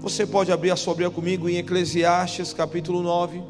Você 0.00 0.26
pode 0.26 0.50
abrir 0.50 0.70
a 0.70 0.76
sua 0.76 0.94
Bíblia 0.94 1.10
comigo 1.10 1.46
em 1.46 1.58
Eclesiastes 1.58 2.54
capítulo 2.54 3.02
9, 3.02 3.42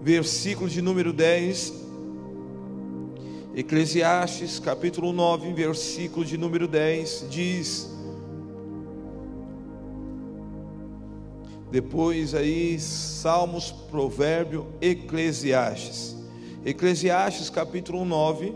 versículo 0.00 0.70
de 0.70 0.80
número 0.80 1.12
10. 1.12 1.74
Eclesiastes 3.56 4.60
capítulo 4.60 5.12
9, 5.12 5.52
versículo 5.54 6.24
de 6.24 6.38
número 6.38 6.68
10 6.68 7.26
diz: 7.28 7.90
Depois 11.68 12.32
aí 12.32 12.78
Salmos, 12.78 13.72
Provérbio, 13.72 14.68
Eclesiastes. 14.80 16.16
Eclesiastes 16.64 17.50
capítulo 17.50 18.04
9, 18.04 18.54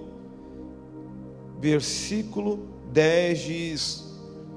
versículo 1.58 2.68
10 2.92 3.40
diz: 3.40 4.04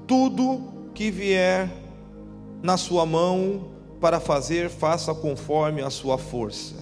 Tudo 0.06 0.77
que 0.98 1.12
vier 1.12 1.70
na 2.60 2.76
sua 2.76 3.06
mão 3.06 3.68
para 4.00 4.18
fazer, 4.18 4.68
faça 4.68 5.14
conforme 5.14 5.80
a 5.80 5.90
sua 5.90 6.18
força, 6.18 6.74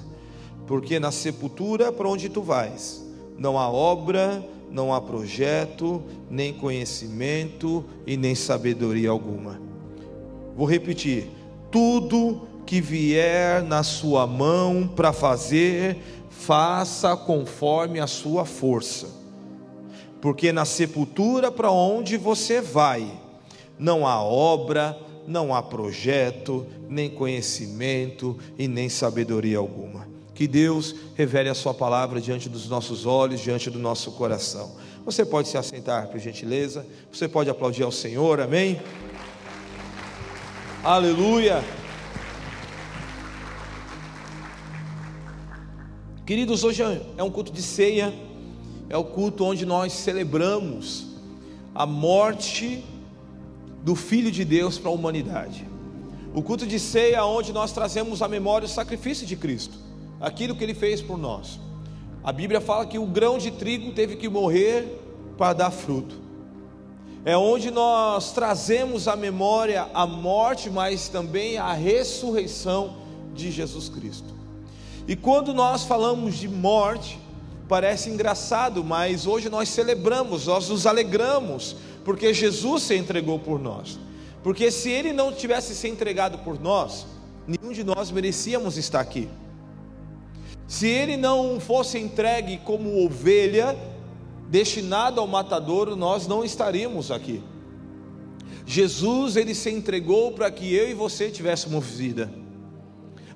porque 0.66 0.98
na 0.98 1.12
sepultura 1.12 1.92
para 1.92 2.08
onde 2.08 2.30
tu 2.30 2.40
vais, 2.40 3.04
não 3.36 3.58
há 3.58 3.68
obra, 3.68 4.42
não 4.70 4.94
há 4.94 5.02
projeto, 5.02 6.02
nem 6.30 6.54
conhecimento 6.54 7.84
e 8.06 8.16
nem 8.16 8.34
sabedoria 8.34 9.10
alguma. 9.10 9.60
Vou 10.56 10.66
repetir: 10.66 11.28
tudo 11.70 12.48
que 12.64 12.80
vier 12.80 13.62
na 13.62 13.82
sua 13.82 14.26
mão 14.26 14.90
para 14.96 15.12
fazer, 15.12 15.98
faça 16.30 17.14
conforme 17.14 18.00
a 18.00 18.06
sua 18.06 18.46
força. 18.46 19.08
Porque 20.22 20.52
na 20.52 20.64
sepultura 20.64 21.52
para 21.52 21.70
onde 21.70 22.16
você 22.16 22.62
vai, 22.62 23.25
não 23.78 24.06
há 24.06 24.22
obra, 24.22 24.98
não 25.26 25.54
há 25.54 25.62
projeto, 25.62 26.66
nem 26.88 27.10
conhecimento 27.10 28.38
e 28.58 28.68
nem 28.68 28.88
sabedoria 28.88 29.58
alguma. 29.58 30.06
Que 30.34 30.46
Deus 30.46 30.94
revele 31.14 31.48
a 31.48 31.54
Sua 31.54 31.72
palavra 31.72 32.20
diante 32.20 32.48
dos 32.48 32.68
nossos 32.68 33.06
olhos, 33.06 33.40
diante 33.40 33.70
do 33.70 33.78
nosso 33.78 34.12
coração. 34.12 34.76
Você 35.04 35.24
pode 35.24 35.48
se 35.48 35.56
assentar, 35.56 36.08
por 36.08 36.18
gentileza. 36.18 36.86
Você 37.12 37.28
pode 37.28 37.48
aplaudir 37.48 37.82
ao 37.82 37.92
Senhor, 37.92 38.40
amém? 38.40 38.80
Aleluia. 40.82 41.64
Queridos, 46.26 46.64
hoje 46.64 46.82
é 47.16 47.22
um 47.22 47.30
culto 47.30 47.52
de 47.52 47.62
ceia 47.62 48.12
é 48.88 48.96
o 48.96 49.04
culto 49.04 49.44
onde 49.44 49.66
nós 49.66 49.92
celebramos 49.92 51.06
a 51.74 51.84
morte 51.84 52.84
do 53.86 53.94
Filho 53.94 54.32
de 54.32 54.44
Deus 54.44 54.78
para 54.78 54.90
a 54.90 54.92
humanidade. 54.92 55.64
O 56.34 56.42
culto 56.42 56.66
de 56.66 56.76
ceia, 56.76 57.24
onde 57.24 57.52
nós 57.52 57.70
trazemos 57.70 58.20
a 58.20 58.26
memória 58.26 58.66
o 58.66 58.68
sacrifício 58.68 59.24
de 59.24 59.36
Cristo, 59.36 59.78
aquilo 60.20 60.56
que 60.56 60.64
ele 60.64 60.74
fez 60.74 61.00
por 61.00 61.16
nós. 61.16 61.60
A 62.24 62.32
Bíblia 62.32 62.60
fala 62.60 62.84
que 62.84 62.98
o 62.98 63.06
grão 63.06 63.38
de 63.38 63.52
trigo 63.52 63.92
teve 63.92 64.16
que 64.16 64.28
morrer 64.28 65.00
para 65.38 65.52
dar 65.52 65.70
fruto. 65.70 66.16
É 67.24 67.36
onde 67.36 67.70
nós 67.70 68.32
trazemos 68.32 69.06
a 69.06 69.14
memória 69.14 69.88
a 69.94 70.04
morte, 70.04 70.68
mas 70.68 71.08
também 71.08 71.56
a 71.56 71.72
ressurreição 71.72 72.96
de 73.36 73.52
Jesus 73.52 73.88
Cristo. 73.88 74.34
E 75.06 75.14
quando 75.14 75.54
nós 75.54 75.84
falamos 75.84 76.34
de 76.34 76.48
morte, 76.48 77.20
Parece 77.68 78.08
engraçado, 78.10 78.84
mas 78.84 79.26
hoje 79.26 79.48
nós 79.48 79.68
celebramos, 79.68 80.46
nós 80.46 80.68
nos 80.68 80.86
alegramos, 80.86 81.74
porque 82.06 82.32
Jesus 82.32 82.84
se 82.84 82.94
entregou 82.94 83.36
por 83.36 83.58
nós. 83.58 83.98
Porque 84.40 84.70
se 84.70 84.88
ele 84.88 85.12
não 85.12 85.32
tivesse 85.32 85.74
se 85.74 85.88
entregado 85.88 86.38
por 86.38 86.56
nós, 86.56 87.04
nenhum 87.48 87.72
de 87.72 87.82
nós 87.82 88.12
merecíamos 88.12 88.76
estar 88.76 89.00
aqui. 89.00 89.28
Se 90.68 90.86
ele 90.86 91.16
não 91.16 91.58
fosse 91.58 91.98
entregue 91.98 92.58
como 92.58 93.04
ovelha, 93.04 93.76
destinado 94.48 95.20
ao 95.20 95.26
matadouro, 95.26 95.96
nós 95.96 96.28
não 96.28 96.44
estaríamos 96.44 97.10
aqui. 97.10 97.42
Jesus, 98.64 99.34
ele 99.34 99.52
se 99.52 99.70
entregou 99.70 100.30
para 100.30 100.48
que 100.48 100.72
eu 100.72 100.88
e 100.88 100.94
você 100.94 101.28
tivéssemos 101.28 101.84
vida. 101.84 102.32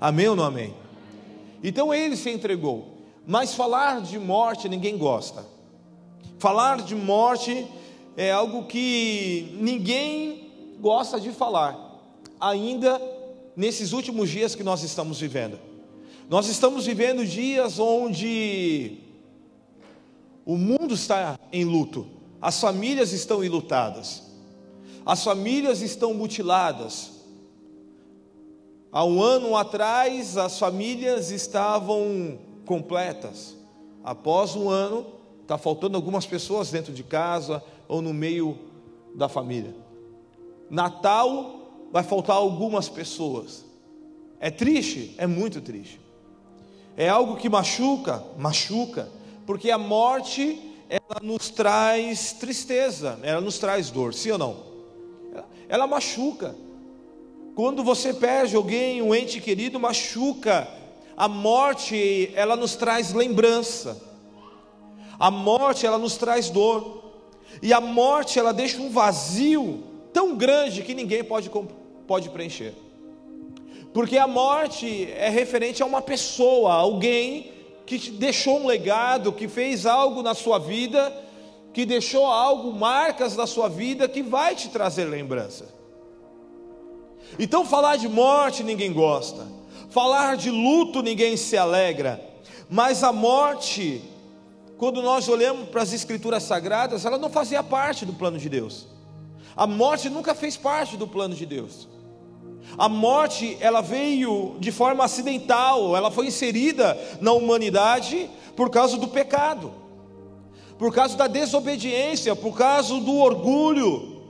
Amém 0.01 0.29
ou 0.29 0.37
não 0.37 0.45
amém? 0.45 0.73
Então 1.61 1.93
ele 1.93 2.17
se 2.17 2.31
entregou. 2.31 2.99
Mas 3.27 3.53
falar 3.53 4.01
de 4.01 4.17
morte 4.17 4.69
ninguém 4.69 4.97
gosta. 4.97 5.45
Falar 6.39 6.83
de 6.83 6.95
morte 6.95 7.67
é 8.21 8.31
algo 8.31 8.65
que 8.65 9.57
ninguém 9.59 10.51
gosta 10.79 11.19
de 11.19 11.33
falar, 11.33 11.75
ainda 12.39 13.01
nesses 13.57 13.95
últimos 13.95 14.29
dias 14.29 14.55
que 14.55 14.63
nós 14.63 14.83
estamos 14.83 15.19
vivendo. 15.19 15.59
Nós 16.29 16.47
estamos 16.47 16.85
vivendo 16.85 17.25
dias 17.25 17.79
onde 17.79 18.99
o 20.45 20.59
mundo 20.59 20.93
está 20.93 21.41
em 21.51 21.65
luto, 21.65 22.07
as 22.43 22.61
famílias 22.61 23.15
estão 23.15 23.43
enlutadas, 23.43 24.23
as 25.07 25.25
famílias 25.25 25.81
estão 25.81 26.13
mutiladas. 26.13 27.13
Há 28.93 29.03
um 29.03 29.23
ano 29.23 29.57
atrás, 29.57 30.37
as 30.37 30.59
famílias 30.59 31.31
estavam 31.31 32.39
completas. 32.67 33.57
Após 34.05 34.55
um 34.55 34.69
ano, 34.69 35.07
está 35.41 35.57
faltando 35.57 35.97
algumas 35.97 36.27
pessoas 36.27 36.71
dentro 36.71 36.93
de 36.93 37.03
casa 37.03 37.65
ou 37.91 38.01
no 38.01 38.15
meio 38.15 38.57
da 39.17 39.29
família. 39.29 39.75
Natal 40.71 41.89
vai 41.91 42.05
faltar 42.05 42.37
algumas 42.37 42.89
pessoas. 42.89 43.65
É 44.39 44.49
triste? 44.49 45.13
É 45.19 45.27
muito 45.27 45.61
triste. 45.61 46.01
É 46.97 47.09
algo 47.09 47.37
que 47.37 47.49
machuca? 47.49 48.23
Machuca. 48.39 49.09
Porque 49.45 49.73
a 49.73 49.77
morte, 49.77 50.57
ela 50.89 51.21
nos 51.21 51.51
traz 51.51 52.33
tristeza, 52.35 53.19
ela 53.25 53.41
nos 53.41 53.59
traz 53.59 53.91
dor, 53.91 54.15
sim 54.15 54.31
ou 54.31 54.39
não? 54.39 54.57
Ela, 55.33 55.49
ela 55.69 55.87
machuca. 55.89 56.55
Quando 57.57 57.83
você 57.83 58.15
perde 58.15 58.55
alguém, 58.55 59.03
um 59.03 59.13
ente 59.13 59.41
querido, 59.41 59.81
machuca 59.81 60.69
a 61.17 61.27
morte, 61.27 62.31
ela 62.37 62.55
nos 62.55 62.77
traz 62.77 63.13
lembrança. 63.13 64.01
A 65.19 65.29
morte, 65.29 65.85
ela 65.85 65.99
nos 65.99 66.17
traz 66.17 66.49
dor. 66.51 67.10
E 67.63 67.73
a 67.73 67.81
morte, 67.81 68.39
ela 68.39 68.53
deixa 68.53 68.81
um 68.81 68.91
vazio 68.91 69.83
tão 70.13 70.37
grande 70.37 70.83
que 70.83 70.95
ninguém 70.95 71.23
pode, 71.23 71.51
pode 72.07 72.29
preencher. 72.31 72.75
Porque 73.93 74.17
a 74.17 74.27
morte 74.27 75.11
é 75.13 75.29
referente 75.29 75.83
a 75.83 75.87
uma 75.87 76.01
pessoa, 76.01 76.73
alguém 76.73 77.53
que 77.85 78.11
deixou 78.11 78.61
um 78.61 78.67
legado, 78.67 79.33
que 79.33 79.49
fez 79.49 79.85
algo 79.85 80.23
na 80.23 80.33
sua 80.35 80.59
vida, 80.59 81.13
que 81.73 81.85
deixou 81.85 82.27
algo, 82.27 82.73
marcas 82.73 83.37
na 83.37 83.47
sua 83.47 83.69
vida, 83.69 84.09
que 84.09 84.23
vai 84.23 84.55
te 84.55 84.69
trazer 84.69 85.05
lembrança. 85.05 85.69
Então, 87.39 87.65
falar 87.65 87.97
de 87.97 88.09
morte 88.09 88.63
ninguém 88.63 88.93
gosta. 88.93 89.47
Falar 89.91 90.37
de 90.37 90.51
luto 90.51 91.03
ninguém 91.03 91.37
se 91.37 91.57
alegra, 91.57 92.21
mas 92.69 93.03
a 93.03 93.13
morte, 93.13 94.01
quando 94.81 95.03
nós 95.03 95.29
olhamos 95.29 95.69
para 95.69 95.83
as 95.83 95.93
escrituras 95.93 96.43
sagradas, 96.43 97.05
ela 97.05 97.19
não 97.19 97.29
fazia 97.29 97.63
parte 97.63 98.07
do 98.07 98.15
plano 98.15 98.39
de 98.39 98.49
Deus. 98.49 98.87
A 99.55 99.67
morte 99.67 100.09
nunca 100.09 100.35
fez 100.35 100.57
parte 100.57 100.97
do 100.97 101.07
plano 101.07 101.35
de 101.35 101.45
Deus. 101.45 101.87
A 102.79 102.89
morte, 102.89 103.59
ela 103.61 103.83
veio 103.83 104.57
de 104.59 104.73
forma 104.73 105.05
acidental, 105.05 105.95
ela 105.95 106.11
foi 106.11 106.29
inserida 106.29 106.99
na 107.21 107.31
humanidade 107.35 108.31
por 108.57 108.71
causa 108.71 108.97
do 108.97 109.07
pecado, 109.07 109.71
por 110.79 110.95
causa 110.95 111.15
da 111.15 111.27
desobediência, 111.27 112.35
por 112.35 112.57
causa 112.57 112.99
do 113.01 113.17
orgulho. 113.17 114.23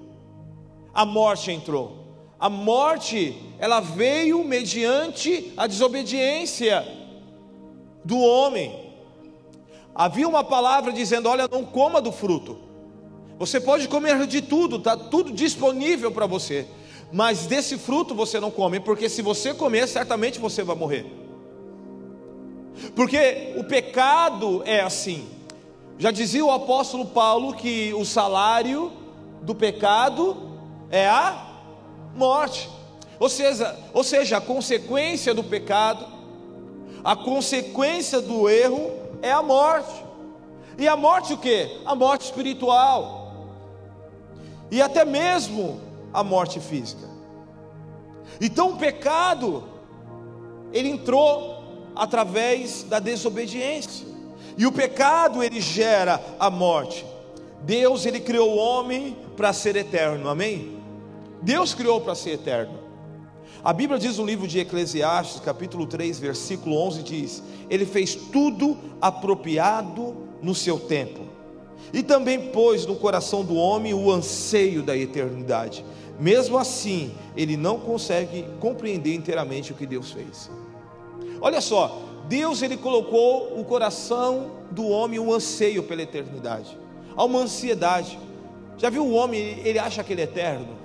A 0.93 1.07
morte 1.07 1.53
entrou. 1.53 2.27
A 2.41 2.51
morte, 2.51 3.41
ela 3.61 3.79
veio 3.79 4.43
mediante 4.43 5.53
a 5.57 5.69
desobediência 5.69 6.85
do 8.05 8.19
homem. 8.19 8.90
Havia 9.95 10.29
uma 10.29 10.45
palavra 10.45 10.93
dizendo: 10.93 11.29
Olha, 11.29 11.49
não 11.51 11.65
coma 11.65 12.01
do 12.01 12.13
fruto. 12.13 12.59
Você 13.39 13.59
pode 13.59 13.89
comer 13.89 14.27
de 14.27 14.43
tudo, 14.43 14.77
está 14.77 14.97
tudo 14.97 15.33
disponível 15.33 16.13
para 16.13 16.27
você. 16.27 16.67
Mas 17.13 17.47
desse 17.47 17.79
fruto 17.79 18.15
você 18.15 18.39
não 18.39 18.51
come, 18.51 18.79
porque 18.79 19.09
se 19.09 19.23
você 19.23 19.55
comer, 19.55 19.89
certamente 19.89 20.39
você 20.39 20.63
vai 20.63 20.77
morrer. 20.77 21.07
Porque 22.95 23.55
o 23.57 23.65
pecado 23.65 24.63
é 24.65 24.81
assim. 24.81 25.27
Já 25.99 26.11
dizia 26.11 26.45
o 26.45 26.51
apóstolo 26.51 27.07
Paulo 27.07 27.55
que 27.55 27.93
o 27.95 28.05
salário 28.05 28.93
do 29.43 29.55
pecado 29.55 30.51
é 30.91 31.07
a 31.09 31.47
morte. 32.15 32.69
Ou 33.19 33.29
seja, 33.29 33.77
ou 33.93 34.05
seja, 34.05 34.39
a 34.39 34.41
consequência 34.41 35.35
do 35.35 35.45
pecado, 35.45 36.07
a 37.05 37.17
consequência 37.17 38.21
do 38.21 38.49
erro 38.49 39.00
é 39.23 39.33
a 39.33 39.43
morte. 39.43 40.05
E 40.79 40.89
a 40.89 40.97
morte 40.97 41.33
o 41.33 41.39
que? 41.39 41.81
A 41.85 41.95
morte 41.95 42.25
espiritual. 42.25 43.49
E 44.71 44.81
até 44.81 45.05
mesmo 45.05 45.81
a 46.13 46.23
morte 46.23 46.61
física. 46.61 47.09
Então 48.41 48.71
o 48.71 48.77
pecado, 48.77 49.65
ele 50.73 50.89
entrou 50.89 51.91
através 51.95 52.83
da 52.85 52.99
desobediência. 52.99 54.07
E 54.57 54.67
o 54.67 54.73
pecado, 54.73 55.43
ele 55.43 55.61
gera 55.61 56.21
a 56.39 56.51
morte. 56.51 57.05
Deus, 57.63 58.07
ele 58.07 58.21
criou 58.21 58.51
o 58.51 58.57
homem 58.57 59.17
para 59.37 59.53
ser 59.53 59.77
eterno, 59.77 60.29
amém? 60.29 60.79
Deus 61.43 61.75
criou 61.75 62.01
para 62.01 62.15
ser 62.15 62.33
eterno. 62.33 62.90
A 63.63 63.75
Bíblia 63.75 63.99
diz 63.99 64.17
no 64.17 64.25
livro 64.25 64.49
de 64.49 64.59
Eclesiastes, 64.59 65.41
capítulo 65.41 65.87
3, 65.87 66.19
versículo 66.19 66.77
11: 66.77 67.03
diz: 67.03 67.43
Ele 67.69 67.85
fez 67.85 68.15
tudo 68.15 68.79
apropriado 69.01 70.17
no 70.43 70.55
seu 70.55 70.79
tempo, 70.79 71.21
e 71.93 72.03
também 72.03 72.51
pôs 72.51 72.87
no 72.87 72.97
coração 72.97 73.45
do 73.45 73.55
homem 73.55 73.93
o 73.93 74.11
anseio 74.11 74.83
da 74.83 74.97
eternidade. 74.97 75.85
Mesmo 76.19 76.57
assim, 76.57 77.13
ele 77.37 77.57
não 77.57 77.79
consegue 77.79 78.47
compreender 78.61 79.15
inteiramente 79.15 79.73
o 79.73 79.75
que 79.75 79.87
Deus 79.87 80.11
fez. 80.11 80.51
Olha 81.41 81.61
só, 81.61 82.03
Deus 82.29 82.63
ele 82.63 82.77
colocou 82.77 83.59
o 83.59 83.65
coração 83.65 84.53
do 84.71 84.87
homem 84.89 85.19
um 85.19 85.33
anseio 85.33 85.83
pela 85.83 86.03
eternidade, 86.03 86.79
há 87.17 87.25
uma 87.25 87.41
ansiedade. 87.41 88.19
Já 88.79 88.89
viu 88.89 89.05
o 89.05 89.13
homem, 89.13 89.61
ele 89.65 89.79
acha 89.79 90.03
que 90.03 90.15
ele 90.15 90.23
é 90.23 90.25
eterno? 90.25 90.79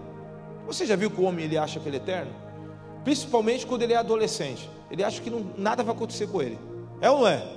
Você 0.67 0.85
já 0.85 0.97
viu 0.97 1.09
que 1.09 1.21
o 1.21 1.23
homem 1.23 1.45
ele 1.45 1.57
acha 1.57 1.79
que 1.79 1.87
ele 1.87 1.97
é 1.97 1.99
eterno? 1.99 2.44
Principalmente 3.05 3.67
quando 3.67 3.83
ele 3.83 3.93
é 3.93 3.97
adolescente. 3.97 4.67
Ele 4.89 5.03
acha 5.03 5.21
que 5.21 5.29
não, 5.29 5.45
nada 5.57 5.83
vai 5.83 5.95
acontecer 5.95 6.27
com 6.27 6.41
ele. 6.41 6.57
É 6.99 7.09
ou 7.09 7.19
não 7.19 7.27
é? 7.27 7.47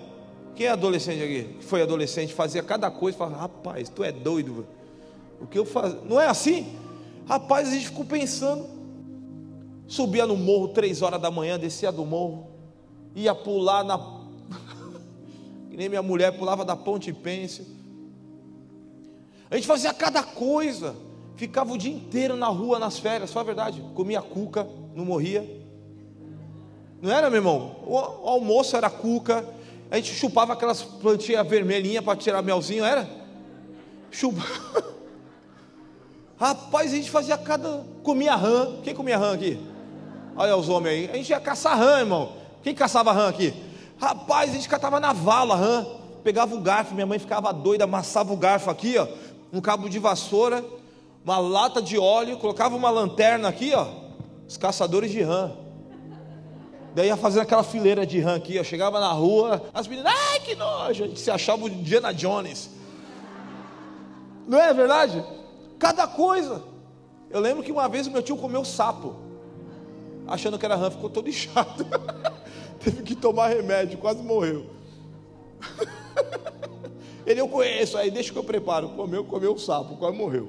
Quem 0.54 0.66
é 0.66 0.70
adolescente 0.70 1.22
aqui? 1.22 1.56
Que 1.58 1.64
foi 1.64 1.80
adolescente, 1.80 2.34
fazia 2.34 2.62
cada 2.62 2.90
coisa, 2.90 3.16
fala, 3.16 3.36
rapaz, 3.36 3.88
tu 3.88 4.04
é 4.04 4.12
doido. 4.12 4.66
O 5.40 5.46
que 5.46 5.58
eu 5.58 5.64
faço? 5.64 5.98
Não 6.04 6.20
é 6.20 6.26
assim? 6.26 6.76
Rapaz, 7.26 7.68
a 7.68 7.70
gente 7.72 7.86
ficou 7.86 8.04
pensando. 8.04 8.66
Subia 9.86 10.26
no 10.26 10.36
morro 10.36 10.68
três 10.68 11.00
horas 11.00 11.20
da 11.20 11.30
manhã, 11.30 11.58
descia 11.58 11.90
do 11.90 12.04
morro, 12.04 12.48
ia 13.14 13.34
pular 13.34 13.82
na. 13.82 13.96
que 15.70 15.76
nem 15.78 15.88
minha 15.88 16.02
mulher 16.02 16.36
pulava 16.36 16.62
da 16.62 16.76
ponte 16.76 17.10
pêncil. 17.10 17.64
A 19.50 19.54
gente 19.56 19.66
fazia 19.66 19.94
cada 19.94 20.22
coisa. 20.22 20.94
Ficava 21.38 21.72
o 21.72 21.78
dia 21.78 21.92
inteiro 21.92 22.34
na 22.34 22.48
rua 22.48 22.80
nas 22.80 22.98
férias, 22.98 23.32
foi 23.32 23.40
a 23.40 23.44
verdade. 23.44 23.80
Comia 23.94 24.20
cuca, 24.20 24.66
não 24.92 25.04
morria. 25.04 25.48
Não 27.00 27.12
era, 27.12 27.30
meu 27.30 27.38
irmão? 27.38 27.76
O 27.86 27.96
almoço 27.96 28.76
era 28.76 28.90
cuca. 28.90 29.46
A 29.88 29.94
gente 29.94 30.12
chupava 30.14 30.52
aquelas 30.52 30.82
plantinhas 30.82 31.46
vermelhinhas 31.46 32.04
para 32.04 32.18
tirar 32.18 32.42
melzinho, 32.42 32.84
era? 32.84 33.08
Chupa. 34.10 34.42
Rapaz, 36.36 36.92
a 36.92 36.96
gente 36.96 37.08
fazia 37.08 37.38
cada. 37.38 37.86
Comia 38.02 38.34
rã. 38.34 38.80
Quem 38.82 38.92
comia 38.92 39.16
rã 39.16 39.34
aqui? 39.34 39.60
Olha 40.34 40.56
os 40.56 40.68
homens 40.68 40.92
aí. 40.92 41.10
A 41.12 41.14
gente 41.18 41.30
ia 41.30 41.38
caçar 41.38 41.78
rã, 41.78 42.00
irmão. 42.00 42.32
Quem 42.64 42.74
caçava 42.74 43.12
rã 43.12 43.28
aqui? 43.28 43.54
Rapaz, 43.96 44.50
a 44.50 44.54
gente 44.54 44.68
catava 44.68 44.98
na 44.98 45.12
vala 45.12 45.54
rã. 45.54 45.86
Pegava 46.24 46.52
o 46.52 46.60
garfo, 46.60 46.94
minha 46.94 47.06
mãe 47.06 47.20
ficava 47.20 47.52
doida, 47.52 47.84
amassava 47.84 48.32
o 48.32 48.36
garfo 48.36 48.68
aqui, 48.70 48.98
ó, 48.98 49.06
um 49.52 49.60
cabo 49.60 49.88
de 49.88 50.00
vassoura 50.00 50.64
uma 51.28 51.38
lata 51.38 51.82
de 51.82 51.98
óleo, 51.98 52.38
colocava 52.38 52.74
uma 52.74 52.88
lanterna 52.88 53.48
aqui, 53.48 53.74
ó, 53.74 53.86
os 54.48 54.56
caçadores 54.56 55.10
de 55.10 55.20
rã. 55.20 55.52
Daí 56.94 57.08
ia 57.08 57.18
fazendo 57.18 57.42
aquela 57.42 57.62
fileira 57.62 58.06
de 58.06 58.18
rã 58.18 58.36
aqui, 58.36 58.58
ó, 58.58 58.64
chegava 58.64 58.98
na 58.98 59.12
rua, 59.12 59.62
as 59.74 59.86
meninas, 59.86 60.10
ai 60.10 60.40
que 60.40 60.54
nojo, 60.54 61.04
a 61.04 61.06
gente 61.06 61.20
se 61.20 61.30
achava 61.30 61.66
o 61.66 61.68
Diana 61.68 62.14
Jones. 62.14 62.70
Não 64.46 64.58
é 64.58 64.72
verdade? 64.72 65.22
Cada 65.78 66.06
coisa. 66.06 66.62
Eu 67.28 67.40
lembro 67.40 67.62
que 67.62 67.70
uma 67.70 67.90
vez 67.90 68.06
o 68.06 68.10
meu 68.10 68.22
tio 68.22 68.38
comeu 68.38 68.64
sapo, 68.64 69.16
achando 70.26 70.58
que 70.58 70.64
era 70.64 70.76
rã, 70.76 70.90
ficou 70.90 71.10
todo 71.10 71.28
inchado. 71.28 71.86
Teve 72.80 73.02
que 73.02 73.14
tomar 73.14 73.48
remédio, 73.48 73.98
quase 73.98 74.22
morreu. 74.22 74.64
Ele 77.26 77.42
eu 77.42 77.48
conheço, 77.48 77.98
aí 77.98 78.10
deixa 78.10 78.32
que 78.32 78.38
eu 78.38 78.44
preparo. 78.44 78.88
Comeu, 78.90 79.22
comeu 79.24 79.52
o 79.52 79.58
sapo, 79.58 79.94
quase 79.96 80.16
morreu 80.16 80.48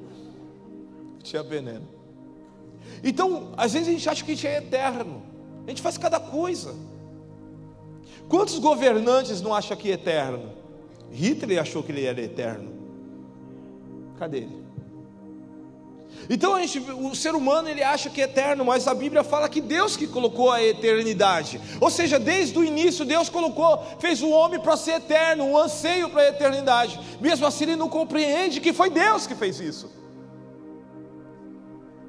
tinha 1.30 1.44
veneno. 1.44 1.88
Então, 3.04 3.54
às 3.56 3.74
vezes 3.74 3.88
a 3.88 3.92
gente 3.92 4.10
acha 4.10 4.24
que 4.24 4.32
a 4.32 4.36
gente 4.36 4.48
é 4.48 4.58
eterno. 4.58 5.24
A 5.66 5.70
gente 5.70 5.82
faz 5.82 5.98
cada 5.98 6.20
coisa. 6.20 6.76
Quantos 8.28 8.58
governantes 8.60 9.42
não 9.42 9.54
acham 9.54 9.78
que 9.78 9.90
é 9.90 9.94
eterno? 9.94 10.54
Hitler 11.12 11.62
achou 11.62 11.84
que 11.84 11.92
ele 11.92 12.06
era 12.06 12.22
eterno. 12.22 12.74
Cadê 14.18 14.40
ele? 14.40 14.60
Então 16.30 16.56
a 16.56 16.62
gente, 16.62 16.80
o 16.80 17.16
ser 17.16 17.34
humano 17.34 17.70
ele 17.70 17.82
acha 17.82 18.10
que 18.10 18.22
é 18.22 18.26
eterno, 18.26 18.66
mas 18.66 18.88
a 18.88 18.94
Bíblia 18.94 19.24
fala 19.24 19.48
que 19.48 19.62
Deus 19.62 19.96
que 19.96 20.06
colocou 20.06 20.52
a 20.52 20.62
eternidade. 20.62 21.60
Ou 21.80 21.90
seja, 21.90 22.20
desde 22.20 22.58
o 22.58 22.64
início 22.64 23.06
Deus 23.06 23.30
colocou, 23.30 23.84
fez 24.00 24.22
o 24.22 24.30
homem 24.30 24.60
para 24.60 24.76
ser 24.76 24.94
eterno, 24.94 25.46
um 25.46 25.58
anseio 25.58 26.10
para 26.10 26.22
a 26.22 26.30
eternidade. 26.30 27.00
Mesmo 27.22 27.48
assim 27.48 27.64
ele 27.64 27.76
não 27.76 27.90
compreende 27.90 28.60
que 28.60 28.74
foi 28.74 28.90
Deus 28.90 29.26
que 29.26 29.34
fez 29.34 29.60
isso. 29.60 29.99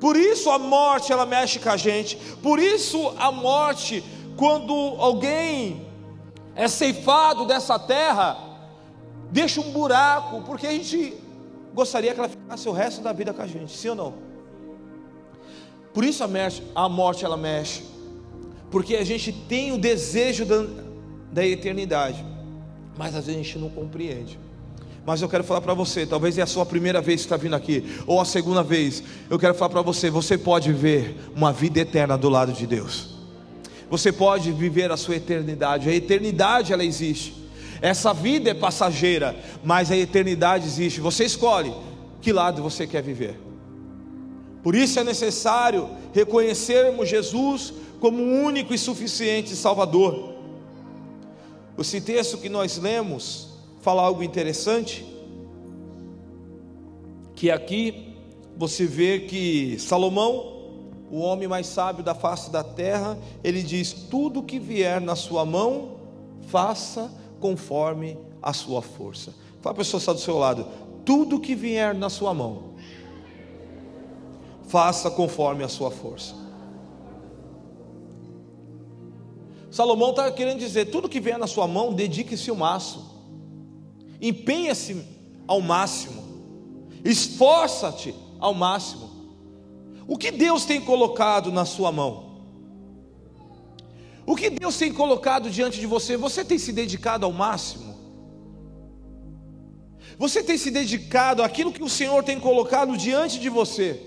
Por 0.00 0.16
isso 0.16 0.50
a 0.50 0.58
morte 0.58 1.12
ela 1.12 1.26
mexe 1.26 1.58
com 1.58 1.68
a 1.68 1.76
gente. 1.76 2.16
Por 2.42 2.58
isso 2.58 3.12
a 3.18 3.30
morte, 3.30 4.02
quando 4.36 4.72
alguém 4.98 5.86
é 6.56 6.66
ceifado 6.66 7.44
dessa 7.44 7.78
terra, 7.78 8.38
deixa 9.30 9.60
um 9.60 9.70
buraco, 9.70 10.42
porque 10.42 10.66
a 10.66 10.72
gente 10.72 11.14
gostaria 11.74 12.14
que 12.14 12.18
ela 12.18 12.28
ficasse 12.28 12.68
o 12.68 12.72
resto 12.72 13.02
da 13.02 13.12
vida 13.12 13.32
com 13.32 13.42
a 13.42 13.46
gente, 13.46 13.76
sim 13.76 13.90
ou 13.90 13.94
não? 13.94 14.14
Por 15.92 16.04
isso 16.04 16.24
a, 16.24 16.28
mexe, 16.28 16.62
a 16.74 16.88
morte 16.88 17.24
ela 17.24 17.36
mexe, 17.36 17.84
porque 18.70 18.96
a 18.96 19.04
gente 19.04 19.32
tem 19.32 19.72
o 19.72 19.78
desejo 19.78 20.44
da, 20.46 20.64
da 21.32 21.46
eternidade, 21.46 22.24
mas 22.96 23.14
às 23.14 23.26
vezes 23.26 23.40
a 23.40 23.42
gente 23.42 23.58
não 23.58 23.68
compreende. 23.68 24.38
Mas 25.06 25.22
eu 25.22 25.28
quero 25.28 25.42
falar 25.42 25.60
para 25.60 25.74
você, 25.74 26.04
talvez 26.06 26.36
é 26.36 26.42
a 26.42 26.46
sua 26.46 26.66
primeira 26.66 27.00
vez 27.00 27.20
que 27.20 27.26
está 27.26 27.36
vindo 27.36 27.56
aqui, 27.56 27.84
ou 28.06 28.20
a 28.20 28.24
segunda 28.24 28.62
vez. 28.62 29.02
Eu 29.28 29.38
quero 29.38 29.54
falar 29.54 29.70
para 29.70 29.82
você: 29.82 30.10
você 30.10 30.36
pode 30.36 30.72
viver 30.72 31.16
uma 31.34 31.52
vida 31.52 31.80
eterna 31.80 32.18
do 32.18 32.28
lado 32.28 32.52
de 32.52 32.66
Deus. 32.66 33.08
Você 33.90 34.12
pode 34.12 34.52
viver 34.52 34.92
a 34.92 34.96
sua 34.96 35.16
eternidade. 35.16 35.88
A 35.88 35.94
eternidade 35.94 36.72
ela 36.72 36.84
existe. 36.84 37.34
Essa 37.82 38.12
vida 38.12 38.50
é 38.50 38.54
passageira, 38.54 39.34
mas 39.64 39.90
a 39.90 39.96
eternidade 39.96 40.66
existe. 40.66 41.00
Você 41.00 41.24
escolhe 41.24 41.74
que 42.20 42.32
lado 42.32 42.62
você 42.62 42.86
quer 42.86 43.02
viver. 43.02 43.40
Por 44.62 44.74
isso 44.74 45.00
é 45.00 45.04
necessário 45.04 45.88
reconhecermos 46.12 47.08
Jesus 47.08 47.72
como 47.98 48.22
o 48.22 48.44
único 48.44 48.74
e 48.74 48.78
suficiente 48.78 49.56
Salvador. 49.56 50.34
Esse 51.78 52.00
texto 52.00 52.36
que 52.36 52.50
nós 52.50 52.76
lemos 52.76 53.49
falar 53.80 54.02
algo 54.02 54.22
interessante, 54.22 55.04
que 57.34 57.50
aqui 57.50 58.14
você 58.56 58.84
vê 58.84 59.20
que 59.20 59.78
Salomão, 59.78 60.60
o 61.10 61.20
homem 61.20 61.48
mais 61.48 61.66
sábio 61.66 62.04
da 62.04 62.14
face 62.14 62.50
da 62.50 62.62
terra, 62.62 63.18
ele 63.42 63.62
diz: 63.62 63.92
tudo 63.92 64.42
que 64.42 64.58
vier 64.58 65.00
na 65.00 65.16
sua 65.16 65.44
mão, 65.44 65.96
faça 66.48 67.10
conforme 67.40 68.18
a 68.42 68.52
sua 68.52 68.82
força. 68.82 69.34
Fala 69.60 69.74
a 69.74 69.78
pessoa 69.78 69.98
que 69.98 70.02
está 70.02 70.12
do 70.12 70.20
seu 70.20 70.38
lado: 70.38 70.66
tudo 71.04 71.40
que 71.40 71.54
vier 71.54 71.94
na 71.94 72.10
sua 72.10 72.34
mão, 72.34 72.74
faça 74.68 75.10
conforme 75.10 75.64
a 75.64 75.68
sua 75.68 75.90
força. 75.90 76.34
Salomão 79.70 80.10
está 80.10 80.30
querendo 80.30 80.58
dizer: 80.58 80.90
tudo 80.90 81.08
que 81.08 81.20
vier 81.20 81.38
na 81.38 81.46
sua 81.46 81.66
mão, 81.66 81.94
dedique-se 81.94 82.50
o 82.50 82.56
máximo 82.56 83.09
empenha-se 84.20 85.04
ao 85.46 85.60
máximo, 85.60 86.22
esforça-te 87.04 88.14
ao 88.38 88.54
máximo. 88.54 89.10
O 90.06 90.16
que 90.18 90.30
Deus 90.30 90.64
tem 90.64 90.80
colocado 90.80 91.52
na 91.52 91.64
sua 91.64 91.92
mão? 91.92 92.30
O 94.26 94.36
que 94.36 94.50
Deus 94.50 94.76
tem 94.76 94.92
colocado 94.92 95.50
diante 95.50 95.80
de 95.80 95.86
você? 95.86 96.16
Você 96.16 96.44
tem 96.44 96.58
se 96.58 96.72
dedicado 96.72 97.26
ao 97.26 97.32
máximo? 97.32 97.90
Você 100.18 100.42
tem 100.42 100.58
se 100.58 100.70
dedicado 100.70 101.42
àquilo 101.42 101.72
que 101.72 101.82
o 101.82 101.88
Senhor 101.88 102.22
tem 102.22 102.38
colocado 102.38 102.96
diante 102.96 103.40
de 103.40 103.48
você? 103.48 104.00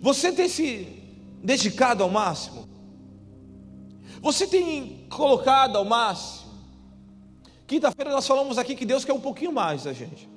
Você 0.00 0.32
tem 0.32 0.48
se 0.48 0.88
dedicado 1.42 2.02
ao 2.02 2.10
máximo? 2.10 2.68
Você 4.20 4.46
tem 4.46 5.06
colocado 5.08 5.76
ao 5.76 5.84
máximo? 5.84 6.43
Quinta-feira 7.66 8.10
nós 8.10 8.26
falamos 8.26 8.58
aqui 8.58 8.74
que 8.76 8.84
Deus 8.84 9.04
quer 9.04 9.12
um 9.12 9.20
pouquinho 9.20 9.52
mais 9.52 9.84
da 9.84 9.92
gente. 9.92 10.28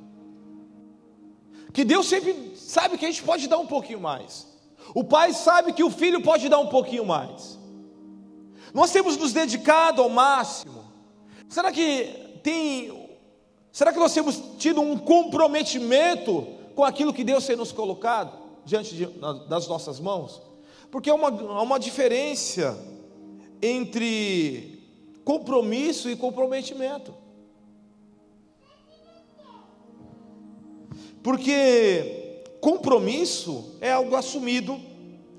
Que 1.74 1.84
Deus 1.84 2.08
sempre 2.08 2.54
sabe 2.56 2.98
que 2.98 3.06
a 3.06 3.10
gente 3.10 3.24
pode 3.24 3.48
dar 3.48 3.58
um 3.58 3.68
pouquinho 3.68 4.00
mais. 4.00 4.48
O 4.96 5.04
pai 5.04 5.34
sabe 5.34 5.74
que 5.74 5.84
o 5.84 5.90
filho 5.90 6.22
pode 6.22 6.48
dar 6.48 6.60
um 6.60 6.68
pouquinho 6.68 7.06
mais. 7.06 7.60
Nós 8.74 8.92
temos 8.92 9.18
nos 9.18 9.34
dedicado 9.34 10.02
ao 10.02 10.10
máximo. 10.10 10.86
Será 11.50 11.72
que 11.72 12.40
tem 12.44 13.08
Será 13.72 13.94
que 13.94 14.00
nós 14.00 14.14
temos 14.14 14.42
tido 14.58 14.82
um 14.82 14.98
comprometimento 14.98 16.48
com 16.74 16.84
aquilo 16.84 17.14
que 17.14 17.24
Deus 17.24 17.46
tem 17.46 17.56
nos 17.56 17.72
colocado? 17.72 18.48
diante 18.68 18.96
de, 18.96 19.06
das 19.48 19.68
nossas 19.68 20.00
mãos? 20.00 20.42
Porque 20.92 21.10
há 21.10 21.16
uma, 21.16 21.30
há 21.30 21.62
uma 21.62 21.80
diferença 21.80 22.78
entre 23.62 24.84
compromisso 25.24 26.10
e 26.10 26.16
comprometimento. 26.16 27.14
Porque 31.24 32.44
compromisso 32.62 33.76
é 33.82 33.92
algo 33.92 34.16
assumido, 34.16 34.80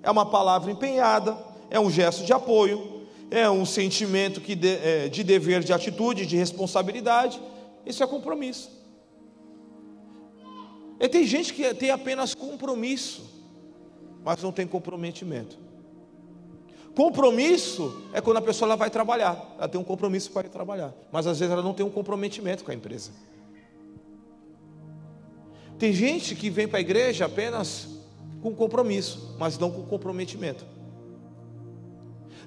é 0.02 0.11
uma 0.11 0.26
palavra 0.26 0.70
empenhada, 0.70 1.37
é 1.70 1.78
um 1.78 1.90
gesto 1.90 2.25
de 2.25 2.32
apoio, 2.32 3.06
é 3.30 3.49
um 3.50 3.66
sentimento 3.66 4.40
que 4.40 4.54
de, 4.54 4.68
é, 4.68 5.08
de 5.08 5.23
dever, 5.23 5.62
de 5.62 5.73
atitude, 5.73 6.26
de 6.26 6.37
responsabilidade. 6.37 7.40
Isso 7.85 8.02
é 8.02 8.06
compromisso. 8.06 8.70
E 11.00 11.08
tem 11.08 11.25
gente 11.26 11.54
que 11.54 11.73
tem 11.75 11.90
apenas 11.90 12.35
compromisso, 12.35 13.23
mas 14.25 14.42
não 14.42 14.50
tem 14.50 14.66
comprometimento. 14.66 15.56
Compromisso 16.94 18.02
é 18.12 18.20
quando 18.20 18.38
a 18.38 18.42
pessoa 18.42 18.66
ela 18.66 18.76
vai 18.76 18.90
trabalhar, 18.90 19.54
ela 19.56 19.68
tem 19.68 19.80
um 19.80 19.85
compromisso 19.85 20.32
para 20.32 20.49
ir 20.49 20.50
trabalhar, 20.50 20.92
mas 21.12 21.28
às 21.28 21.38
vezes 21.38 21.52
ela 21.52 21.62
não 21.62 21.73
tem 21.73 21.87
um 21.87 21.90
comprometimento 21.90 22.64
com 22.64 22.73
a 22.73 22.75
empresa. 22.75 23.12
Tem 25.78 25.92
gente 25.92 26.35
que 26.35 26.50
vem 26.50 26.66
para 26.66 26.78
a 26.78 26.80
igreja 26.80 27.26
apenas 27.26 27.88
com 28.42 28.54
compromisso, 28.54 29.37
mas 29.38 29.58
não 29.58 29.70
com 29.70 29.82
comprometimento. 29.82 30.64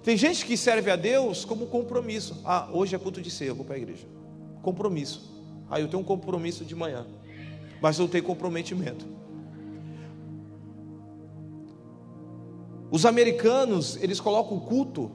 Tem 0.04 0.18
gente 0.18 0.46
que 0.46 0.58
serve 0.58 0.90
a 0.90 0.96
Deus 0.96 1.46
como 1.46 1.68
compromisso. 1.68 2.42
Ah, 2.44 2.68
hoje 2.74 2.96
é 2.96 3.00
culto 3.00 3.22
de 3.22 3.30
ceia, 3.30 3.50
eu 3.50 3.56
vou 3.56 3.64
para 3.64 3.76
a 3.76 3.78
igreja. 3.78 4.06
Compromisso. 4.62 5.32
Ah, 5.70 5.80
eu 5.80 5.88
tenho 5.88 6.02
um 6.02 6.06
compromisso 6.06 6.66
de 6.66 6.76
manhã, 6.76 7.06
mas 7.82 7.98
não 7.98 8.08
tenho 8.08 8.24
comprometimento. 8.24 9.06
Os 12.90 13.06
americanos, 13.06 13.96
eles 14.02 14.20
colocam 14.20 14.60
culto, 14.60 15.12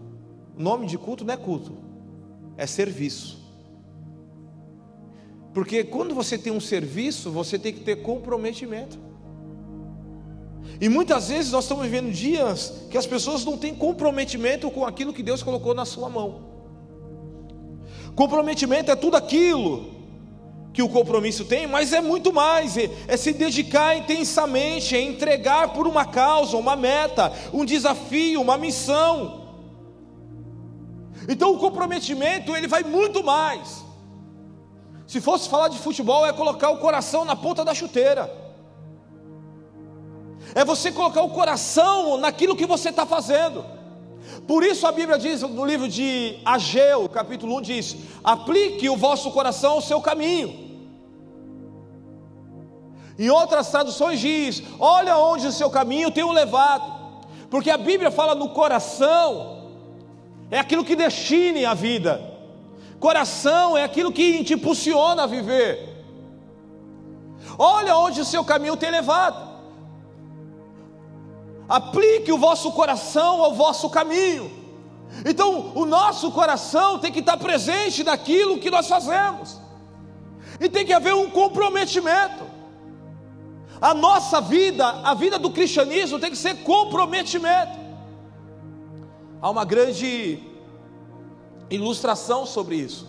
o 0.57 0.63
nome 0.63 0.87
de 0.87 0.97
culto 0.97 1.25
não 1.25 1.35
é 1.35 1.37
culto, 1.37 1.77
é 2.57 2.67
serviço. 2.67 3.46
Porque 5.57 5.83
quando 5.83 6.15
você 6.15 6.37
tem 6.37 6.53
um 6.53 6.61
serviço, 6.61 7.31
você 7.31 7.59
tem 7.59 7.73
que 7.73 7.81
ter 7.81 8.03
comprometimento. 8.03 8.99
E 10.79 10.87
muitas 10.87 11.29
vezes 11.29 11.51
nós 11.51 11.65
estamos 11.65 11.85
vivendo 11.85 12.13
dias 12.13 12.83
que 12.91 12.99
as 12.99 13.07
pessoas 13.07 13.43
não 13.43 13.57
têm 13.57 13.75
comprometimento 13.75 14.71
com 14.71 14.85
aquilo 14.85 15.15
que 15.15 15.23
Deus 15.23 15.43
colocou 15.43 15.73
na 15.73 15.87
sua 15.87 16.11
mão. 16.11 16.43
Comprometimento 18.15 18.91
é 18.91 18.97
tudo 18.97 19.17
aquilo 19.17 19.95
que 20.75 20.83
o 20.83 20.91
compromisso 20.91 21.47
tem, 21.47 21.67
mas 21.67 21.95
é 21.95 22.03
muito 22.03 22.35
mais, 22.35 22.77
é, 22.77 22.91
é, 23.09 23.17
se 23.17 23.33
dedicar 23.33 23.97
intensamente, 23.97 24.95
é 24.95 25.01
entregar 25.01 25.73
por 25.73 25.87
uma 25.87 26.05
causa, 26.05 26.55
uma 26.59 26.77
meta, 26.77 27.33
um 27.51 27.65
desafio, 27.65 28.43
uma 28.43 28.59
missão. 28.59 29.57
Então 31.27 31.55
o 31.55 31.59
comprometimento 31.59 32.55
ele 32.55 32.69
vai 32.69 32.83
muito 32.83 33.25
mais. 33.25 33.86
Se 35.07 35.21
fosse 35.21 35.49
falar 35.49 35.69
de 35.69 35.79
futebol, 35.79 36.27
é 36.27 36.33
colocar 36.33 36.71
o 36.71 36.79
coração 36.79 37.25
na 37.25 37.37
ponta 37.37 37.65
da 37.65 37.75
chuteira. 37.75 38.31
É 40.55 40.65
você 40.65 40.91
colocar 40.91 41.23
o 41.23 41.31
coração 41.31 42.17
naquilo 42.19 42.57
que 42.57 42.67
você 42.67 42.91
está 42.91 43.07
fazendo. 43.07 43.65
Por 44.47 44.65
isso 44.65 44.87
a 44.87 44.93
Bíblia 44.93 45.19
diz 45.19 45.43
no 45.43 45.65
livro 45.65 45.89
de 45.89 46.39
Ageu, 46.45 47.09
capítulo 47.09 47.57
1, 47.59 47.63
diz: 47.63 47.97
aplique 48.25 48.89
o 48.89 48.97
vosso 48.97 49.31
coração 49.31 49.73
ao 49.73 49.81
seu 49.81 50.01
caminho. 50.01 50.67
Em 53.19 53.31
outras 53.31 53.71
traduções 53.71 54.21
diz: 54.21 54.63
olha 54.79 55.17
onde 55.17 55.47
o 55.47 55.53
seu 55.53 55.71
caminho 55.71 56.11
tem 56.11 56.25
o 56.25 56.33
levado. 56.33 56.97
Porque 57.49 57.71
a 57.71 57.79
Bíblia 57.79 58.11
fala 58.11 58.35
no 58.35 58.49
coração, 58.49 59.71
é 60.51 60.59
aquilo 60.59 60.85
que 60.85 60.97
define 60.97 61.65
a 61.65 61.75
vida. 61.75 62.36
Coração 62.99 63.77
é 63.77 63.85
aquilo 63.85 64.13
que 64.13 64.43
te 64.45 64.55
impulsiona 64.55 65.25
a 65.25 65.27
viver. 65.27 65.97
Olha 67.59 67.97
onde 67.97 68.21
o 68.21 68.25
seu 68.25 68.45
caminho 68.45 68.77
tem 68.77 68.91
levado. 68.91 69.47
Aplique 71.69 72.33
o 72.33 72.39
vosso 72.39 72.73
coração 72.73 73.43
ao 73.43 73.55
vosso 73.55 73.91
caminho. 73.91 74.51
Então, 75.25 75.73
o 75.75 75.85
nosso 75.85 76.31
coração 76.33 76.99
tem 76.99 77.13
que 77.13 77.21
estar 77.21 77.37
presente 77.37 78.05
naquilo 78.05 78.59
que 78.59 78.71
nós 78.71 78.87
fazemos. 78.87 79.61
E 80.61 80.69
tem 80.69 80.85
que 80.85 80.93
haver 80.93 81.15
um 81.15 81.31
comprometimento. 81.31 82.45
A 83.81 83.93
nossa 83.93 84.41
vida, 84.41 84.87
a 84.87 85.15
vida 85.15 85.39
do 85.39 85.51
cristianismo 85.51 86.19
tem 86.19 86.31
que 86.31 86.37
ser 86.37 86.63
comprometimento. 86.63 87.79
Há 89.41 89.51
uma 89.51 89.65
grande 89.65 90.43
ilustração 91.71 92.47
sobre 92.47 92.77
isso. 92.77 93.07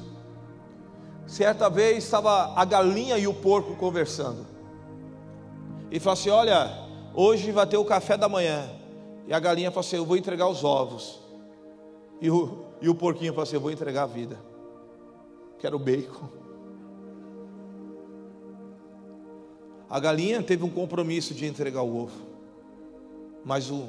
Certa 1.26 1.70
vez 1.70 2.04
estava 2.04 2.54
a 2.56 2.64
galinha 2.64 3.18
e 3.18 3.28
o 3.28 3.34
porco 3.34 3.76
conversando. 3.76 4.46
E 5.92 6.00
falou 6.00 6.14
assim: 6.14 6.30
Olha, 6.30 6.72
hoje 7.14 7.52
vai 7.52 7.68
ter 7.68 7.78
o 7.78 7.86
café 7.86 8.18
da 8.18 8.30
manhã. 8.30 8.70
E 9.28 9.34
a 9.34 9.40
galinha 9.40 9.70
falou 9.72 9.82
assim: 9.82 9.98
Eu 9.98 10.06
vou 10.06 10.16
entregar 10.16 10.48
os 10.48 10.64
ovos. 10.64 11.20
E 12.22 12.30
o, 12.32 12.66
e 12.82 12.90
o 12.90 12.96
porquinho 12.96 13.34
falou 13.34 13.44
assim: 13.44 13.56
Eu 13.56 13.62
vou 13.62 13.72
entregar 13.72 14.04
a 14.04 14.08
vida. 14.08 14.40
Quero 15.60 15.78
bacon. 15.78 16.30
A 19.90 20.00
galinha 20.00 20.44
teve 20.44 20.64
um 20.64 20.70
compromisso 20.70 21.34
de 21.34 21.46
entregar 21.46 21.82
o 21.82 22.04
ovo, 22.04 22.22
mas 23.44 23.72
o, 23.72 23.88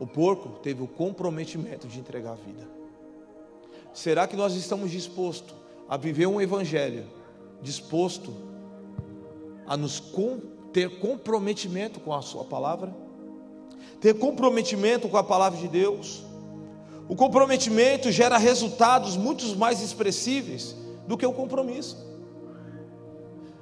o 0.00 0.06
porco 0.06 0.48
teve 0.62 0.82
o 0.82 0.86
comprometimento 0.86 1.86
de 1.86 1.98
entregar 1.98 2.32
a 2.32 2.34
vida. 2.34 2.73
Será 3.94 4.26
que 4.26 4.36
nós 4.36 4.54
estamos 4.54 4.90
dispostos 4.90 5.54
a 5.88 5.96
viver 5.96 6.26
um 6.26 6.40
evangelho, 6.40 7.06
disposto 7.62 8.34
a 9.66 9.76
nos 9.76 10.00
com, 10.00 10.40
ter 10.72 10.98
comprometimento 10.98 12.00
com 12.00 12.12
a 12.12 12.20
Sua 12.20 12.44
palavra? 12.44 12.92
Ter 14.00 14.18
comprometimento 14.18 15.08
com 15.08 15.16
a 15.16 15.22
palavra 15.22 15.60
de 15.60 15.68
Deus? 15.68 16.24
O 17.08 17.14
comprometimento 17.14 18.10
gera 18.10 18.36
resultados 18.36 19.16
muito 19.16 19.56
mais 19.56 19.80
expressíveis 19.80 20.74
do 21.06 21.16
que 21.16 21.24
o 21.24 21.32
compromisso. 21.32 21.96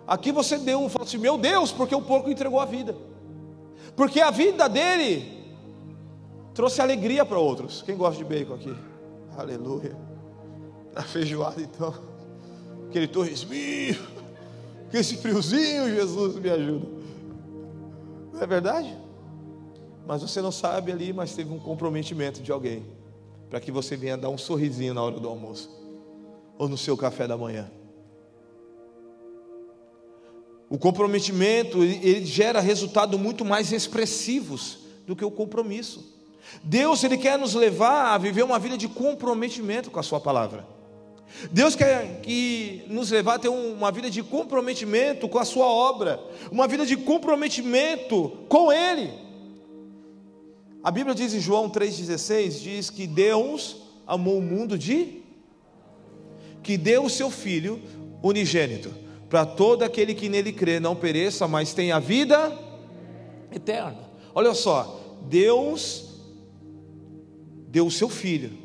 Aqui 0.07 0.33
você 0.33 0.57
deu 0.57 0.81
um, 0.81 0.89
falou 0.89 1.07
assim: 1.07 1.19
Meu 1.19 1.37
Deus, 1.37 1.71
porque 1.71 1.95
o 1.95 2.01
porco 2.01 2.31
entregou 2.31 2.59
a 2.59 2.65
vida. 2.65 2.97
Porque 3.95 4.21
a 4.21 4.31
vida 4.31 4.67
dele 4.67 5.45
trouxe 6.55 6.81
alegria 6.81 7.25
para 7.25 7.39
outros. 7.39 7.83
Quem 7.83 7.97
gosta 7.97 8.17
de 8.17 8.25
bacon 8.25 8.55
aqui? 8.55 8.75
Aleluia. 9.37 10.12
A 10.95 11.03
feijoada 11.03 11.61
então. 11.61 11.95
Aquele 12.89 13.09
torresminho. 13.09 13.99
Com 14.91 14.97
esse 14.97 15.17
friozinho, 15.17 15.95
Jesus 15.95 16.37
me 16.37 16.51
ajuda. 16.51 16.87
Não 18.33 18.43
é 18.43 18.47
verdade? 18.47 18.95
Mas 20.07 20.21
você 20.21 20.43
não 20.43 20.53
sabe 20.53 20.93
ali, 20.93 21.13
mas 21.13 21.35
teve 21.35 21.53
um 21.53 21.59
comprometimento 21.59 22.43
de 22.43 22.53
alguém. 22.53 22.85
Para 23.49 23.61
que 23.61 23.73
você 23.73 23.97
venha 23.97 24.17
dar 24.17 24.29
um 24.29 24.39
sorrisinho 24.39 24.93
na 24.93 25.03
hora 25.03 25.19
do 25.19 25.29
almoço. 25.29 25.71
Ou 26.59 26.69
no 26.69 26.77
seu 26.77 26.97
café 26.97 27.27
da 27.27 27.37
manhã. 27.37 27.71
O 30.69 30.79
comprometimento 30.79 31.83
ele 31.83 32.25
gera 32.25 32.59
resultados 32.61 33.19
muito 33.21 33.45
mais 33.45 33.73
expressivos 33.73 34.79
do 35.07 35.15
que 35.15 35.25
o 35.25 35.31
compromisso. 35.31 36.19
Deus 36.63 37.05
ele 37.05 37.19
quer 37.19 37.39
nos 37.39 37.55
levar 37.55 38.15
a 38.15 38.19
viver 38.19 38.43
uma 38.43 38.59
vida 38.59 38.77
de 38.77 38.89
comprometimento 38.89 39.91
com 39.91 40.01
a 40.01 40.03
sua 40.03 40.21
palavra. 40.21 40.67
Deus 41.51 41.75
quer 41.75 42.21
que 42.21 42.85
nos 42.89 43.11
levar 43.11 43.35
a 43.35 43.39
ter 43.39 43.49
uma 43.49 43.91
vida 43.91 44.11
de 44.11 44.23
comprometimento 44.23 45.29
com 45.29 45.39
a 45.39 45.45
sua 45.45 45.67
obra, 45.67 46.21
uma 46.51 46.69
vida 46.69 46.87
de 46.87 46.97
comprometimento 46.97 48.31
com 48.49 48.73
ele. 48.73 49.11
A 50.83 50.91
Bíblia 50.91 51.15
diz 51.15 51.35
em 51.35 51.41
João 51.41 51.69
3:16 51.69 52.61
diz 52.61 52.91
que 52.91 53.07
Deus 53.07 53.77
amou 54.07 54.39
o 54.39 54.43
mundo 54.43 54.77
de 54.79 55.23
que 56.63 56.77
deu 56.77 57.05
o 57.05 57.11
seu 57.11 57.31
filho 57.31 57.81
unigênito 58.23 58.93
para 59.29 59.47
todo 59.47 59.83
aquele 59.83 60.15
que 60.15 60.29
nele 60.29 60.53
crê 60.53 60.79
não 60.79 60.95
pereça, 60.95 61.49
mas 61.49 61.73
tenha 61.73 61.99
vida 61.99 62.57
eterna. 63.51 63.99
Olha 64.35 64.55
só, 64.55 65.01
Deus 65.23 66.21
deu 67.69 67.87
o 67.87 67.91
seu 67.91 68.09
filho. 68.09 68.62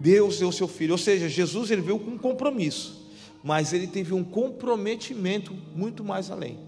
Deus 0.00 0.38
deu 0.38 0.50
seu 0.50 0.66
filho, 0.66 0.92
ou 0.92 0.98
seja, 0.98 1.28
Jesus 1.28 1.70
ele 1.70 1.82
veio 1.82 1.98
com 1.98 2.12
um 2.12 2.18
compromisso, 2.18 3.06
mas 3.44 3.74
ele 3.74 3.86
teve 3.86 4.14
um 4.14 4.24
comprometimento 4.24 5.54
muito 5.76 6.02
mais 6.02 6.30
além. 6.30 6.58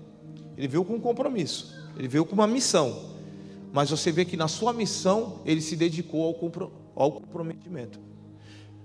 Ele 0.55 0.69
veio 0.69 0.85
com 0.85 0.97
um 0.97 1.01
compromisso, 1.01 1.75
ele 1.99 2.09
veio 2.09 2.27
com 2.27 2.35
uma 2.35 2.47
missão, 2.47 3.11
mas 3.73 3.89
você 3.89 4.13
vê 4.13 4.27
que 4.27 4.37
na 4.37 4.49
sua 4.49 4.75
missão 4.75 5.41
ele 5.47 5.63
se 5.63 5.75
dedicou 5.75 6.25
ao 6.95 7.13
comprometimento. 7.13 7.99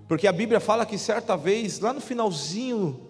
Porque 0.07 0.25
a 0.25 0.31
Bíblia 0.31 0.61
fala 0.61 0.85
que 0.85 0.97
certa 0.97 1.35
vez, 1.35 1.81
lá 1.81 1.91
no 1.91 1.99
finalzinho 1.99 3.01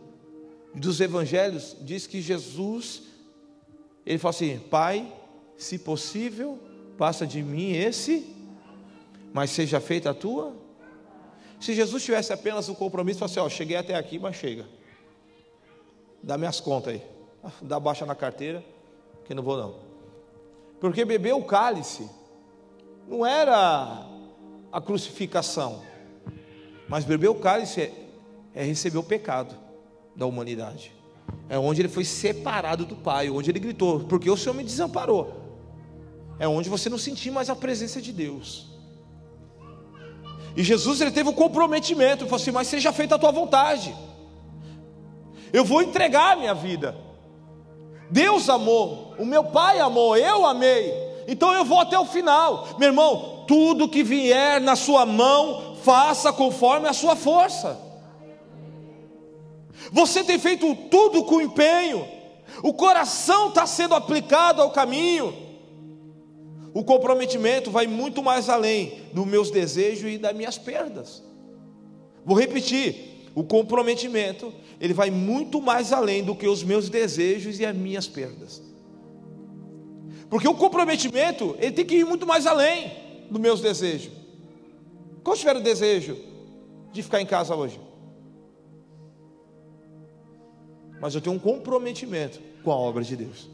dos 0.74 1.00
evangelhos, 1.00 1.78
diz 1.82 2.08
que 2.08 2.20
Jesus 2.20 3.04
Ele 4.04 4.18
fala 4.18 4.32
assim: 4.32 4.58
Pai, 4.58 5.14
se 5.56 5.78
possível, 5.78 6.58
passa 6.98 7.28
de 7.28 7.44
mim 7.44 7.74
esse, 7.74 8.26
mas 9.32 9.52
seja 9.52 9.80
feita 9.80 10.10
a 10.10 10.14
tua. 10.16 10.67
Se 11.60 11.74
Jesus 11.74 12.04
tivesse 12.04 12.32
apenas 12.32 12.70
um 12.70 12.76
compromisso, 12.76 13.20
falasse: 13.20 13.40
Ó, 13.40 13.50
cheguei 13.50 13.78
até 13.78 13.96
aqui, 13.96 14.20
mas 14.20 14.36
chega. 14.36 14.66
Dá 16.22 16.38
minhas 16.38 16.60
contas 16.60 16.94
aí. 16.94 17.02
Dá 17.62 17.80
baixa 17.80 18.06
na 18.06 18.16
carteira, 18.16 18.64
que 19.26 19.34
não 19.34 19.44
vou 19.44 19.58
não. 19.58 19.76
Porque 20.80 21.04
beber 21.04 21.34
o 21.34 21.44
cálice 21.44 22.08
não 23.08 23.26
era 23.26 24.06
a 24.72 24.82
crucificação, 24.82 25.82
mas 26.88 27.06
beber 27.06 27.30
o 27.30 27.36
cálice 27.36 27.82
é, 27.82 27.94
é 28.54 28.64
receber 28.64 28.98
o 28.98 29.04
pecado 29.04 29.56
da 30.16 30.26
humanidade. 30.26 30.94
É 31.50 31.58
onde 31.58 31.82
ele 31.82 31.90
foi 31.90 32.06
separado 32.06 32.86
do 32.86 32.96
Pai, 32.96 33.30
onde 33.30 33.50
ele 33.50 33.60
gritou, 33.60 34.02
porque 34.02 34.30
o 34.30 34.38
Senhor 34.38 34.54
me 34.54 34.64
desamparou. 34.64 35.48
É 36.40 36.48
onde 36.48 36.70
você 36.70 36.90
não 36.90 36.98
sentir 36.98 37.32
mais 37.32 37.50
a 37.50 37.56
presença 37.56 38.02
de 38.02 38.14
Deus. 38.14 38.77
E 40.58 40.64
Jesus 40.64 41.00
ele 41.00 41.12
teve 41.12 41.30
um 41.30 41.34
comprometimento, 41.34 42.24
ele 42.24 42.30
falou 42.30 42.42
assim: 42.42 42.50
Mas 42.50 42.68
seja 42.68 42.92
feita 42.92 43.14
a 43.14 43.20
tua 43.20 43.32
vontade. 43.32 43.96
Eu 45.54 45.64
vou 45.64 45.84
entregar 45.84 46.34
a 46.34 46.36
minha 46.36 46.56
vida. 46.56 46.98
Deus 48.10 48.50
amou, 48.50 49.14
o 49.20 49.26
meu 49.26 49.44
Pai 49.44 49.80
amou, 49.80 50.18
eu 50.18 50.48
amei. 50.48 50.92
Então 51.28 51.54
eu 51.54 51.64
vou 51.64 51.80
até 51.80 52.00
o 52.00 52.06
final. 52.06 52.70
Meu 52.80 52.90
irmão, 52.90 53.46
tudo 53.48 53.88
que 53.88 54.04
vier 54.04 54.60
na 54.60 54.76
sua 54.76 55.06
mão, 55.06 55.76
faça 55.84 56.34
conforme 56.34 56.88
a 56.88 56.94
sua 56.94 57.16
força. 57.16 57.80
Você 59.92 60.24
tem 60.24 60.40
feito 60.40 60.74
tudo 60.90 61.24
com 61.24 61.40
empenho, 61.40 62.08
o 62.64 62.74
coração 62.74 63.50
está 63.50 63.68
sendo 63.68 63.94
aplicado 63.94 64.60
ao 64.60 64.72
caminho. 64.72 65.47
O 66.78 66.84
comprometimento 66.84 67.72
vai 67.72 67.88
muito 67.88 68.22
mais 68.22 68.50
além 68.50 69.02
dos 69.12 69.26
meus 69.26 69.50
desejos 69.50 70.14
e 70.14 70.18
das 70.20 70.36
minhas 70.36 70.60
perdas. 70.60 71.24
Vou 72.24 72.38
repetir: 72.38 73.26
o 73.34 73.44
comprometimento 73.44 74.54
ele 74.80 74.94
vai 74.94 75.10
muito 75.10 75.60
mais 75.60 75.92
além 75.92 76.24
do 76.24 76.36
que 76.36 76.48
os 76.48 76.62
meus 76.62 76.88
desejos 76.88 77.60
e 77.60 77.66
as 77.66 77.76
minhas 77.76 78.08
perdas. 78.08 78.62
Porque 80.30 80.48
o 80.48 80.54
comprometimento 80.54 81.56
ele 81.58 81.72
tem 81.72 81.84
que 81.84 81.96
ir 81.96 82.06
muito 82.06 82.28
mais 82.28 82.46
além 82.46 82.92
dos 83.28 83.42
meus 83.42 83.60
desejos. 83.60 84.12
Qual 85.24 85.36
tiver 85.36 85.56
o 85.56 85.62
desejo 85.62 86.16
de 86.94 87.02
ficar 87.02 87.20
em 87.20 87.26
casa 87.26 87.56
hoje? 87.56 87.80
mas 91.00 91.14
eu 91.14 91.22
tenho 91.22 91.36
um 91.36 91.40
comprometimento 91.40 92.40
com 92.64 92.72
a 92.72 92.76
obra 92.76 93.04
de 93.04 93.16
Deus. 93.16 93.48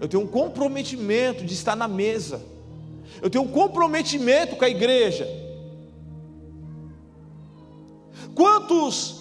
Eu 0.00 0.08
tenho 0.08 0.22
um 0.22 0.26
comprometimento 0.26 1.44
de 1.44 1.52
estar 1.52 1.76
na 1.76 1.86
mesa. 1.86 2.40
Eu 3.20 3.28
tenho 3.28 3.44
um 3.44 3.48
comprometimento 3.48 4.56
com 4.56 4.64
a 4.64 4.68
igreja. 4.68 5.28
Quantos 8.34 9.20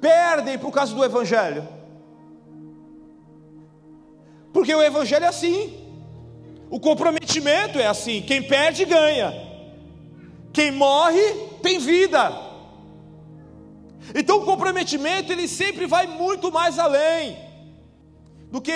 perdem 0.00 0.58
por 0.58 0.70
causa 0.70 0.94
do 0.94 1.04
Evangelho? 1.04 1.66
Porque 4.52 4.72
o 4.72 4.82
Evangelho 4.82 5.24
é 5.24 5.28
assim. 5.28 5.74
O 6.70 6.78
comprometimento 6.78 7.78
é 7.78 7.86
assim: 7.86 8.22
quem 8.22 8.42
perde, 8.42 8.84
ganha. 8.84 9.34
Quem 10.52 10.70
morre, 10.70 11.22
tem 11.62 11.78
vida. 11.78 12.52
Então 14.14 14.38
o 14.38 14.44
comprometimento 14.44 15.32
ele 15.32 15.48
sempre 15.48 15.86
vai 15.86 16.06
muito 16.06 16.52
mais 16.52 16.78
além 16.78 17.36
do 18.50 18.60
que 18.60 18.70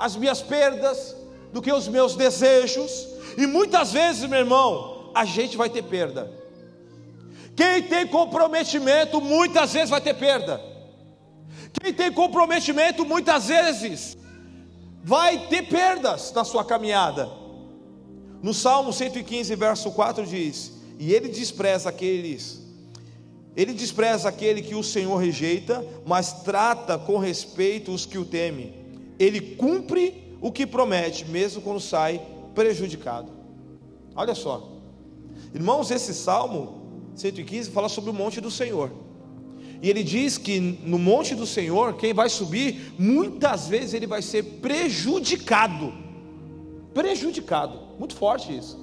as 0.00 0.16
minhas 0.16 0.40
perdas, 0.42 1.14
do 1.52 1.60
que 1.60 1.72
os 1.72 1.86
meus 1.86 2.16
desejos, 2.16 3.06
e 3.36 3.46
muitas 3.46 3.92
vezes, 3.92 4.28
meu 4.28 4.40
irmão, 4.40 5.10
a 5.14 5.24
gente 5.24 5.56
vai 5.56 5.68
ter 5.68 5.82
perda. 5.82 6.28
Quem 7.54 7.82
tem 7.82 8.06
comprometimento 8.06 9.20
muitas 9.20 9.72
vezes 9.72 9.90
vai 9.90 10.00
ter 10.00 10.14
perda. 10.14 10.60
Quem 11.80 11.92
tem 11.92 12.10
comprometimento 12.10 13.04
muitas 13.04 13.48
vezes 13.48 14.16
vai 15.04 15.46
ter 15.48 15.68
perdas 15.68 16.32
na 16.32 16.44
sua 16.44 16.64
caminhada. 16.64 17.28
No 18.42 18.54
Salmo 18.54 18.92
115, 18.92 19.54
verso 19.54 19.92
4 19.92 20.26
diz: 20.26 20.72
E 20.98 21.12
ele 21.12 21.28
despreza 21.28 21.90
aqueles 21.90 22.60
ele 23.56 23.72
despreza 23.72 24.28
aquele 24.28 24.62
que 24.62 24.74
o 24.74 24.82
Senhor 24.82 25.16
rejeita, 25.16 25.84
mas 26.06 26.32
trata 26.32 26.96
com 26.96 27.18
respeito 27.18 27.92
os 27.92 28.06
que 28.06 28.16
o 28.16 28.24
temem. 28.24 28.79
Ele 29.20 29.40
cumpre 29.40 30.34
o 30.40 30.50
que 30.50 30.66
promete, 30.66 31.26
mesmo 31.26 31.60
quando 31.60 31.78
sai 31.78 32.22
prejudicado. 32.54 33.30
Olha 34.16 34.34
só, 34.34 34.66
irmãos, 35.54 35.90
esse 35.90 36.14
salmo 36.14 36.80
115 37.14 37.70
fala 37.70 37.90
sobre 37.90 38.08
o 38.08 38.14
monte 38.14 38.40
do 38.40 38.50
Senhor. 38.50 38.90
E 39.82 39.88
ele 39.90 40.02
diz 40.02 40.38
que 40.38 40.58
no 40.58 40.98
monte 40.98 41.34
do 41.34 41.46
Senhor, 41.46 41.94
quem 41.94 42.14
vai 42.14 42.30
subir, 42.30 42.94
muitas 42.98 43.68
vezes 43.68 43.92
ele 43.92 44.06
vai 44.06 44.22
ser 44.22 44.42
prejudicado. 44.42 45.92
Prejudicado, 46.94 47.78
muito 47.98 48.14
forte 48.14 48.56
isso. 48.56 48.78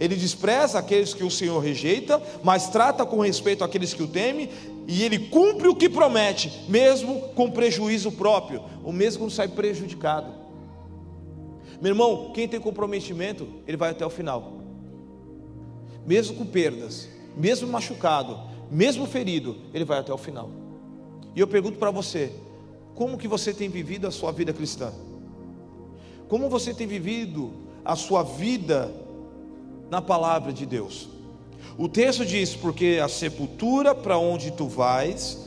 Ele 0.00 0.14
despreza 0.14 0.78
aqueles 0.78 1.12
que 1.12 1.24
o 1.24 1.30
Senhor 1.30 1.58
rejeita, 1.58 2.22
mas 2.42 2.68
trata 2.68 3.04
com 3.04 3.20
respeito 3.20 3.64
aqueles 3.64 3.92
que 3.92 4.02
o 4.02 4.08
temem, 4.08 4.48
e 4.88 5.04
ele 5.04 5.18
cumpre 5.28 5.68
o 5.68 5.76
que 5.76 5.86
promete, 5.86 6.64
mesmo 6.66 7.20
com 7.34 7.50
prejuízo 7.50 8.10
próprio, 8.10 8.64
ou 8.82 8.90
mesmo 8.90 9.20
quando 9.20 9.32
sai 9.32 9.46
prejudicado. 9.46 10.32
Meu 11.78 11.90
irmão, 11.90 12.32
quem 12.32 12.48
tem 12.48 12.58
comprometimento, 12.58 13.46
ele 13.66 13.76
vai 13.76 13.90
até 13.90 14.06
o 14.06 14.10
final, 14.10 14.62
mesmo 16.06 16.36
com 16.36 16.46
perdas, 16.46 17.06
mesmo 17.36 17.68
machucado, 17.68 18.40
mesmo 18.70 19.06
ferido, 19.06 19.56
ele 19.74 19.84
vai 19.84 19.98
até 19.98 20.12
o 20.12 20.16
final. 20.16 20.50
E 21.36 21.40
eu 21.40 21.46
pergunto 21.46 21.78
para 21.78 21.90
você: 21.90 22.32
como 22.94 23.18
que 23.18 23.28
você 23.28 23.52
tem 23.52 23.68
vivido 23.68 24.06
a 24.06 24.10
sua 24.10 24.32
vida 24.32 24.54
cristã? 24.54 24.90
Como 26.28 26.48
você 26.48 26.72
tem 26.72 26.86
vivido 26.86 27.52
a 27.84 27.94
sua 27.94 28.22
vida 28.22 28.90
na 29.90 30.00
palavra 30.00 30.50
de 30.50 30.64
Deus. 30.64 31.08
O 31.76 31.88
texto 31.88 32.24
diz: 32.24 32.54
Porque 32.54 33.00
a 33.02 33.08
sepultura 33.08 33.94
para 33.94 34.16
onde 34.18 34.50
tu 34.50 34.66
vais, 34.66 35.46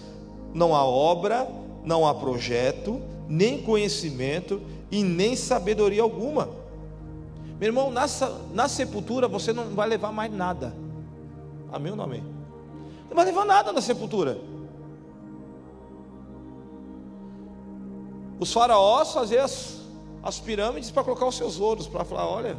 não 0.54 0.76
há 0.76 0.86
obra, 0.86 1.48
não 1.84 2.06
há 2.08 2.14
projeto, 2.14 3.02
nem 3.28 3.62
conhecimento 3.62 4.62
e 4.92 5.04
nem 5.04 5.36
sabedoria 5.36 6.02
alguma. 6.02 6.50
Meu 7.60 7.68
irmão, 7.68 7.92
na, 7.92 8.06
na 8.54 8.68
sepultura 8.68 9.28
você 9.28 9.54
não 9.54 9.70
vai 9.70 9.88
levar 9.88 10.12
mais 10.12 10.34
nada. 10.34 10.76
Amém 11.72 11.92
ou 11.92 11.98
não 11.98 12.06
amém? 12.06 12.24
Não 13.10 13.16
vai 13.16 13.26
levar 13.26 13.46
nada 13.46 13.72
na 13.72 13.82
sepultura. 13.82 14.40
Os 18.40 18.52
faraós 18.52 19.14
faziam 19.14 19.46
as, 19.46 19.82
as 20.24 20.40
pirâmides 20.40 20.90
para 20.90 21.04
colocar 21.04 21.28
os 21.28 21.36
seus 21.36 21.60
ouros, 21.60 21.88
para 21.88 22.04
falar: 22.04 22.28
olha, 22.28 22.58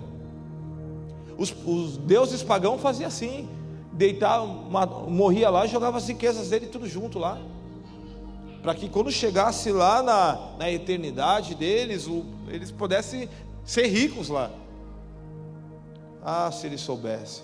os, 1.42 1.55
os 1.66 1.96
deuses 1.96 2.42
pagãos 2.42 2.81
faziam 2.81 3.09
assim: 3.09 3.48
deitar, 3.92 4.42
uma, 4.42 4.87
morria 4.87 5.50
lá 5.50 5.66
jogava 5.66 5.98
as 5.98 6.07
riquezas 6.07 6.48
dele 6.48 6.66
tudo 6.66 6.87
junto 6.87 7.18
lá. 7.18 7.38
Para 8.62 8.76
que 8.76 8.88
quando 8.88 9.11
chegasse 9.11 9.72
lá 9.72 10.02
na, 10.02 10.57
na 10.57 10.70
eternidade 10.70 11.57
deles, 11.57 12.07
o, 12.07 12.24
eles 12.46 12.70
pudessem 12.70 13.28
ser 13.64 13.88
ricos 13.88 14.28
lá. 14.28 14.50
Ah, 16.24 16.48
se 16.52 16.66
ele 16.66 16.78
soubesse. 16.78 17.42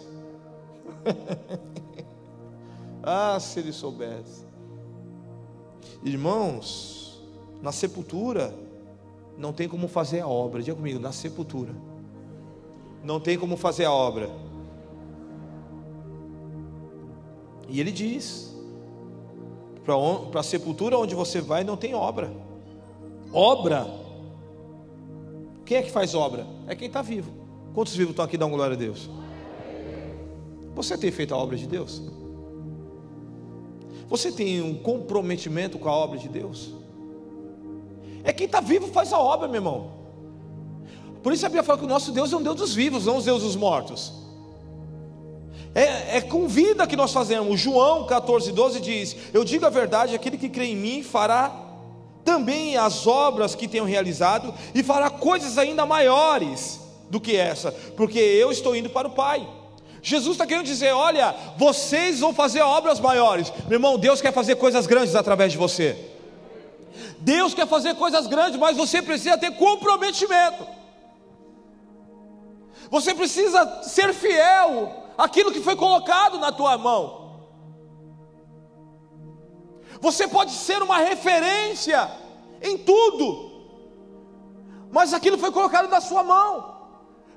ah, 3.03 3.37
se 3.41 3.59
ele 3.59 3.73
soubesse. 3.73 4.47
Irmãos, 6.05 7.21
na 7.61 7.73
sepultura 7.73 8.55
não 9.37 9.53
tem 9.53 9.69
como 9.69 9.89
fazer 9.89 10.21
a 10.21 10.29
obra. 10.29 10.63
Diga 10.63 10.77
comigo, 10.77 11.01
na 11.01 11.11
sepultura 11.11 11.75
não 13.03 13.21
tem 13.21 13.39
como 13.39 13.57
fazer 13.57 13.85
a 13.85 13.93
obra. 13.93 14.31
E 17.69 17.81
ele 17.81 17.93
diz: 17.93 18.55
para 19.85 20.41
a 20.41 20.43
sepultura 20.43 20.99
onde 20.99 21.15
você 21.15 21.41
vai 21.41 21.65
não 21.65 21.77
tem 21.77 21.95
obra. 21.95 22.33
Obra. 23.33 23.87
Quem 25.65 25.79
é 25.79 25.83
que 25.83 25.91
faz 25.91 26.15
obra? 26.15 26.47
É 26.67 26.75
quem 26.75 26.89
está 26.89 27.03
vivo. 27.03 27.31
Quantos 27.75 27.95
vivos 27.95 28.11
estão 28.11 28.25
aqui 28.25 28.39
dando 28.39 28.55
glória 28.55 28.75
a 28.75 28.79
Deus? 28.79 29.11
Você 30.75 30.97
tem 30.97 31.11
feito 31.11 31.35
a 31.35 31.39
obra 31.39 31.57
de 31.57 31.67
Deus? 31.67 32.03
Você 34.09 34.33
tem 34.33 34.63
um 34.63 34.75
comprometimento 34.75 35.79
com 35.79 35.89
a 35.89 35.93
obra 35.93 36.19
de 36.19 36.29
Deus? 36.29 36.73
É 38.25 38.33
quem 38.33 38.47
está 38.47 38.61
vivo 38.61 38.89
faz 38.89 39.13
a 39.13 39.19
obra, 39.19 39.47
meu 39.47 39.57
irmão. 39.57 39.98
Por 41.23 41.33
isso 41.33 41.45
a 41.45 41.49
Bíblia 41.49 41.63
fala 41.63 41.79
que 41.79 41.85
o 41.85 41.89
nosso 41.89 42.13
Deus 42.13 42.33
é 42.33 42.37
um 42.37 42.43
Deus 42.43 42.57
dos 42.57 42.75
vivos, 42.75 43.07
não 43.07 43.17
os 43.17 43.25
Deus 43.25 43.43
dos 43.43 43.57
mortos. 43.57 44.13
É, 45.75 46.17
é, 46.17 46.21
com 46.21 46.49
vida 46.49 46.87
que 46.87 46.97
nós 46.97 47.13
fazemos. 47.13 47.61
João 47.61 48.07
14, 48.07 48.53
12 48.53 48.81
diz: 48.81 49.17
Eu 49.33 49.45
digo 49.45 49.67
a 49.67 49.71
verdade, 49.71 50.15
aquele 50.15 50.39
que 50.39 50.49
crê 50.49 50.67
em 50.67 50.77
mim 50.77 51.03
fará 51.03 51.55
também 52.25 52.77
as 52.77 53.07
obras 53.07 53.55
que 53.55 53.69
tenho 53.69 53.85
realizado 53.85 54.53
e 54.75 54.83
fará 54.83 55.09
coisas 55.09 55.57
ainda 55.57 55.87
maiores 55.87 56.81
do 57.09 57.21
que 57.21 57.37
essa, 57.37 57.73
porque 57.97 58.19
eu 58.19 58.51
estou 58.53 58.77
indo 58.77 58.91
para 58.91 59.09
o 59.09 59.13
Pai. 59.13 59.49
Jesus 60.03 60.33
está 60.33 60.47
querendo 60.47 60.67
dizer: 60.67 60.93
olha, 60.93 61.35
vocês 61.57 62.21
vão 62.21 62.35
fazer 62.35 62.61
obras 62.61 63.01
maiores. 63.01 63.53
Meu 63.67 63.77
irmão, 63.77 63.99
Deus 63.99 64.21
quer 64.21 64.33
fazer 64.33 64.57
coisas 64.57 64.87
grandes 64.87 65.15
através 65.15 65.53
de 65.53 65.59
você. 65.59 65.97
Deus 67.21 67.55
quer 67.55 67.67
fazer 67.67 67.95
coisas 67.95 68.27
grandes, 68.27 68.59
mas 68.59 68.77
você 68.77 69.03
precisa 69.03 69.37
ter 69.37 69.53
comprometimento. 69.53 70.78
Você 72.91 73.15
precisa 73.15 73.83
ser 73.83 74.15
fiel 74.15 74.93
àquilo 75.17 75.53
que 75.53 75.61
foi 75.61 75.77
colocado 75.77 76.39
na 76.39 76.51
tua 76.53 76.79
mão. 76.79 77.29
Você 80.01 80.29
pode 80.29 80.53
ser 80.53 80.83
uma 80.83 80.99
referência 80.99 82.11
em 82.63 82.79
tudo, 82.79 83.51
mas 84.91 85.13
aquilo 85.13 85.39
foi 85.39 85.51
colocado 85.51 85.89
na 85.89 86.01
sua 86.01 86.23
mão. 86.23 86.77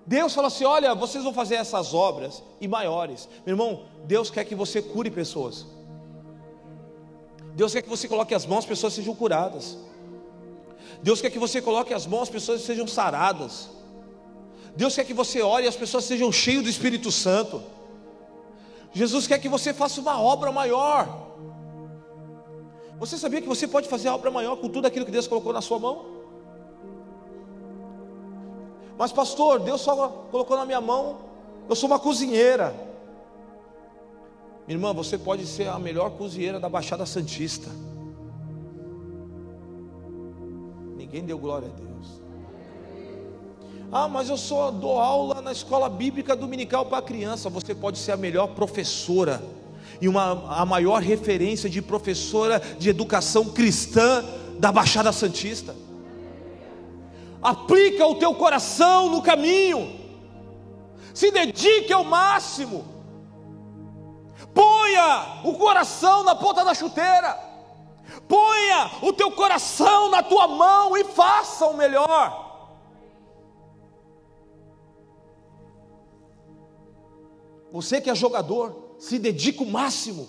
Deus 0.06 0.34
fala 0.34 0.48
assim: 0.48 0.64
olha, 0.64 0.94
vocês 0.94 1.24
vão 1.24 1.34
fazer 1.34 1.56
essas 1.56 1.94
obras 1.94 2.44
e 2.60 2.68
maiores. 2.68 3.28
Meu 3.46 3.54
irmão, 3.54 3.86
Deus 4.06 4.30
quer 4.30 4.46
que 4.46 4.56
você 4.56 4.82
cure 4.82 5.10
pessoas. 5.10 5.66
Deus 7.54 7.74
quer 7.74 7.82
que 7.82 7.90
você 7.90 8.08
coloque 8.08 8.34
as 8.34 8.46
mãos, 8.46 8.60
as 8.60 8.66
pessoas 8.66 8.94
sejam 8.94 9.14
curadas. 9.14 9.78
Deus 11.04 11.20
quer 11.20 11.30
que 11.30 11.40
você 11.40 11.62
coloque 11.62 11.94
as 11.94 12.06
mãos, 12.06 12.24
as 12.24 12.30
pessoas 12.30 12.62
sejam 12.62 12.88
saradas. 12.88 13.70
Deus 14.76 14.96
quer 14.96 15.04
que 15.04 15.14
você 15.14 15.42
ore 15.42 15.66
e 15.66 15.68
as 15.68 15.76
pessoas 15.76 16.06
sejam 16.06 16.32
cheias 16.32 16.64
do 16.64 16.70
Espírito 16.70 17.12
Santo. 17.12 17.62
Jesus 18.94 19.28
quer 19.28 19.40
que 19.40 19.50
você 19.50 19.74
faça 19.74 20.02
uma 20.02 20.20
obra 20.20 20.52
maior. 20.52 21.30
Você 23.00 23.18
sabia 23.18 23.42
que 23.42 23.48
você 23.48 23.68
pode 23.68 23.88
fazer 23.88 24.10
a 24.10 24.16
obra 24.16 24.30
maior 24.30 24.58
com 24.58 24.70
tudo 24.70 24.86
aquilo 24.86 25.06
que 25.06 25.12
Deus 25.12 25.28
colocou 25.28 25.52
na 25.52 25.62
sua 25.62 25.80
mão? 25.80 26.06
Mas, 28.98 29.12
pastor, 29.12 29.60
Deus 29.60 29.82
só 29.82 30.08
colocou 30.30 30.56
na 30.56 30.66
minha 30.66 30.80
mão, 30.80 31.18
eu 31.68 31.76
sou 31.76 31.90
uma 31.90 31.98
cozinheira. 31.98 32.76
Minha 34.68 34.78
irmã, 34.78 34.94
você 34.94 35.18
pode 35.18 35.48
ser 35.48 35.68
a 35.68 35.80
melhor 35.80 36.12
cozinheira 36.12 36.60
da 36.60 36.70
Baixada 36.70 37.06
Santista. 37.06 37.70
Ninguém 40.96 41.26
deu 41.26 41.40
glória 41.40 41.68
a 41.68 41.72
Deus. 41.72 42.22
Ah, 43.92 44.08
mas 44.08 44.30
eu 44.30 44.38
só 44.38 44.72
dou 44.72 45.00
aula 45.00 45.42
na 45.42 45.52
escola 45.52 45.90
bíblica 45.90 46.36
dominical 46.36 46.86
para 46.86 47.02
criança. 47.02 47.50
Você 47.50 47.76
pode 47.76 47.98
ser 47.98 48.14
a 48.14 48.18
melhor 48.18 48.48
professora 48.48 49.44
e 50.00 50.08
uma, 50.08 50.62
a 50.62 50.66
maior 50.66 51.02
referência 51.02 51.70
de 51.70 51.82
professora 51.82 52.62
de 52.80 52.90
educação 52.90 53.46
cristã 53.46 54.24
da 54.58 54.72
Baixada 54.72 55.12
Santista 55.12 55.76
aplica 57.42 58.06
o 58.06 58.16
teu 58.16 58.36
coração 58.36 59.10
no 59.10 59.22
caminho, 59.22 60.00
se 61.14 61.32
dedique 61.32 61.92
ao 61.92 62.04
máximo, 62.04 62.86
ponha 64.54 65.42
o 65.44 65.56
coração 65.56 66.24
na 66.24 66.36
ponta 66.36 66.64
da 66.64 66.74
chuteira, 66.74 67.38
ponha 68.28 68.92
o 69.02 69.12
teu 69.12 69.32
coração 69.32 70.10
na 70.12 70.22
tua 70.22 70.48
mão 70.48 70.96
e 70.96 71.04
faça 71.04 71.66
o 71.66 71.76
melhor. 71.76 72.51
Você 77.72 78.02
que 78.02 78.10
é 78.10 78.16
jogador, 78.16 78.96
se 79.00 79.18
dedique 79.18 79.64
o 79.64 79.66
máximo, 79.66 80.28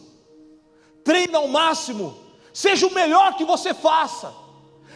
treina 1.03 1.39
ao 1.39 1.49
máximo, 1.49 2.17
seja 2.53 2.87
o 2.87 2.95
melhor 2.95 3.37
que 3.37 3.45
você 3.45 3.75
faça. 3.75 4.33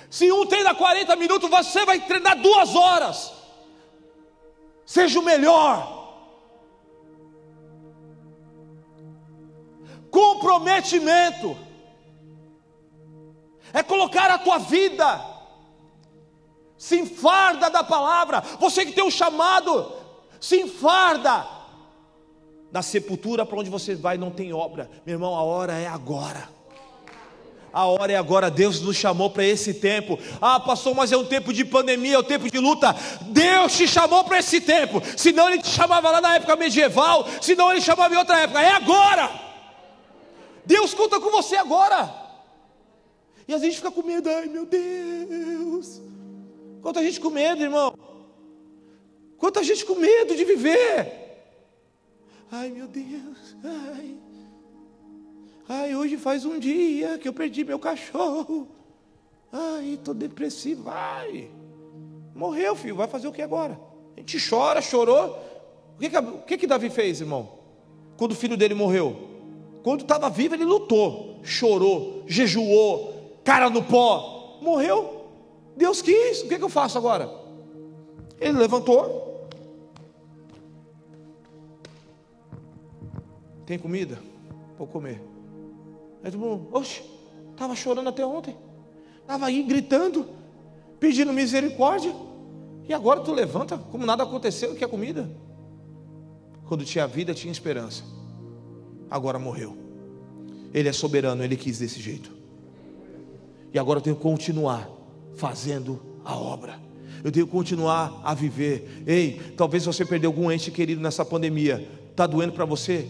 Se 0.09 0.31
um 0.31 0.47
treina 0.47 0.75
40 0.75 1.17
minutos, 1.17 1.51
você 1.51 1.85
vai 1.85 2.01
treinar 2.01 2.41
duas 2.41 2.75
horas. 2.75 3.33
Seja 4.85 5.19
o 5.19 5.25
melhor. 5.25 5.95
Comprometimento 10.09 11.59
é 13.73 13.83
colocar 13.83 14.31
a 14.31 14.39
tua 14.39 14.59
vida, 14.59 15.21
se 16.79 17.01
enfarda 17.01 17.69
da 17.69 17.83
palavra. 17.83 18.41
Você 18.61 18.87
que 18.87 18.93
tem 18.93 19.05
um 19.05 19.11
chamado, 19.11 19.93
se 20.41 20.61
enfarda 20.61 21.56
da 22.71 22.83
sepultura 22.83 23.47
para 23.47 23.59
onde 23.59 23.71
você 23.71 23.95
vai, 23.95 24.19
não 24.19 24.31
tem 24.31 24.53
obra, 24.53 24.91
meu 25.05 25.15
irmão. 25.15 25.35
A 25.35 25.43
hora 25.43 25.75
é 25.75 25.87
agora. 25.87 26.57
A 27.73 27.85
hora 27.85 28.11
é 28.11 28.17
agora, 28.17 28.51
Deus 28.51 28.81
nos 28.81 28.97
chamou 28.97 29.29
para 29.29 29.45
esse 29.45 29.75
tempo. 29.75 30.19
Ah, 30.41 30.59
pastor, 30.59 30.95
mas 30.95 31.13
é 31.13 31.17
um 31.17 31.27
tempo 31.27 31.53
de 31.53 31.63
pandemia, 31.63 32.15
é 32.15 32.19
um 32.19 32.23
tempo 32.23 32.51
de 32.51 32.59
luta. 32.59 32.97
Deus 33.27 33.77
te 33.77 33.87
chamou 33.87 34.25
para 34.25 34.39
esse 34.39 34.63
tempo. 34.63 35.03
Senão 35.15 35.51
ele 35.51 35.61
te 35.61 35.69
chamava 35.69 36.11
lá 36.11 36.21
na 36.23 36.37
época 36.37 36.57
medieval, 36.57 37.27
senão 37.43 37.71
ele 37.71 37.83
chamava 37.83 38.15
em 38.15 38.17
outra 38.17 38.41
época. 38.41 38.63
É 38.63 38.71
agora. 38.71 39.31
Deus 40.65 40.95
conta 40.95 41.21
com 41.21 41.31
você 41.31 41.57
agora. 41.57 42.15
E 43.47 43.53
a 43.53 43.59
gente 43.59 43.77
fica 43.77 43.91
com 43.91 44.03
medo, 44.03 44.29
ai 44.29 44.47
meu 44.47 44.65
Deus. 44.65 46.01
Quanta 46.81 47.03
gente 47.03 47.21
com 47.21 47.29
medo, 47.29 47.63
irmão. 47.63 47.95
Quanta 49.37 49.63
gente 49.63 49.85
com 49.85 49.97
medo 49.97 50.35
de 50.35 50.45
viver. 50.47 51.26
Ai 52.51 52.71
meu 52.71 52.87
Deus, 52.87 53.57
ai. 53.65 54.17
Ai, 55.69 55.97
hoje 55.97 56.17
faz 56.17 56.45
um 56.45 56.59
dia 56.59 57.19
que 57.19 57.27
eu 57.27 57.33
perdi 57.33 57.65
meu 57.65 57.79
cachorro. 57.79 58.69
Ai, 59.53 59.95
estou 59.95 60.15
depressivo. 60.15 60.89
Ai, 60.89 61.51
morreu, 62.35 62.77
filho. 62.77 62.95
Vai 62.95 63.09
fazer 63.09 63.27
o 63.27 63.33
que 63.33 63.43
agora? 63.43 63.81
A 64.17 64.21
gente 64.21 64.39
chora, 64.49 64.81
chorou. 64.81 65.39
O 65.97 65.99
que 65.99 66.09
que, 66.09 66.19
o 66.19 66.43
que, 66.43 66.59
que 66.59 66.67
Davi 66.67 66.89
fez, 66.89 67.21
irmão? 67.21 67.51
Quando 68.17 68.33
o 68.33 68.37
filho 68.37 68.57
dele 68.57 68.75
morreu? 68.75 69.17
Quando 69.83 70.03
estava 70.03 70.31
vivo, 70.31 70.55
ele 70.55 70.65
lutou, 70.65 71.41
chorou, 71.43 72.23
jejuou, 72.27 73.41
cara 73.45 73.69
no 73.69 73.83
pó. 73.83 74.59
Morreu. 74.63 75.27
Deus 75.77 76.01
quis. 76.01 76.43
O 76.43 76.49
que, 76.49 76.59
que 76.59 76.65
eu 76.65 76.69
faço 76.69 76.97
agora? 76.97 77.29
Ele 78.41 78.59
levantou. 78.59 79.26
Tem 83.67 83.79
comida? 83.79 84.19
Vou 84.79 84.87
comer. 84.87 85.21
Aí 86.23 86.31
todo 86.31 86.41
mundo, 86.41 86.69
oxe, 86.73 87.03
estava 87.51 87.75
chorando 87.75 88.09
até 88.09 88.25
ontem. 88.25 88.57
Estava 89.21 89.47
aí 89.47 89.63
gritando, 89.65 90.29
pedindo 91.01 91.33
misericórdia. 91.33 92.15
E 92.89 92.95
agora 92.95 93.21
tu 93.21 93.33
levanta 93.33 93.77
como 93.77 94.07
nada 94.07 94.23
aconteceu, 94.23 94.75
que 94.77 94.85
é 94.85 94.89
comida. 94.89 95.29
Quando 96.69 96.85
tinha 96.85 97.07
vida, 97.07 97.35
tinha 97.35 97.51
esperança. 97.51 98.05
Agora 99.11 99.39
morreu. 99.39 99.77
Ele 100.73 100.89
é 100.89 100.93
soberano, 100.93 101.43
ele 101.43 101.57
quis 101.57 101.81
desse 101.81 102.01
jeito. 102.01 102.31
E 103.75 103.79
agora 103.79 103.99
eu 103.99 104.03
tenho 104.03 104.17
que 104.17 104.23
continuar 104.23 104.89
fazendo 105.35 106.01
a 106.25 106.37
obra. 106.37 106.79
Eu 107.25 107.33
tenho 107.33 107.47
que 107.47 107.53
continuar 107.53 108.21
a 108.23 108.33
viver. 108.35 109.03
Ei, 109.07 109.41
talvez 109.57 109.85
você 109.85 110.05
perdeu 110.05 110.31
algum 110.31 110.51
ente 110.51 110.71
querido 110.71 111.01
nessa 111.01 111.25
pandemia. 111.25 111.89
Está 112.11 112.27
doendo 112.27 112.53
para 112.53 112.65
você? 112.65 113.09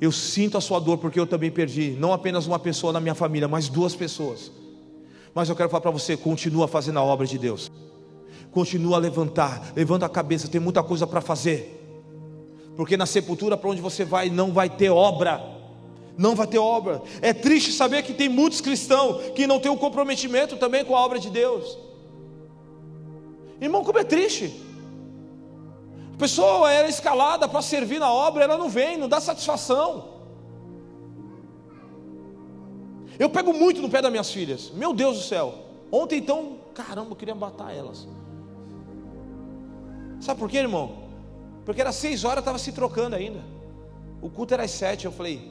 Eu 0.00 0.12
sinto 0.12 0.56
a 0.56 0.60
sua 0.60 0.78
dor 0.78 0.98
porque 0.98 1.18
eu 1.18 1.26
também 1.26 1.50
perdi, 1.50 1.96
não 1.98 2.12
apenas 2.12 2.46
uma 2.46 2.58
pessoa 2.58 2.92
na 2.92 3.00
minha 3.00 3.14
família, 3.14 3.48
mas 3.48 3.68
duas 3.68 3.96
pessoas. 3.96 4.52
Mas 5.34 5.48
eu 5.48 5.56
quero 5.56 5.68
falar 5.68 5.80
para 5.80 5.90
você: 5.90 6.16
continua 6.16 6.68
fazendo 6.68 6.98
a 6.98 7.04
obra 7.04 7.26
de 7.26 7.36
Deus, 7.36 7.70
continua 8.50 8.96
a 8.96 9.00
levantar, 9.00 9.72
levanta 9.74 10.06
a 10.06 10.08
cabeça, 10.08 10.46
tem 10.46 10.60
muita 10.60 10.82
coisa 10.82 11.06
para 11.06 11.20
fazer, 11.20 11.74
porque 12.76 12.96
na 12.96 13.06
sepultura 13.06 13.56
para 13.56 13.70
onde 13.70 13.80
você 13.80 14.04
vai 14.04 14.30
não 14.30 14.52
vai 14.52 14.70
ter 14.70 14.90
obra, 14.90 15.42
não 16.16 16.36
vai 16.36 16.46
ter 16.46 16.58
obra. 16.58 17.02
É 17.20 17.32
triste 17.32 17.72
saber 17.72 18.02
que 18.02 18.14
tem 18.14 18.28
muitos 18.28 18.60
cristãos 18.60 19.32
que 19.34 19.48
não 19.48 19.58
têm 19.58 19.70
um 19.70 19.76
comprometimento 19.76 20.56
também 20.56 20.84
com 20.84 20.96
a 20.96 21.04
obra 21.04 21.18
de 21.18 21.28
Deus. 21.28 21.76
Irmão, 23.60 23.82
como 23.82 23.98
é 23.98 24.04
triste 24.04 24.67
pessoa 26.18 26.70
era 26.72 26.88
escalada 26.88 27.48
para 27.48 27.62
servir 27.62 28.00
na 28.00 28.12
obra, 28.12 28.44
ela 28.44 28.58
não 28.58 28.68
vem, 28.68 28.98
não 28.98 29.08
dá 29.08 29.20
satisfação. 29.20 30.18
Eu 33.18 33.30
pego 33.30 33.52
muito 33.52 33.80
no 33.80 33.88
pé 33.88 34.02
das 34.02 34.10
minhas 34.10 34.30
filhas, 34.30 34.70
meu 34.74 34.92
Deus 34.92 35.16
do 35.16 35.22
céu. 35.22 35.54
Ontem 35.90 36.18
então, 36.18 36.58
caramba, 36.74 37.12
eu 37.12 37.16
queria 37.16 37.34
matar 37.34 37.74
elas. 37.74 38.06
Sabe 40.20 40.38
por 40.38 40.50
quê, 40.50 40.58
irmão? 40.58 41.04
Porque 41.64 41.80
era 41.80 41.92
seis 41.92 42.24
horas, 42.24 42.40
estava 42.40 42.58
se 42.58 42.72
trocando 42.72 43.14
ainda. 43.14 43.40
O 44.20 44.28
culto 44.28 44.54
era 44.54 44.64
às 44.64 44.70
sete. 44.72 45.04
Eu 45.04 45.12
falei, 45.12 45.50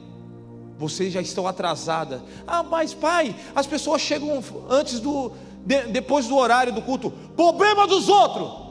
vocês 0.76 1.12
já 1.12 1.20
estão 1.20 1.46
atrasadas. 1.46 2.20
Ah, 2.46 2.62
mas 2.62 2.92
pai, 2.92 3.34
as 3.54 3.66
pessoas 3.66 4.02
chegam 4.02 4.42
antes 4.68 5.00
do, 5.00 5.32
de, 5.64 5.82
depois 5.88 6.26
do 6.26 6.36
horário 6.36 6.72
do 6.72 6.82
culto. 6.82 7.10
Problema 7.34 7.86
dos 7.86 8.08
outros 8.08 8.67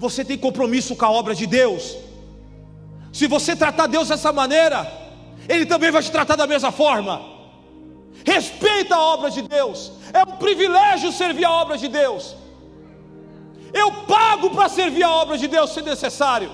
você 0.00 0.24
tem 0.24 0.38
compromisso 0.38 0.96
com 0.96 1.04
a 1.04 1.10
obra 1.10 1.34
de 1.34 1.46
Deus. 1.46 1.94
Se 3.12 3.26
você 3.26 3.54
tratar 3.54 3.86
Deus 3.86 4.08
dessa 4.08 4.32
maneira, 4.32 4.90
Ele 5.46 5.66
também 5.66 5.90
vai 5.90 6.02
te 6.02 6.10
tratar 6.10 6.36
da 6.36 6.46
mesma 6.46 6.72
forma. 6.72 7.14
respeita 8.24 8.94
a 8.94 9.00
obra 9.14 9.30
de 9.30 9.42
Deus. 9.42 9.92
É 10.12 10.22
um 10.22 10.36
privilégio 10.36 11.12
servir 11.12 11.44
a 11.44 11.52
obra 11.62 11.76
de 11.76 11.88
Deus. 11.88 12.34
Eu 13.72 13.88
pago 14.14 14.50
para 14.50 14.68
servir 14.68 15.02
a 15.02 15.10
obra 15.10 15.36
de 15.36 15.46
Deus 15.46 15.70
se 15.74 15.82
necessário. 15.82 16.50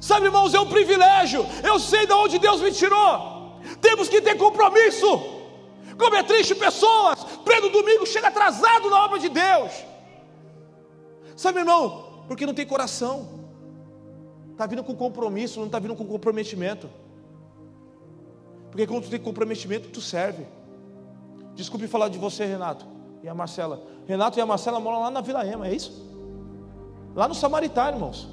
Sabe, 0.00 0.26
irmãos, 0.26 0.54
é 0.54 0.60
um 0.60 0.66
privilégio. 0.66 1.46
Eu 1.62 1.78
sei 1.78 2.06
de 2.06 2.12
onde 2.12 2.38
Deus 2.38 2.60
me 2.60 2.72
tirou. 2.72 3.60
Temos 3.80 4.08
que 4.08 4.20
ter 4.20 4.36
compromisso. 4.36 5.08
Como 5.96 6.14
é 6.14 6.22
triste 6.22 6.54
pessoas, 6.54 7.24
pleno 7.44 7.68
domingo, 7.70 8.06
chega 8.06 8.28
atrasado 8.28 8.90
na 8.90 9.04
obra 9.04 9.18
de 9.18 9.28
Deus. 9.28 9.72
Sabe, 11.38 11.60
irmão, 11.60 12.24
porque 12.26 12.44
não 12.44 12.52
tem 12.52 12.66
coração. 12.66 13.28
Está 14.50 14.66
vindo 14.66 14.82
com 14.82 14.92
compromisso, 14.92 15.60
não 15.60 15.66
está 15.66 15.78
vindo 15.78 15.94
com 15.94 16.04
comprometimento. 16.04 16.90
Porque 18.72 18.84
quando 18.88 19.04
tu 19.04 19.10
tem 19.10 19.20
comprometimento, 19.20 19.88
tu 19.88 20.00
serve. 20.00 20.44
Desculpe 21.54 21.86
falar 21.86 22.08
de 22.08 22.18
você, 22.18 22.44
Renato, 22.44 22.84
e 23.22 23.28
a 23.28 23.34
Marcela. 23.36 23.80
Renato 24.04 24.36
e 24.36 24.42
a 24.42 24.46
Marcela 24.46 24.80
moram 24.80 24.98
lá 24.98 25.12
na 25.12 25.20
Vila 25.20 25.46
Ema, 25.46 25.68
é 25.68 25.74
isso? 25.76 25.92
Lá 27.14 27.28
no 27.28 27.36
Samaritano, 27.36 27.98
irmãos. 27.98 28.28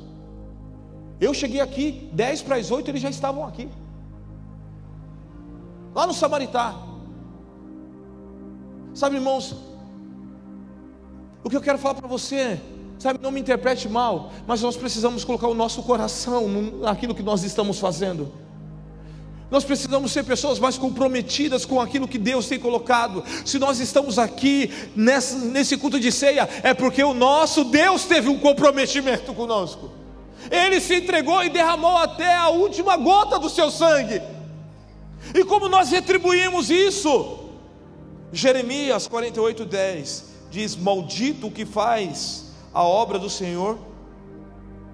Eu 1.22 1.32
cheguei 1.32 1.62
aqui, 1.62 2.10
10 2.12 2.42
para 2.42 2.56
as 2.56 2.72
8, 2.72 2.90
eles 2.90 3.04
já 3.04 3.12
estavam 3.12 3.46
aqui. 3.46 3.70
Lá 5.94 6.08
no 6.08 6.14
Samaritá. 6.14 6.74
Sabe, 8.96 9.18
irmãos, 9.18 9.56
o 11.44 11.52
que 11.52 11.56
eu 11.56 11.62
quero 11.62 11.78
falar 11.78 11.94
para 11.94 12.08
você, 12.08 12.60
sabe, 13.06 13.20
não 13.22 13.30
me 13.30 13.40
interprete 13.40 13.88
mal, 13.88 14.32
mas 14.48 14.64
nós 14.64 14.76
precisamos 14.76 15.24
colocar 15.24 15.48
o 15.48 15.54
nosso 15.54 15.84
coração 15.84 16.48
naquilo 16.82 17.14
que 17.14 17.22
nós 17.22 17.44
estamos 17.44 17.78
fazendo. 17.78 18.32
Nós 19.52 19.64
precisamos 19.64 20.12
ser 20.12 20.24
pessoas 20.24 20.58
mais 20.58 20.76
comprometidas 20.76 21.66
com 21.66 21.80
aquilo 21.80 22.08
que 22.08 22.18
Deus 22.18 22.48
tem 22.48 22.58
colocado. 22.58 23.24
Se 23.46 23.60
nós 23.60 23.80
estamos 23.80 24.18
aqui 24.18 24.72
nessa, 24.96 25.38
nesse 25.38 25.78
culto 25.78 26.00
de 26.00 26.12
ceia, 26.12 26.50
é 26.64 26.74
porque 26.74 27.04
o 27.04 27.14
nosso 27.14 27.64
Deus 27.66 28.06
teve 28.06 28.28
um 28.28 28.40
comprometimento 28.40 29.36
conosco. 29.36 29.92
Ele 30.50 30.82
se 30.82 30.96
entregou 30.96 31.44
e 31.44 31.50
derramou 31.50 31.98
até 31.98 32.34
a 32.34 32.50
última 32.50 32.98
gota 32.98 33.38
do 33.38 33.52
seu 33.52 33.70
sangue. 33.70 34.20
E 35.32 35.44
como 35.44 35.70
nós 35.70 35.92
retribuímos 35.92 36.72
isso? 36.72 37.38
Jeremias 38.34 39.08
48:10 39.08 40.24
diz: 40.50 40.76
Maldito 40.76 41.48
o 41.48 41.52
que 41.52 41.68
faz 41.68 42.45
a 42.76 42.84
obra 42.84 43.18
do 43.18 43.30
Senhor 43.30 43.80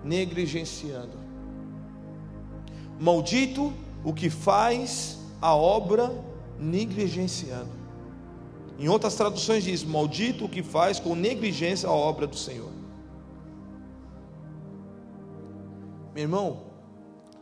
negligenciando. 0.04 1.18
Maldito 3.00 3.74
o 4.04 4.14
que 4.14 4.30
faz 4.30 5.18
a 5.42 5.56
obra 5.56 6.14
negligenciando. 6.60 7.72
Em 8.78 8.88
outras 8.88 9.16
traduções 9.16 9.64
diz: 9.64 9.84
Maldito 9.84 10.46
o 10.46 10.50
que 10.50 10.62
faz 10.62 11.00
com 11.00 11.16
negligência 11.16 11.90
a 11.90 11.92
obra 11.92 12.28
do 12.28 12.38
Senhor. 12.38 12.70
Meu 16.14 16.24
irmão, 16.24 16.62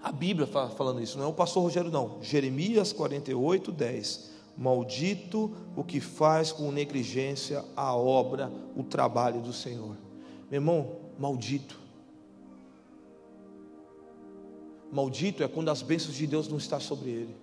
a 0.01 0.11
Bíblia 0.11 0.47
fala 0.47 0.69
falando 0.69 1.01
isso, 1.01 1.17
não 1.17 1.25
é 1.25 1.27
o 1.27 1.33
pastor 1.33 1.63
Rogério, 1.63 1.91
não. 1.91 2.19
Jeremias 2.21 2.93
48, 2.93 3.73
10. 3.73 4.29
Maldito 4.57 5.53
o 5.75 5.83
que 5.83 5.99
faz 5.99 6.53
com 6.53 6.71
negligência 6.71 7.65
a 7.75 7.93
obra, 7.93 8.49
o 8.75 8.83
trabalho 8.83 9.41
do 9.41 9.51
Senhor. 9.51 9.97
Meu 10.49 10.57
irmão, 10.59 10.97
maldito. 11.17 11.79
Maldito 14.91 15.43
é 15.43 15.47
quando 15.47 15.69
as 15.69 15.81
bênçãos 15.81 16.15
de 16.15 16.25
Deus 16.25 16.47
não 16.47 16.57
estão 16.57 16.79
sobre 16.79 17.09
ele. 17.11 17.35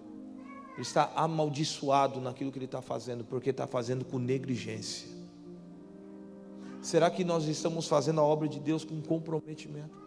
Ele 0.73 0.83
está 0.83 1.13
amaldiçoado 1.15 2.21
naquilo 2.21 2.51
que 2.51 2.59
ele 2.59 2.67
está 2.67 2.83
fazendo, 2.83 3.25
porque 3.25 3.51
está 3.51 3.67
fazendo 3.67 4.05
com 4.05 4.19
negligência. 4.19 5.09
Será 6.83 7.11
que 7.11 7.25
nós 7.25 7.45
estamos 7.47 7.87
fazendo 7.89 8.21
a 8.21 8.25
obra 8.25 8.49
de 8.49 8.61
Deus 8.61 8.85
com 8.85 9.01
comprometimento? 9.01 10.07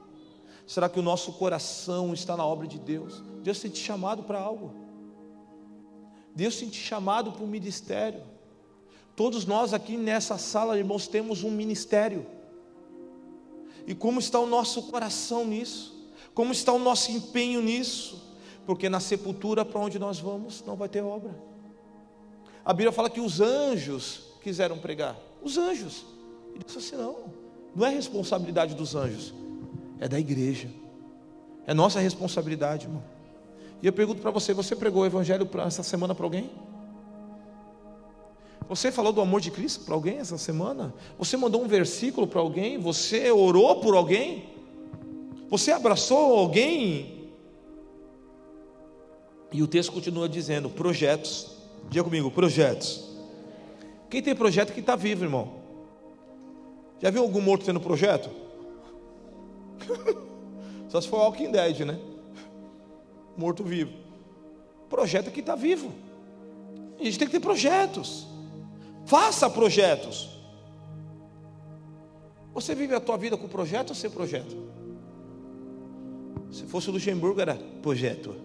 Será 0.68 0.88
que 0.88 1.00
o 1.00 1.04
nosso 1.04 1.34
coração 1.34 2.14
está 2.14 2.38
na 2.38 2.46
obra 2.46 2.68
de 2.68 2.78
Deus? 2.78 3.24
Deus 3.42 3.60
tem 3.60 3.72
te 3.72 3.80
chamado 3.80 4.24
para 4.24 4.40
algo. 4.40 4.74
Deus 6.36 6.58
tem 6.58 6.70
te 6.70 6.80
chamado 6.80 7.32
para 7.32 7.44
um 7.44 7.48
ministério. 7.48 8.22
Todos 9.16 9.46
nós 9.46 9.74
aqui 9.74 9.98
nessa 9.98 10.38
sala, 10.38 10.78
irmãos, 10.78 11.08
temos 11.08 11.44
um 11.44 11.52
ministério. 11.52 12.26
E 13.90 13.96
como 13.96 14.20
está 14.20 14.40
o 14.40 14.46
nosso 14.46 14.84
coração 14.84 15.44
nisso? 15.44 16.00
Como 16.36 16.52
está 16.52 16.72
o 16.72 16.78
nosso 16.78 17.12
empenho 17.12 17.60
nisso? 17.60 18.22
Porque 18.64 18.88
na 18.88 19.00
sepultura 19.00 19.66
para 19.66 19.80
onde 19.80 19.98
nós 19.98 20.20
vamos 20.20 20.64
não 20.64 20.76
vai 20.76 20.88
ter 20.88 21.02
obra. 21.02 21.36
A 22.64 22.72
Bíblia 22.72 22.92
fala 22.92 23.10
que 23.10 23.20
os 23.20 23.42
anjos 23.42 24.26
quiseram 24.44 24.78
pregar. 24.78 25.18
Os 25.42 25.58
anjos. 25.58 26.06
E 26.54 26.60
Deus 26.60 26.78
assim: 26.78 26.98
não, 26.98 27.34
não 27.76 27.84
é 27.84 27.90
responsabilidade 27.90 28.76
dos 28.76 28.94
anjos, 28.94 29.34
é 30.00 30.08
da 30.08 30.20
igreja. 30.20 30.70
É 31.66 31.74
nossa 31.74 32.00
responsabilidade, 32.00 32.86
irmão. 32.86 33.04
E 33.82 33.88
eu 33.88 33.94
pergunto 33.94 34.22
para 34.22 34.30
você: 34.30 34.54
você 34.54 34.76
pregou 34.76 35.02
o 35.02 35.06
evangelho 35.08 35.50
essa 35.66 35.82
semana 35.82 36.14
para 36.14 36.28
alguém? 36.28 36.52
Você 38.70 38.92
falou 38.92 39.12
do 39.12 39.20
amor 39.20 39.42
de 39.42 39.50
Cristo 39.50 39.84
para 39.84 39.96
alguém 39.96 40.20
essa 40.20 40.38
semana? 40.38 40.94
Você 41.18 41.36
mandou 41.36 41.64
um 41.64 41.68
versículo 41.68 42.28
para 42.28 42.40
alguém? 42.40 42.78
Você 42.78 43.32
orou 43.32 43.82
por 43.82 43.96
alguém? 43.96 44.48
Você 45.50 45.72
abraçou 45.72 46.38
alguém? 46.38 47.32
E 49.52 49.64
o 49.64 49.68
texto 49.68 49.92
continua 49.92 50.30
dizendo: 50.30 50.70
projetos. 50.70 51.58
Diga 51.90 52.04
comigo, 52.04 52.30
projetos. 52.30 53.10
Quem 54.08 54.22
tem 54.22 54.36
projeto 54.36 54.72
que 54.72 54.82
está 54.82 54.96
vivo, 54.96 55.24
irmão? 55.26 55.56
Já 57.00 57.10
viu 57.10 57.24
algum 57.24 57.42
morto 57.42 57.66
tendo 57.66 57.80
projeto? 57.80 58.30
Só 60.90 61.02
se 61.02 61.08
for 61.08 61.22
Walking 61.22 61.52
Dead, 61.52 61.80
né? 61.80 62.00
Morto 63.36 63.64
vivo. 63.64 63.94
Projeto 64.88 65.32
que 65.32 65.40
está 65.40 65.56
vivo. 65.56 65.92
A 67.00 67.04
gente 67.04 67.18
tem 67.18 67.28
que 67.28 67.32
ter 67.32 67.40
projetos. 67.40 68.28
Faça 69.10 69.50
projetos. 69.50 70.30
Você 72.54 72.76
vive 72.76 72.94
a 72.94 73.00
tua 73.00 73.18
vida 73.18 73.36
com 73.36 73.48
projeto 73.48 73.90
ou 73.90 73.96
sem 73.96 74.08
projeto? 74.08 74.56
Se 76.52 76.68
fosse 76.68 76.92
o 76.92 76.94
Luxemburgo, 76.94 77.42
era 77.42 77.56
projeto. 77.82 78.36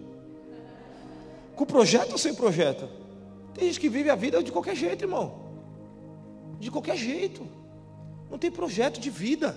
Com 1.55 1.67
projeto 1.67 2.13
ou 2.13 2.17
sem 2.17 2.33
projeto? 2.33 2.89
Tem 3.53 3.67
gente 3.67 3.79
que 3.79 3.87
vive 3.87 4.09
a 4.09 4.15
vida 4.15 4.41
de 4.41 4.51
qualquer 4.51 4.75
jeito, 4.75 5.03
irmão. 5.03 5.35
De 6.59 6.71
qualquer 6.71 6.97
jeito. 6.97 7.47
Não 8.31 8.39
tem 8.39 8.49
projeto 8.49 8.99
de 8.99 9.11
vida. 9.11 9.55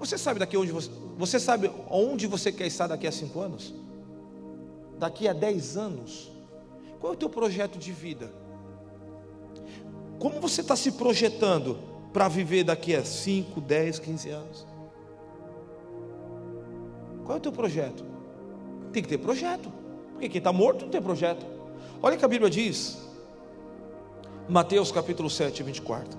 Você 0.00 0.18
sabe 0.18 0.40
daqui 0.40 0.56
onde 0.56 0.72
você, 0.72 0.90
você 1.16 1.38
sabe 1.38 1.70
onde 1.88 2.26
você 2.26 2.50
quer 2.50 2.66
estar 2.66 2.88
daqui 2.88 3.06
a 3.06 3.12
cinco 3.12 3.38
anos? 3.38 3.72
Daqui 4.98 5.28
a 5.28 5.32
dez 5.32 5.76
anos? 5.76 6.32
Qual 6.98 7.12
é 7.12 7.14
o 7.14 7.18
teu 7.18 7.30
projeto 7.30 7.78
de 7.78 7.92
vida? 7.92 8.45
Como 10.18 10.40
você 10.40 10.60
está 10.60 10.76
se 10.76 10.92
projetando 10.92 11.78
para 12.12 12.28
viver 12.28 12.64
daqui 12.64 12.94
a 12.94 13.04
5, 13.04 13.60
10, 13.60 13.98
15 13.98 14.30
anos? 14.30 14.66
Qual 17.24 17.36
é 17.36 17.38
o 17.38 17.42
teu 17.42 17.52
projeto? 17.52 18.04
Tem 18.92 19.02
que 19.02 19.08
ter 19.08 19.18
projeto, 19.18 19.70
porque 20.12 20.28
quem 20.28 20.38
está 20.38 20.52
morto 20.52 20.84
não 20.84 20.90
tem 20.90 21.02
projeto. 21.02 21.44
Olha 22.02 22.14
o 22.14 22.18
que 22.18 22.24
a 22.24 22.28
Bíblia 22.28 22.48
diz, 22.48 22.98
Mateus 24.48 24.92
capítulo 24.92 25.28
7, 25.28 25.62
24. 25.62 26.18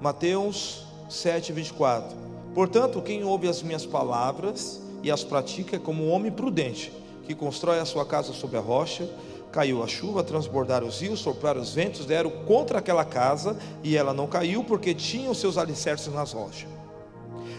Mateus 0.00 0.86
7, 1.10 1.52
24. 1.52 2.16
Portanto, 2.54 3.02
quem 3.02 3.22
ouve 3.22 3.48
as 3.48 3.62
minhas 3.62 3.84
palavras 3.84 4.80
e 5.02 5.10
as 5.10 5.22
pratica 5.22 5.76
é 5.76 5.78
como 5.78 6.04
um 6.04 6.10
homem 6.10 6.32
prudente, 6.32 6.92
que 7.24 7.34
constrói 7.34 7.78
a 7.78 7.84
sua 7.84 8.06
casa 8.06 8.32
sobre 8.32 8.56
a 8.56 8.60
rocha. 8.60 9.08
Caiu 9.50 9.82
a 9.82 9.86
chuva, 9.86 10.22
transbordaram 10.22 10.86
os 10.86 11.00
rios, 11.00 11.20
sopraram 11.20 11.60
os 11.60 11.74
ventos, 11.74 12.04
deram 12.04 12.30
contra 12.46 12.78
aquela 12.78 13.04
casa, 13.04 13.56
e 13.82 13.96
ela 13.96 14.12
não 14.12 14.26
caiu, 14.26 14.62
porque 14.62 14.94
tinha 14.94 15.30
os 15.30 15.38
seus 15.38 15.56
alicerces 15.56 16.12
nas 16.12 16.32
rochas. 16.32 16.68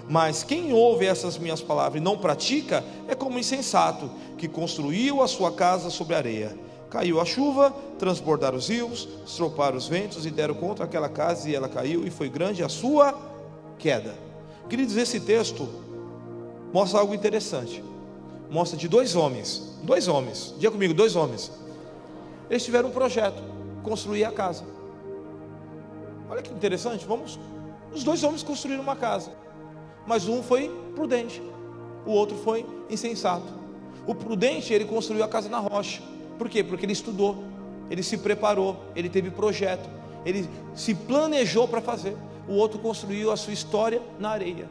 Mas 0.07 0.43
quem 0.43 0.73
ouve 0.73 1.05
essas 1.05 1.37
minhas 1.37 1.61
palavras 1.61 2.01
e 2.01 2.03
não 2.03 2.17
pratica, 2.17 2.83
é 3.07 3.13
como 3.13 3.37
insensato, 3.37 4.09
que 4.37 4.47
construiu 4.47 5.21
a 5.21 5.27
sua 5.27 5.51
casa 5.51 5.89
sobre 5.89 6.15
areia. 6.15 6.57
Caiu 6.89 7.21
a 7.21 7.25
chuva, 7.25 7.71
transbordaram 7.99 8.57
os 8.57 8.69
rios, 8.69 9.07
estroparam 9.25 9.77
os 9.77 9.87
ventos 9.87 10.25
e 10.25 10.31
deram 10.31 10.55
contra 10.55 10.85
aquela 10.85 11.07
casa 11.07 11.47
e 11.47 11.53
ela 11.53 11.69
caiu 11.69 12.05
e 12.07 12.09
foi 12.09 12.27
grande 12.27 12.63
a 12.63 12.69
sua 12.69 13.13
queda. 13.77 14.15
Queridos, 14.67 14.97
esse 14.97 15.19
texto 15.19 15.69
mostra 16.73 16.99
algo 16.99 17.13
interessante. 17.13 17.83
Mostra 18.49 18.75
de 18.75 18.87
dois 18.87 19.15
homens, 19.15 19.77
dois 19.83 20.07
homens, 20.07 20.55
diga 20.57 20.71
comigo, 20.71 20.93
dois 20.95 21.15
homens. 21.15 21.51
Eles 22.49 22.63
tiveram 22.65 22.89
um 22.89 22.91
projeto, 22.91 23.41
construir 23.83 24.23
a 24.23 24.31
casa. 24.31 24.63
Olha 26.29 26.41
que 26.41 26.51
interessante, 26.51 27.05
vamos. 27.05 27.39
Os 27.93 28.03
dois 28.03 28.23
homens 28.23 28.43
construíram 28.43 28.83
uma 28.83 28.95
casa, 28.95 29.31
mas 30.05 30.27
um 30.27 30.43
foi 30.43 30.69
prudente, 30.95 31.41
o 32.05 32.11
outro 32.11 32.37
foi 32.37 32.65
insensato. 32.89 33.47
O 34.05 34.15
prudente, 34.15 34.73
ele 34.73 34.85
construiu 34.85 35.23
a 35.23 35.27
casa 35.27 35.49
na 35.49 35.59
rocha. 35.59 36.01
Por 36.37 36.49
quê? 36.49 36.63
Porque 36.63 36.85
ele 36.85 36.93
estudou, 36.93 37.43
ele 37.89 38.01
se 38.01 38.17
preparou, 38.17 38.77
ele 38.95 39.09
teve 39.09 39.29
projeto, 39.29 39.89
ele 40.25 40.49
se 40.73 40.95
planejou 40.95 41.67
para 41.67 41.81
fazer. 41.81 42.15
O 42.47 42.53
outro 42.53 42.79
construiu 42.79 43.31
a 43.31 43.37
sua 43.37 43.53
história 43.53 44.01
na 44.19 44.29
areia. 44.29 44.67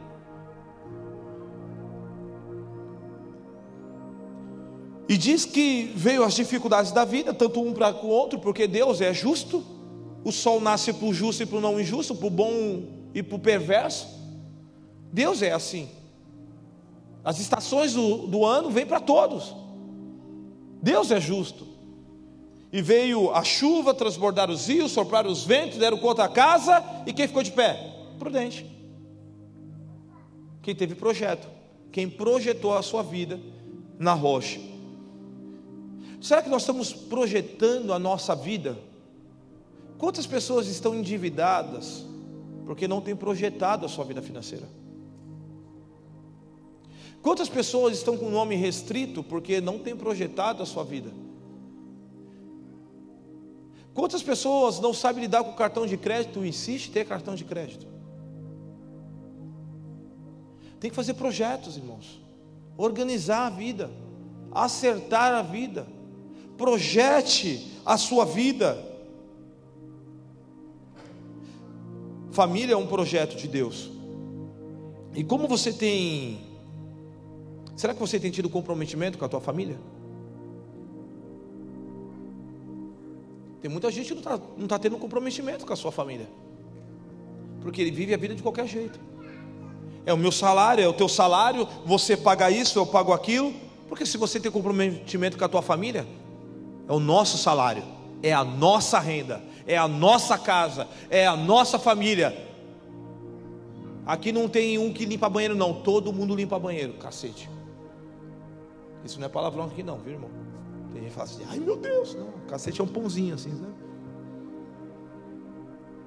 E 5.09 5.17
diz 5.17 5.43
que 5.43 5.91
veio 5.95 6.23
as 6.23 6.35
dificuldades 6.35 6.91
da 6.91 7.03
vida, 7.03 7.33
tanto 7.33 7.59
um 7.63 7.73
para 7.73 7.91
o 8.05 8.07
outro, 8.07 8.37
porque 8.37 8.67
Deus 8.67 9.01
é 9.01 9.11
justo. 9.11 9.65
O 10.23 10.31
sol 10.31 10.61
nasce 10.61 10.93
para 10.93 11.07
o 11.07 11.11
justo 11.11 11.41
e 11.41 11.47
para 11.47 11.57
o 11.57 11.61
não 11.61 11.79
injusto, 11.79 12.13
para 12.13 12.27
o 12.27 12.29
bom 12.29 12.83
e 13.11 13.23
para 13.23 13.35
o 13.35 13.39
perverso. 13.39 14.07
Deus 15.11 15.41
é 15.41 15.51
assim. 15.51 15.89
As 17.23 17.39
estações 17.39 17.95
do, 17.95 18.27
do 18.27 18.45
ano 18.45 18.69
vêm 18.69 18.85
para 18.85 18.99
todos. 18.99 19.55
Deus 20.79 21.09
é 21.09 21.19
justo. 21.19 21.65
E 22.71 22.79
veio 22.79 23.33
a 23.33 23.43
chuva 23.43 23.95
transbordar 23.95 24.51
os 24.51 24.67
rios, 24.67 24.91
soprar 24.91 25.25
os 25.25 25.43
ventos, 25.43 25.79
deram 25.79 25.97
contra 25.97 26.25
a 26.25 26.29
casa, 26.29 26.83
e 27.07 27.11
quem 27.11 27.27
ficou 27.27 27.41
de 27.41 27.51
pé? 27.51 27.79
Prudente. 28.19 28.63
Quem 30.61 30.75
teve 30.75 30.93
projeto, 30.93 31.47
quem 31.91 32.07
projetou 32.07 32.77
a 32.77 32.83
sua 32.83 33.01
vida 33.01 33.39
na 33.97 34.13
rocha. 34.13 34.68
Será 36.21 36.41
que 36.41 36.49
nós 36.49 36.63
estamos 36.63 36.91
projetando 36.91 37.93
a 37.93 37.99
nossa 37.99 38.35
vida? 38.35 38.77
Quantas 39.97 40.27
pessoas 40.27 40.67
estão 40.67 40.93
endividadas 40.95 42.05
porque 42.65 42.87
não 42.87 43.01
têm 43.01 43.15
projetado 43.15 43.85
a 43.85 43.89
sua 43.89 44.03
vida 44.03 44.21
financeira? 44.21 44.67
Quantas 47.21 47.49
pessoas 47.49 47.97
estão 47.97 48.17
com 48.17 48.27
o 48.27 48.31
nome 48.31 48.55
restrito 48.55 49.23
porque 49.23 49.59
não 49.61 49.79
têm 49.79 49.95
projetado 49.95 50.61
a 50.61 50.65
sua 50.65 50.83
vida? 50.83 51.11
Quantas 53.93 54.23
pessoas 54.23 54.79
não 54.79 54.93
sabem 54.93 55.23
lidar 55.23 55.43
com 55.43 55.51
o 55.51 55.55
cartão 55.55 55.85
de 55.85 55.97
crédito 55.97 56.43
e 56.43 56.49
insistem 56.49 56.89
em 56.89 56.93
ter 56.93 57.05
cartão 57.05 57.35
de 57.35 57.43
crédito? 57.43 57.85
Tem 60.79 60.89
que 60.89 60.95
fazer 60.95 61.13
projetos, 61.15 61.75
irmãos. 61.75 62.21
Organizar 62.77 63.47
a 63.47 63.49
vida, 63.49 63.91
acertar 64.53 65.33
a 65.33 65.41
vida 65.41 65.85
projete 66.59 67.71
a 67.85 67.97
sua 67.97 68.25
vida. 68.25 68.77
Família 72.31 72.73
é 72.73 72.77
um 72.77 72.85
projeto 72.85 73.37
de 73.37 73.47
Deus. 73.47 73.89
E 75.15 75.23
como 75.23 75.47
você 75.47 75.71
tem. 75.71 76.41
Será 77.77 77.93
que 77.93 77.99
você 77.99 78.19
tem 78.19 78.29
tido 78.29 78.49
comprometimento 78.49 79.17
com 79.17 79.23
a 79.23 79.29
tua 79.29 79.39
família? 79.39 79.79
Tem 83.61 83.71
muita 83.71 83.89
gente 83.89 84.09
que 84.09 84.13
não 84.13 84.19
está 84.21 84.39
não 84.57 84.67
tá 84.67 84.77
tendo 84.77 84.97
comprometimento 84.97 85.65
com 85.65 85.71
a 85.71 85.77
sua 85.77 85.93
família. 85.93 86.27
Porque 87.61 87.81
ele 87.81 87.91
vive 87.91 88.13
a 88.13 88.17
vida 88.17 88.35
de 88.35 88.43
qualquer 88.43 88.67
jeito. 88.67 88.99
É 90.05 90.13
o 90.13 90.17
meu 90.17 90.31
salário, 90.31 90.83
é 90.83 90.87
o 90.87 90.93
teu 90.93 91.07
salário, 91.07 91.67
você 91.85 92.17
paga 92.17 92.51
isso, 92.51 92.77
eu 92.77 92.85
pago 92.85 93.13
aquilo. 93.13 93.53
Porque 93.87 94.05
se 94.05 94.17
você 94.17 94.39
tem 94.39 94.51
comprometimento 94.51 95.37
com 95.37 95.45
a 95.45 95.49
tua 95.49 95.61
família, 95.61 96.05
é 96.89 96.91
o 96.91 96.99
nosso 96.99 97.37
salário, 97.37 97.83
é 98.23 98.33
a 98.33 98.43
nossa 98.43 98.99
renda, 98.99 99.43
é 99.67 99.77
a 99.77 99.87
nossa 99.87 100.39
casa, 100.39 100.87
é 101.07 101.27
a 101.27 101.37
nossa 101.37 101.77
família. 101.77 102.47
Aqui 104.07 104.31
não 104.31 104.49
tem 104.49 104.79
um 104.79 104.91
que 104.91 105.05
limpa 105.05 105.29
banheiro, 105.29 105.55
não, 105.55 105.71
todo 105.71 106.11
mundo 106.11 106.35
limpa 106.35 106.57
banheiro, 106.57 106.93
cacete. 106.93 107.47
Isso 109.05 109.19
não 109.19 109.27
é 109.27 109.29
palavrão 109.29 109.65
aqui, 109.65 109.83
não, 109.83 109.99
viu 109.99 110.13
irmão? 110.13 110.31
Tem 110.91 111.03
gente 111.03 111.11
que 111.11 111.15
fala 111.15 111.29
assim, 111.29 111.45
ai 111.47 111.59
meu 111.59 111.77
Deus, 111.77 112.15
não, 112.15 112.31
cacete 112.47 112.81
é 112.81 112.83
um 112.83 112.87
pãozinho 112.87 113.35
assim, 113.35 113.51
né? 113.51 113.69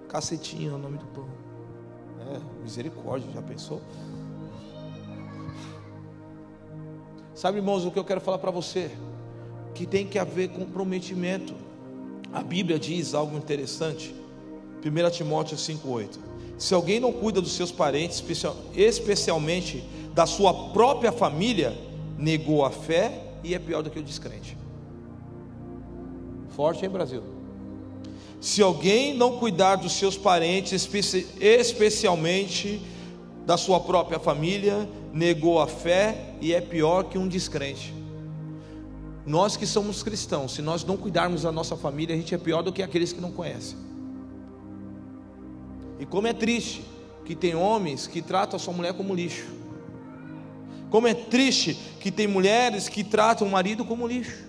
Cacetinho 0.08 0.72
é 0.72 0.74
o 0.74 0.78
nome 0.78 0.98
do 0.98 1.06
pão. 1.06 1.26
É, 2.34 2.40
misericórdia, 2.62 3.30
já 3.32 3.40
pensou? 3.40 3.80
Sabe, 7.34 7.58
irmãos, 7.58 7.86
o 7.86 7.90
que 7.90 7.98
eu 7.98 8.04
quero 8.04 8.20
falar 8.20 8.38
para 8.38 8.50
você? 8.50 8.90
Que 9.82 9.86
tem 9.86 10.06
que 10.06 10.16
haver 10.16 10.50
comprometimento. 10.50 11.54
A 12.32 12.40
Bíblia 12.40 12.78
diz 12.78 13.14
algo 13.14 13.36
interessante, 13.36 14.14
1 14.84 15.10
Timóteo 15.10 15.56
5,8: 15.56 16.18
Se 16.56 16.72
alguém 16.72 17.00
não 17.00 17.12
cuida 17.12 17.40
dos 17.40 17.50
seus 17.50 17.72
parentes, 17.72 18.22
especialmente 18.76 19.82
da 20.14 20.24
sua 20.24 20.70
própria 20.70 21.10
família, 21.10 21.76
negou 22.16 22.64
a 22.64 22.70
fé 22.70 23.24
e 23.42 23.56
é 23.56 23.58
pior 23.58 23.82
do 23.82 23.90
que 23.90 23.98
o 23.98 24.02
descrente. 24.04 24.56
Forte, 26.50 26.84
hein, 26.84 26.90
Brasil? 26.90 27.24
Se 28.40 28.62
alguém 28.62 29.14
não 29.14 29.36
cuidar 29.38 29.74
dos 29.76 29.94
seus 29.94 30.16
parentes, 30.16 30.88
especialmente 31.40 32.80
da 33.44 33.56
sua 33.56 33.80
própria 33.80 34.20
família, 34.20 34.88
negou 35.12 35.60
a 35.60 35.66
fé 35.66 36.36
e 36.40 36.54
é 36.54 36.60
pior 36.60 37.02
que 37.02 37.18
um 37.18 37.26
descrente. 37.26 38.01
Nós 39.24 39.56
que 39.56 39.66
somos 39.66 40.02
cristãos, 40.02 40.52
se 40.52 40.62
nós 40.62 40.84
não 40.84 40.96
cuidarmos 40.96 41.42
da 41.42 41.52
nossa 41.52 41.76
família, 41.76 42.14
a 42.14 42.18
gente 42.18 42.34
é 42.34 42.38
pior 42.38 42.62
do 42.62 42.72
que 42.72 42.82
aqueles 42.82 43.12
que 43.12 43.20
não 43.20 43.30
conhecem. 43.30 43.78
E 46.00 46.06
como 46.06 46.26
é 46.26 46.32
triste 46.32 46.84
que 47.24 47.36
tem 47.36 47.54
homens 47.54 48.06
que 48.06 48.20
tratam 48.20 48.56
a 48.56 48.58
sua 48.58 48.74
mulher 48.74 48.94
como 48.94 49.14
lixo. 49.14 49.46
Como 50.90 51.06
é 51.06 51.14
triste 51.14 51.74
que 52.00 52.10
tem 52.10 52.26
mulheres 52.26 52.88
que 52.88 53.04
tratam 53.04 53.46
o 53.46 53.50
marido 53.50 53.84
como 53.84 54.06
lixo. 54.06 54.44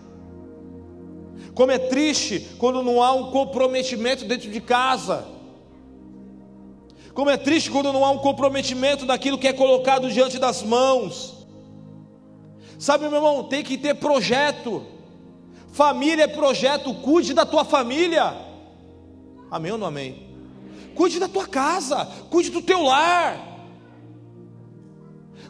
Como 1.53 1.71
é 1.71 1.77
triste 1.77 2.49
quando 2.57 2.81
não 2.81 3.01
há 3.01 3.13
um 3.13 3.29
comprometimento 3.31 4.25
dentro 4.25 4.49
de 4.49 4.59
casa. 4.59 5.25
Como 7.13 7.29
é 7.29 7.37
triste 7.37 7.69
quando 7.69 7.93
não 7.93 8.03
há 8.03 8.09
um 8.09 8.17
comprometimento 8.17 9.05
daquilo 9.05 9.37
que 9.37 9.47
é 9.47 9.53
colocado 9.53 10.11
diante 10.11 10.39
das 10.39 10.63
mãos. 10.63 11.32
Sabe, 12.83 13.07
meu 13.07 13.15
irmão, 13.15 13.45
tem 13.45 13.63
que 13.63 13.77
ter 13.77 13.93
projeto. 13.93 14.85
Família 15.71 16.23
é 16.23 16.27
projeto, 16.27 16.93
cuide 16.95 17.33
da 17.33 17.45
tua 17.45 17.63
família. 17.63 18.35
Amém 19.49 19.71
ou 19.71 19.77
não 19.77 19.87
amém? 19.87 20.27
Cuide 20.93 21.17
da 21.17 21.29
tua 21.29 21.47
casa, 21.47 22.05
cuide 22.29 22.49
do 22.49 22.61
teu 22.61 22.83
lar. 22.83 23.37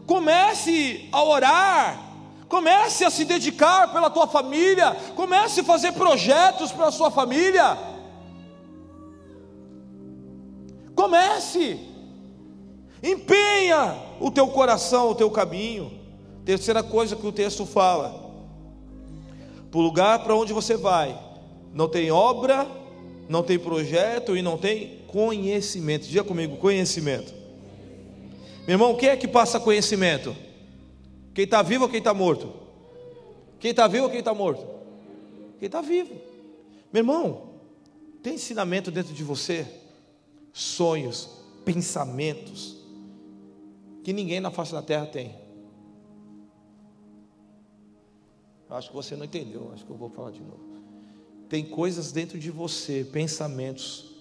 Comece 0.06 1.10
a 1.12 1.24
orar, 1.24 2.14
comece 2.48 3.04
a 3.04 3.10
se 3.10 3.26
dedicar 3.26 3.92
pela 3.92 4.12
tua 4.12 4.28
família, 4.28 4.96
comece 5.16 5.62
a 5.62 5.64
fazer 5.64 5.94
projetos 5.94 6.72
para 6.72 6.90
a 6.90 6.92
sua 6.92 7.10
família. 7.10 7.76
Comece, 10.94 11.80
empenha 13.02 13.98
o 14.20 14.30
teu 14.30 14.50
coração, 14.50 15.10
o 15.10 15.16
teu 15.16 15.32
caminho. 15.32 16.03
Terceira 16.46 16.84
coisa 16.84 17.16
que 17.16 17.26
o 17.26 17.32
texto 17.32 17.66
fala: 17.66 18.32
para 19.72 19.80
o 19.80 19.82
lugar 19.82 20.24
para 20.24 20.36
onde 20.36 20.54
você 20.54 20.76
vai, 20.76 21.18
não 21.74 21.88
tem 21.88 22.12
obra, 22.12 22.68
não 23.30 23.42
tem 23.42 23.58
projeto 23.58 24.36
e 24.36 24.42
não 24.42 24.58
tem 24.58 25.00
conhecimento. 25.08 26.08
Diga 26.08 26.24
comigo: 26.24 26.58
conhecimento. 26.58 27.34
Meu 28.68 28.76
irmão, 28.76 28.96
quem 28.96 29.10
é 29.10 29.18
que 29.18 29.28
passa 29.28 29.60
conhecimento? 29.60 30.36
Quem 31.34 31.46
está 31.46 31.62
vivo 31.62 31.86
ou 31.86 31.90
quem 31.90 32.00
está 32.00 32.14
morto? 32.14 32.54
Quem 33.60 33.72
está 33.72 33.88
vivo 33.88 34.06
ou 34.06 34.10
quem 34.10 34.20
está 34.20 34.34
morto? 34.34 34.66
Quem 35.60 35.66
está 35.66 35.82
vivo. 35.82 36.14
Meu 36.92 37.02
irmão, 37.02 37.54
tem 38.22 38.36
ensinamento 38.36 38.92
dentro 38.92 39.14
de 39.14 39.24
você, 39.24 39.66
sonhos, 40.54 41.30
pensamentos, 41.66 42.78
que 44.04 44.14
ninguém 44.14 44.40
na 44.40 44.52
face 44.52 44.72
da 44.72 44.82
terra 44.82 45.06
tem. 45.06 45.43
Acho 48.74 48.90
que 48.90 48.96
você 48.96 49.16
não 49.16 49.24
entendeu, 49.24 49.70
acho 49.72 49.86
que 49.86 49.92
eu 49.92 49.96
vou 49.96 50.10
falar 50.10 50.32
de 50.32 50.42
novo. 50.42 50.60
Tem 51.48 51.64
coisas 51.64 52.12
dentro 52.12 52.40
de 52.40 52.50
você, 52.50 53.04
pensamentos, 53.04 54.16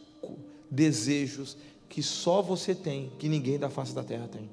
desejos, 0.70 1.56
que 1.88 2.02
só 2.02 2.42
você 2.42 2.74
tem, 2.74 3.10
que 3.18 3.30
ninguém 3.30 3.58
da 3.58 3.70
face 3.70 3.94
da 3.94 4.04
terra 4.04 4.28
tem. 4.28 4.50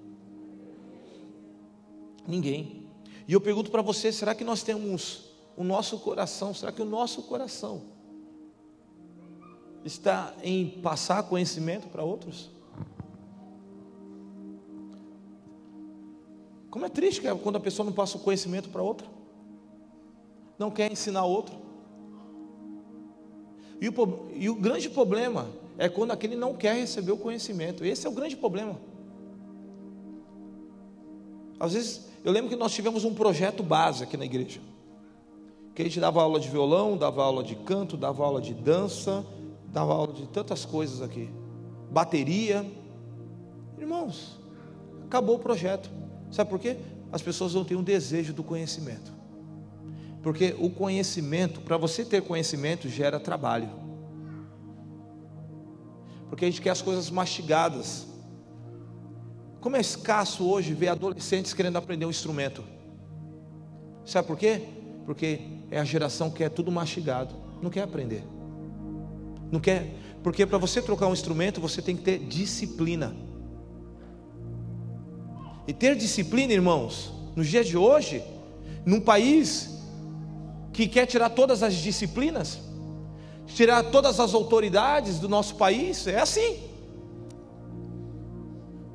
Ninguém. 2.26 2.88
E 3.28 3.34
eu 3.34 3.42
pergunto 3.42 3.70
para 3.70 3.82
você: 3.82 4.10
será 4.10 4.34
que 4.34 4.46
nós 4.46 4.64
temos 4.64 5.26
o 5.58 5.66
nosso 5.66 6.00
coração? 6.00 6.54
Será 6.54 6.72
que 6.72 6.82
o 6.82 6.86
nosso 6.86 7.24
coração 7.24 7.82
está 9.84 10.34
em 10.42 10.80
passar 10.82 11.24
conhecimento 11.24 11.90
para 11.90 12.04
outros? 12.04 12.50
Como 16.72 16.86
é 16.86 16.90
triste 16.90 17.22
quando 17.44 17.58
a 17.58 17.60
pessoa 17.60 17.86
não 17.86 17.92
passa 17.92 18.16
o 18.16 18.22
conhecimento 18.22 18.70
para 18.70 18.82
outra 18.82 19.19
não 20.60 20.70
quer 20.70 20.92
ensinar 20.92 21.24
outro. 21.24 21.56
E 23.82 23.88
o, 23.88 23.94
e 24.34 24.50
o 24.50 24.56
grande 24.56 24.90
problema 24.90 25.48
é 25.78 25.88
quando 25.88 26.12
aquele 26.12 26.36
não 26.36 26.54
quer 26.54 26.76
receber 26.76 27.14
o 27.14 27.18
conhecimento. 27.18 27.86
Esse 27.86 28.06
é 28.06 28.10
o 28.10 28.14
grande 28.14 28.36
problema. 28.36 28.78
Às 31.58 31.74
vezes 31.74 32.10
Eu 32.24 32.34
lembro 32.34 32.50
que 32.50 32.56
nós 32.58 32.74
tivemos 32.74 33.06
um 33.06 33.14
projeto 33.14 33.64
base 33.64 34.04
aqui 34.04 34.18
na 34.18 34.26
igreja. 34.26 34.60
Que 35.74 35.82
a 35.82 35.86
gente 35.86 36.00
dava 36.00 36.22
aula 36.22 36.38
de 36.38 36.50
violão, 36.50 36.98
dava 36.98 37.24
aula 37.24 37.42
de 37.42 37.56
canto, 37.56 37.96
dava 37.96 38.26
aula 38.26 38.42
de 38.42 38.54
dança, 38.54 39.26
dava 39.68 39.94
aula 39.94 40.12
de 40.12 40.28
tantas 40.28 40.66
coisas 40.66 41.02
aqui. 41.02 41.30
Bateria. 41.90 42.70
Irmãos, 43.78 44.38
acabou 45.06 45.38
o 45.38 45.40
projeto. 45.40 45.90
Sabe 46.30 46.50
por 46.50 46.60
quê? 46.60 46.76
As 47.10 47.22
pessoas 47.22 47.54
não 47.54 47.64
têm 47.64 47.78
um 47.78 47.84
desejo 47.84 48.34
do 48.34 48.44
conhecimento. 48.44 49.19
Porque 50.22 50.56
o 50.60 50.70
conhecimento, 50.70 51.62
para 51.62 51.78
você 51.78 52.04
ter 52.04 52.22
conhecimento, 52.22 52.90
gera 52.90 53.20
trabalho. 53.20 53.70
Porque 56.30 56.46
a 56.46 56.50
gente 56.50 56.62
quer 56.62 56.72
as 56.72 56.82
coisas 56.82 57.10
mastigadas. 57.10 58.08
Como 59.62 59.76
é 59.76 59.80
escasso 59.80 60.48
hoje 60.48 60.74
ver 60.74 60.90
adolescentes 60.90 61.54
querendo 61.54 61.78
aprender 61.78 62.06
um 62.06 62.10
instrumento. 62.10 62.64
Sabe 64.06 64.28
por 64.28 64.38
quê? 64.38 64.64
Porque 65.06 65.40
é 65.72 65.80
a 65.80 65.84
geração 65.84 66.30
que 66.30 66.38
quer 66.38 66.50
tudo 66.50 66.72
mastigado, 66.72 67.36
não 67.62 67.70
quer 67.70 67.84
aprender. 67.84 68.24
Não 69.52 69.60
quer, 69.60 69.92
porque 70.22 70.46
para 70.46 70.58
você 70.58 70.82
trocar 70.82 71.08
um 71.08 71.14
instrumento, 71.14 71.60
você 71.62 71.82
tem 71.82 71.96
que 71.96 72.04
ter 72.04 72.20
disciplina. 72.20 73.16
E 75.68 75.74
ter 75.74 75.96
disciplina, 75.96 76.54
irmãos, 76.54 77.14
nos 77.36 77.48
dias 77.48 77.68
de 77.68 77.78
hoje, 77.78 78.24
num 78.86 79.00
país 79.00 79.79
que 80.80 80.88
quer 80.88 81.06
tirar 81.06 81.32
todas 81.32 81.62
as 81.62 81.74
disciplinas, 81.74 82.58
tirar 83.48 83.84
todas 83.92 84.18
as 84.18 84.34
autoridades 84.34 85.20
do 85.20 85.28
nosso 85.28 85.56
país, 85.56 86.08
é 86.08 86.22
assim. 86.22 86.58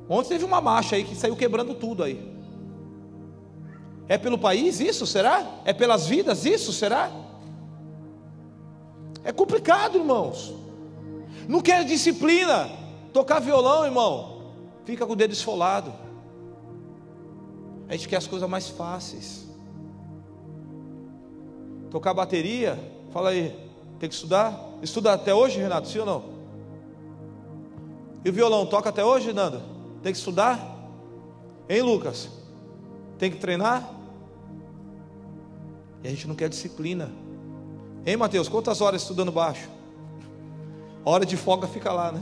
Ontem 0.09 0.29
teve 0.29 0.45
uma 0.45 0.59
marcha 0.59 0.95
aí 0.95 1.03
que 1.03 1.15
saiu 1.15 1.35
quebrando 1.35 1.75
tudo 1.75 2.03
aí. 2.03 2.33
É 4.07 4.17
pelo 4.17 4.35
país 4.35 4.79
isso, 4.79 5.05
será? 5.05 5.59
É 5.63 5.73
pelas 5.73 6.07
vidas 6.07 6.43
isso, 6.43 6.73
será? 6.73 7.11
É 9.23 9.31
complicado, 9.31 9.99
irmãos. 9.99 10.55
Não 11.47 11.61
quer 11.61 11.85
disciplina. 11.85 12.67
Tocar 13.13 13.39
violão, 13.39 13.85
irmão, 13.85 14.55
fica 14.85 15.05
com 15.05 15.13
o 15.13 15.15
dedo 15.15 15.33
esfolado. 15.33 15.93
A 17.87 17.95
gente 17.95 18.09
quer 18.09 18.17
as 18.17 18.25
coisas 18.25 18.49
mais 18.49 18.69
fáceis. 18.69 19.44
Tocar 21.95 22.13
bateria, 22.13 22.77
fala 23.13 23.29
aí, 23.29 23.57
tem 23.99 24.09
que 24.09 24.15
estudar? 24.15 24.59
Estuda 24.81 25.13
até 25.13 25.33
hoje, 25.33 25.61
Renato, 25.61 25.87
sim 25.87 25.99
ou 25.99 26.05
não? 26.05 26.25
E 28.25 28.29
o 28.29 28.33
violão, 28.33 28.65
toca 28.65 28.89
até 28.89 29.01
hoje, 29.01 29.31
Nanda? 29.31 29.61
Tem 30.03 30.11
que 30.11 30.17
estudar? 30.17 30.59
Hein, 31.69 31.83
Lucas? 31.83 32.27
Tem 33.17 33.31
que 33.31 33.37
treinar? 33.37 33.89
E 36.03 36.07
a 36.09 36.09
gente 36.09 36.27
não 36.27 36.35
quer 36.35 36.49
disciplina. 36.49 37.13
Hein, 38.05 38.17
Mateus? 38.17 38.49
Quantas 38.49 38.81
horas 38.81 39.01
estudando 39.01 39.31
baixo? 39.31 39.69
A 41.05 41.09
hora 41.09 41.25
de 41.25 41.37
folga 41.37 41.65
fica 41.65 41.93
lá, 41.93 42.11
né? 42.11 42.21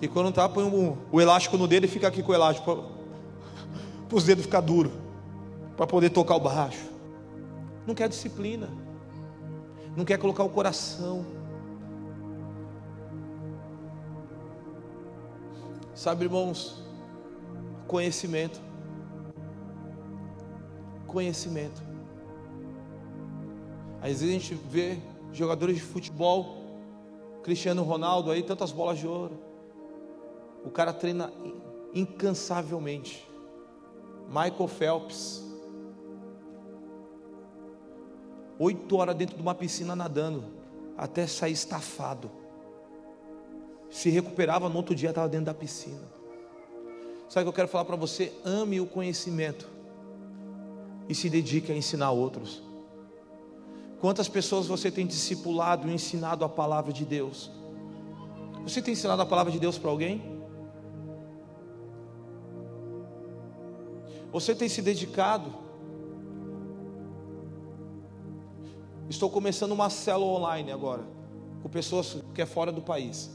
E 0.00 0.08
quando 0.08 0.32
tá, 0.32 0.48
põe 0.48 0.64
um, 0.64 0.96
o 1.12 1.20
elástico 1.20 1.58
no 1.58 1.68
dedo 1.68 1.84
e 1.84 1.88
fica 1.88 2.08
aqui 2.08 2.22
com 2.22 2.32
o 2.32 2.34
elástico 2.34 2.82
para 4.08 4.16
os 4.16 4.24
dedos 4.24 4.46
ficar 4.46 4.62
duro, 4.62 5.03
para 5.76 5.86
poder 5.86 6.10
tocar 6.10 6.36
o 6.36 6.40
baixo. 6.40 6.90
Não 7.86 7.94
quer 7.94 8.08
disciplina, 8.08 8.68
não 9.96 10.04
quer 10.04 10.18
colocar 10.18 10.44
o 10.44 10.48
coração. 10.48 11.24
Sabe, 15.94 16.24
irmãos, 16.24 16.82
conhecimento. 17.86 18.60
Conhecimento. 21.06 21.80
Às 24.00 24.20
vezes 24.20 24.28
a 24.28 24.32
gente 24.32 24.54
vê 24.54 24.98
jogadores 25.32 25.76
de 25.76 25.82
futebol, 25.82 26.56
Cristiano 27.42 27.82
Ronaldo 27.82 28.30
aí, 28.30 28.42
tantas 28.42 28.72
bolas 28.72 28.98
de 28.98 29.06
ouro. 29.06 29.38
O 30.64 30.70
cara 30.70 30.92
treina 30.92 31.32
incansavelmente. 31.94 33.28
Michael 34.28 34.68
Phelps. 34.68 35.43
Oito 38.58 38.96
horas 38.96 39.16
dentro 39.16 39.36
de 39.36 39.42
uma 39.42 39.54
piscina 39.54 39.96
nadando, 39.96 40.44
até 40.96 41.26
sair 41.26 41.52
estafado. 41.52 42.30
Se 43.90 44.10
recuperava, 44.10 44.68
no 44.68 44.76
outro 44.76 44.94
dia 44.94 45.10
estava 45.10 45.28
dentro 45.28 45.46
da 45.46 45.54
piscina. 45.54 46.02
Sabe 47.28 47.42
o 47.42 47.44
que 47.44 47.48
eu 47.48 47.52
quero 47.52 47.68
falar 47.68 47.84
para 47.84 47.96
você? 47.96 48.32
Ame 48.44 48.80
o 48.80 48.86
conhecimento 48.86 49.68
e 51.08 51.14
se 51.14 51.28
dedique 51.28 51.72
a 51.72 51.76
ensinar 51.76 52.10
outros. 52.10 52.62
Quantas 54.00 54.28
pessoas 54.28 54.66
você 54.66 54.90
tem 54.90 55.06
discipulado 55.06 55.88
e 55.88 55.94
ensinado 55.94 56.44
a 56.44 56.48
palavra 56.48 56.92
de 56.92 57.04
Deus? 57.04 57.50
Você 58.62 58.80
tem 58.80 58.92
ensinado 58.92 59.22
a 59.22 59.26
palavra 59.26 59.52
de 59.52 59.58
Deus 59.58 59.78
para 59.78 59.90
alguém? 59.90 60.22
Você 64.30 64.54
tem 64.54 64.68
se 64.68 64.82
dedicado? 64.82 65.63
Estou 69.24 69.32
começando 69.32 69.72
uma 69.72 69.88
célula 69.88 70.38
online 70.38 70.70
agora, 70.70 71.02
com 71.62 71.68
pessoas 71.70 72.18
que 72.34 72.42
é 72.42 72.44
fora 72.44 72.70
do 72.70 72.82
país. 72.82 73.30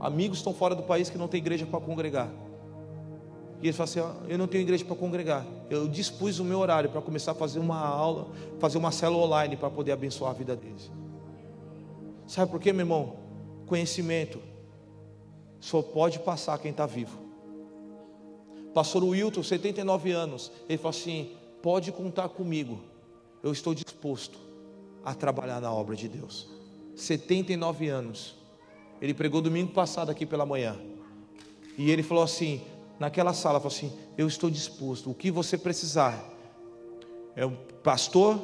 Amigos 0.00 0.38
estão 0.38 0.52
fora 0.52 0.74
do 0.74 0.82
país 0.82 1.08
que 1.08 1.16
não 1.16 1.28
tem 1.28 1.38
igreja 1.38 1.64
para 1.64 1.78
congregar. 1.78 2.28
E 3.62 3.68
ele 3.68 3.72
fala 3.72 3.88
assim: 3.88 4.00
Eu 4.28 4.36
não 4.36 4.48
tenho 4.48 4.62
igreja 4.62 4.84
para 4.84 4.96
congregar. 4.96 5.46
Eu 5.70 5.86
dispus 5.86 6.40
o 6.40 6.44
meu 6.44 6.58
horário 6.58 6.90
para 6.90 7.00
começar 7.00 7.30
a 7.30 7.34
fazer 7.36 7.60
uma 7.60 7.78
aula, 7.78 8.26
fazer 8.58 8.78
uma 8.78 8.90
célula 8.90 9.24
online 9.24 9.56
para 9.56 9.70
poder 9.70 9.92
abençoar 9.92 10.32
a 10.32 10.34
vida 10.34 10.56
deles. 10.56 10.90
Sabe 12.26 12.50
por 12.50 12.58
quê, 12.58 12.72
meu 12.72 12.80
irmão? 12.80 13.14
Conhecimento 13.66 14.40
só 15.60 15.82
pode 15.82 16.18
passar 16.18 16.58
quem 16.58 16.72
está 16.72 16.84
vivo. 16.84 17.16
Pastor 18.74 19.04
Wilton, 19.04 19.44
79 19.44 20.10
anos, 20.10 20.50
ele 20.68 20.78
falou 20.78 20.90
assim: 20.90 21.30
Pode 21.62 21.92
contar 21.92 22.28
comigo, 22.28 22.80
eu 23.40 23.52
estou 23.52 23.72
disposto 23.72 24.50
a 25.04 25.14
trabalhar 25.14 25.60
na 25.60 25.72
obra 25.72 25.96
de 25.96 26.08
Deus. 26.08 26.48
79 26.94 27.88
anos, 27.88 28.34
ele 29.00 29.14
pregou 29.14 29.40
domingo 29.40 29.72
passado 29.72 30.10
aqui 30.10 30.26
pela 30.26 30.46
manhã, 30.46 30.76
e 31.76 31.90
ele 31.90 32.02
falou 32.02 32.22
assim: 32.22 32.60
naquela 32.98 33.32
sala, 33.32 33.58
falou 33.58 33.74
assim: 33.74 33.92
Eu 34.16 34.28
estou 34.28 34.50
disposto, 34.50 35.10
o 35.10 35.14
que 35.14 35.30
você 35.30 35.58
precisar. 35.58 36.30
É 37.34 37.46
um 37.46 37.56
pastor, 37.82 38.36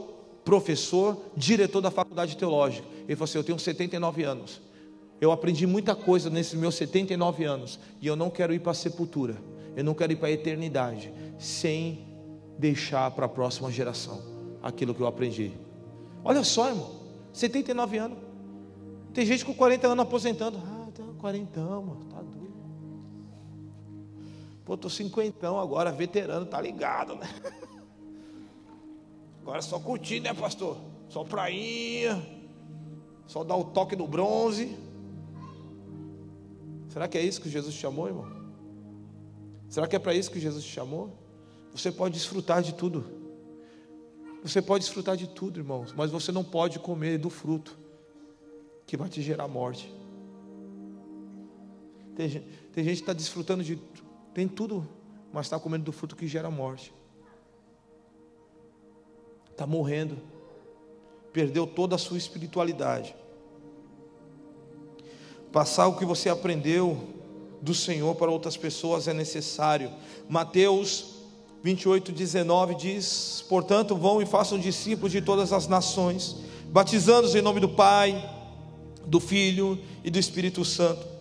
professor, 0.45 1.17
diretor 1.37 1.81
da 1.81 1.91
faculdade 1.91 2.37
teológica. 2.37 2.87
Ele 3.05 3.15
falou 3.15 3.25
assim: 3.25 3.39
Eu 3.39 3.45
tenho 3.45 3.59
79 3.59 4.25
anos. 4.25 4.61
Eu 5.21 5.33
aprendi 5.33 5.67
muita 5.67 5.95
coisa 5.95 6.31
nesses 6.31 6.55
meus 6.55 6.75
79 6.77 7.45
anos. 7.45 7.79
E 8.01 8.07
eu 8.07 8.17
não 8.17 8.31
quero 8.31 8.55
ir 8.55 8.61
para 8.61 8.73
a 8.73 8.75
sepultura. 8.75 9.37
Eu 9.77 9.85
não 9.85 9.95
quero 9.95 10.13
ir 10.13 10.17
para 10.17 10.29
a 10.29 10.33
eternidade 10.33 11.13
sem 11.39 12.07
deixar 12.59 13.11
para 13.13 13.27
a 13.27 13.29
próxima 13.29 13.71
geração 13.71 14.21
aquilo 14.63 14.95
que 14.95 15.01
eu 15.01 15.07
aprendi. 15.07 15.53
Olha 16.25 16.45
só, 16.45 16.69
irmão. 16.69 16.99
79 17.33 17.99
anos. 17.99 18.19
Tem 19.12 19.25
gente 19.25 19.45
com 19.45 19.55
40 19.55 19.89
anos 19.89 20.03
aposentando. 20.03 20.59
Ah, 20.59 20.89
tem 20.95 21.07
40 21.14 21.61
anos, 21.61 21.97
tá 22.11 22.23
Pô, 24.69 24.77
tô 24.77 24.91
cinquentão 24.91 25.59
agora, 25.59 25.91
veterano, 25.91 26.45
tá 26.45 26.61
ligado, 26.61 27.16
né? 27.16 27.27
Agora 29.41 29.61
é 29.61 29.62
só 29.62 29.81
curtir, 29.81 30.21
né, 30.21 30.35
pastor? 30.35 30.77
Só 31.09 31.25
prainha, 31.25 32.23
só 33.27 33.43
dar 33.43 33.57
o 33.57 33.64
toque 33.64 33.97
no 33.97 34.07
bronze. 34.07 34.77
Será 36.91 37.09
que 37.09 37.16
é 37.16 37.23
isso 37.23 37.41
que 37.41 37.49
Jesus 37.49 37.75
te 37.75 37.81
chamou, 37.81 38.09
irmão? 38.09 38.31
Será 39.71 39.89
que 39.89 39.97
é 39.97 39.99
para 39.99 40.12
isso 40.12 40.31
que 40.31 40.39
Jesus 40.39 40.62
te 40.62 40.71
chamou? 40.71 41.16
Você 41.73 41.91
pode 41.91 42.12
desfrutar 42.12 42.61
de 42.61 42.75
tudo. 42.75 43.07
Você 44.43 44.62
pode 44.62 44.84
desfrutar 44.84 45.16
de 45.16 45.26
tudo, 45.28 45.59
irmãos, 45.59 45.93
mas 45.93 46.11
você 46.11 46.30
não 46.30 46.45
pode 46.45 46.78
comer 46.78 47.18
do 47.18 47.28
fruto 47.28 47.76
que 48.86 48.97
vai 48.97 49.09
te 49.09 49.20
gerar 49.20 49.49
morte. 49.49 49.93
Tem 52.14 52.45
tem 52.78 52.84
gente 52.84 52.99
que 52.99 53.03
está 53.03 53.12
desfrutando 53.12 53.64
de 53.64 53.76
tem 54.32 54.47
tudo, 54.47 54.89
mas 55.32 55.47
está 55.47 55.59
comendo 55.59 55.84
do 55.84 55.91
fruto 55.91 56.14
que 56.14 56.28
gera 56.28 56.49
morte. 56.49 56.95
Está 59.51 59.66
morrendo. 59.66 60.16
Perdeu 61.32 61.66
toda 61.66 61.97
a 61.97 61.99
sua 61.99 62.16
espiritualidade. 62.16 63.16
Passar 65.51 65.89
o 65.89 65.97
que 65.97 66.05
você 66.05 66.28
aprendeu 66.28 67.16
do 67.61 67.74
Senhor 67.74 68.14
para 68.14 68.30
outras 68.30 68.57
pessoas 68.57 69.09
é 69.09 69.12
necessário. 69.12 69.91
Mateus 70.28 71.18
28, 71.63 72.13
19 72.13 72.75
diz: 72.75 73.45
Portanto, 73.49 73.97
vão 73.97 74.23
e 74.23 74.27
façam 74.27 74.59
discípulos 74.59 75.13
de 75.13 75.21
todas 75.21 75.53
as 75.53 75.67
nações, 75.67 76.37
batizando-os 76.67 77.35
em 77.35 77.43
nome 77.43 77.61
do 77.61 77.69
Pai, 77.69 78.29
do 79.07 79.21
Filho 79.21 79.79
e 80.05 80.11
do 80.11 80.19
Espírito 80.19 80.65
Santo 80.65 81.19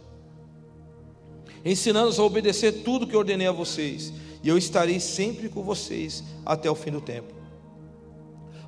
ensinando-os 1.70 2.20
a 2.20 2.24
obedecer 2.24 2.84
tudo 2.84 3.06
que 3.06 3.16
ordenei 3.16 3.48
a 3.48 3.52
vocês, 3.52 4.14
e 4.42 4.48
eu 4.48 4.58
estarei 4.58 5.00
sempre 5.00 5.50
com 5.50 5.64
vocês 5.64 6.24
até 6.46 6.70
o 6.70 6.76
fim 6.76 6.92
do 6.92 7.02
tempo. 7.02 7.34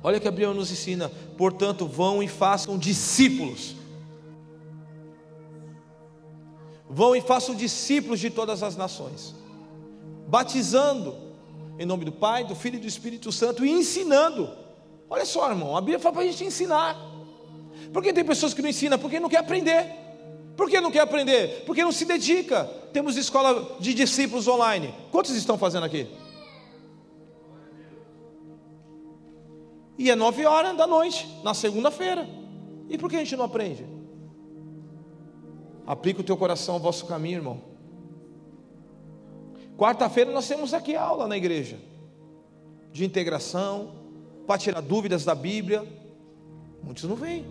Olha 0.02 0.20
que 0.20 0.28
Abraão 0.28 0.54
nos 0.54 0.70
ensina, 0.70 1.10
portanto, 1.36 1.86
vão 1.86 2.22
e 2.22 2.28
façam 2.28 2.76
discípulos. 2.78 3.74
Vão 6.88 7.14
e 7.14 7.20
façam 7.20 7.54
discípulos 7.54 8.18
de 8.18 8.30
todas 8.30 8.62
as 8.62 8.76
nações, 8.76 9.34
batizando 10.26 11.14
em 11.80 11.86
nome 11.86 12.04
do 12.04 12.12
Pai, 12.12 12.44
do 12.44 12.54
Filho 12.54 12.76
e 12.76 12.78
do 12.78 12.86
Espírito 12.86 13.32
Santo 13.32 13.64
e 13.64 13.70
ensinando. 13.70 14.50
Olha 15.08 15.24
só, 15.24 15.48
irmão, 15.48 15.74
a 15.74 15.80
Bíblia 15.80 15.98
fala 15.98 16.16
para 16.16 16.24
a 16.24 16.26
gente 16.26 16.44
ensinar. 16.44 16.94
Por 17.90 18.02
que 18.02 18.12
tem 18.12 18.22
pessoas 18.22 18.52
que 18.52 18.60
não 18.60 18.68
ensinam? 18.68 18.98
Porque 18.98 19.18
não 19.18 19.30
quer 19.30 19.38
aprender. 19.38 19.86
Por 20.58 20.68
que 20.68 20.78
não 20.78 20.90
quer 20.90 21.00
aprender? 21.00 21.64
Porque 21.64 21.82
não 21.82 21.90
se 21.90 22.04
dedica. 22.04 22.64
Temos 22.92 23.16
escola 23.16 23.78
de 23.80 23.94
discípulos 23.94 24.46
online. 24.46 24.94
Quantos 25.10 25.34
estão 25.34 25.56
fazendo 25.56 25.86
aqui? 25.86 26.06
E 29.96 30.10
é 30.10 30.14
nove 30.14 30.44
horas 30.44 30.76
da 30.76 30.86
noite, 30.86 31.26
na 31.42 31.54
segunda-feira. 31.54 32.28
E 32.90 32.98
por 32.98 33.08
que 33.08 33.16
a 33.16 33.20
gente 33.20 33.36
não 33.36 33.46
aprende? 33.46 33.86
Aplica 35.86 36.20
o 36.20 36.24
teu 36.24 36.36
coração 36.36 36.74
ao 36.74 36.80
vosso 36.80 37.06
caminho, 37.06 37.38
irmão. 37.38 37.69
Quarta-feira 39.80 40.30
nós 40.30 40.46
temos 40.46 40.74
aqui 40.74 40.94
aula 40.94 41.26
na 41.26 41.38
igreja 41.38 41.78
de 42.92 43.02
integração, 43.02 43.92
para 44.46 44.58
tirar 44.58 44.82
dúvidas 44.82 45.24
da 45.24 45.34
Bíblia. 45.34 45.90
Muitos 46.82 47.04
não 47.04 47.16
vêm. 47.16 47.46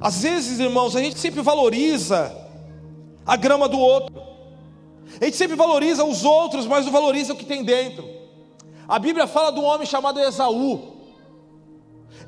Às 0.00 0.22
vezes, 0.22 0.58
irmãos, 0.58 0.96
a 0.96 1.00
gente 1.00 1.20
sempre 1.20 1.40
valoriza 1.40 2.36
a 3.24 3.36
grama 3.36 3.68
do 3.68 3.78
outro. 3.78 4.20
A 5.20 5.24
gente 5.24 5.36
sempre 5.36 5.54
valoriza 5.54 6.04
os 6.04 6.24
outros, 6.24 6.66
mas 6.66 6.84
não 6.84 6.92
valoriza 6.92 7.32
o 7.32 7.36
que 7.36 7.44
tem 7.44 7.62
dentro. 7.62 8.04
A 8.88 8.98
Bíblia 8.98 9.28
fala 9.28 9.52
de 9.52 9.60
um 9.60 9.64
homem 9.64 9.86
chamado 9.86 10.18
Esaú. 10.18 10.96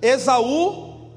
Esaú, 0.00 1.10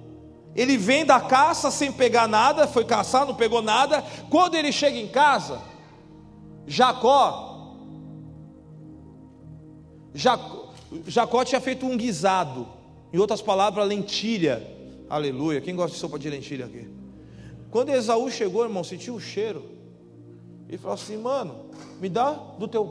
ele 0.56 0.76
vem 0.76 1.06
da 1.06 1.20
caça 1.20 1.70
sem 1.70 1.92
pegar 1.92 2.28
nada, 2.28 2.68
foi 2.68 2.84
caçar, 2.84 3.28
não 3.28 3.36
pegou 3.36 3.62
nada. 3.62 4.04
Quando 4.32 4.56
ele 4.56 4.72
chega 4.72 4.98
em 4.98 5.08
casa, 5.08 5.75
Jacó, 6.68 7.76
Jacó, 10.14 10.74
Jacó 11.08 11.44
tinha 11.44 11.62
feito 11.62 11.86
um 11.86 11.98
guisado, 11.98 12.68
em 13.14 13.18
outras 13.18 13.42
palavras, 13.42 13.88
lentilha. 13.88 14.76
Aleluia. 15.10 15.62
Quem 15.62 15.76
gosta 15.76 15.94
de 15.94 16.00
sopa 16.00 16.18
de 16.18 16.30
lentilha 16.30 16.66
aqui? 16.66 16.90
Quando 17.70 17.90
Esaú 17.90 18.30
chegou, 18.32 18.64
irmão, 18.64 18.84
sentiu 18.84 19.16
o 19.16 19.20
cheiro. 19.20 19.64
E 20.70 20.78
falou 20.78 20.96
assim: 20.96 21.18
Mano, 21.18 21.66
me 22.00 22.10
dá 22.10 22.32
do 22.32 22.68
teu, 22.68 22.86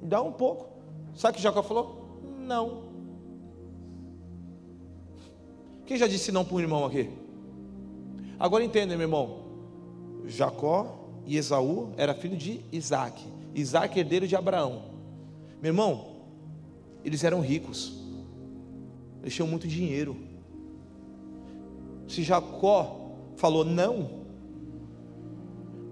me 0.00 0.08
dá 0.08 0.20
um 0.20 0.32
pouco. 0.32 0.66
Sabe 1.14 1.32
o 1.32 1.36
que 1.36 1.42
Jacó 1.42 1.62
falou? 1.62 2.20
Não. 2.38 2.82
Quem 5.86 5.96
já 5.96 6.06
disse 6.06 6.32
não 6.32 6.44
para 6.44 6.56
um 6.56 6.60
irmão 6.60 6.84
aqui? 6.84 7.10
Agora 8.38 8.64
entenda, 8.64 8.96
meu 8.96 9.02
irmão. 9.02 9.42
Jacó 10.26 11.01
e 11.26 11.36
Esaú 11.36 11.92
era 11.96 12.14
filho 12.14 12.36
de 12.36 12.60
Isaac. 12.72 13.22
Isaac 13.54 13.98
herdeiro 13.98 14.26
de 14.26 14.34
Abraão. 14.34 14.82
Meu 15.60 15.70
irmão, 15.70 16.06
eles 17.04 17.22
eram 17.24 17.40
ricos. 17.40 18.00
Eles 19.20 19.34
tinham 19.34 19.46
muito 19.46 19.68
dinheiro. 19.68 20.16
Se 22.08 22.22
Jacó 22.22 23.12
falou 23.36 23.64
não, 23.64 24.22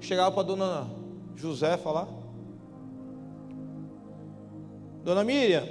chegava 0.00 0.32
para 0.32 0.42
dona 0.42 0.90
José 1.36 1.76
falar: 1.76 2.08
Dona 5.04 5.24
Miriam, 5.24 5.66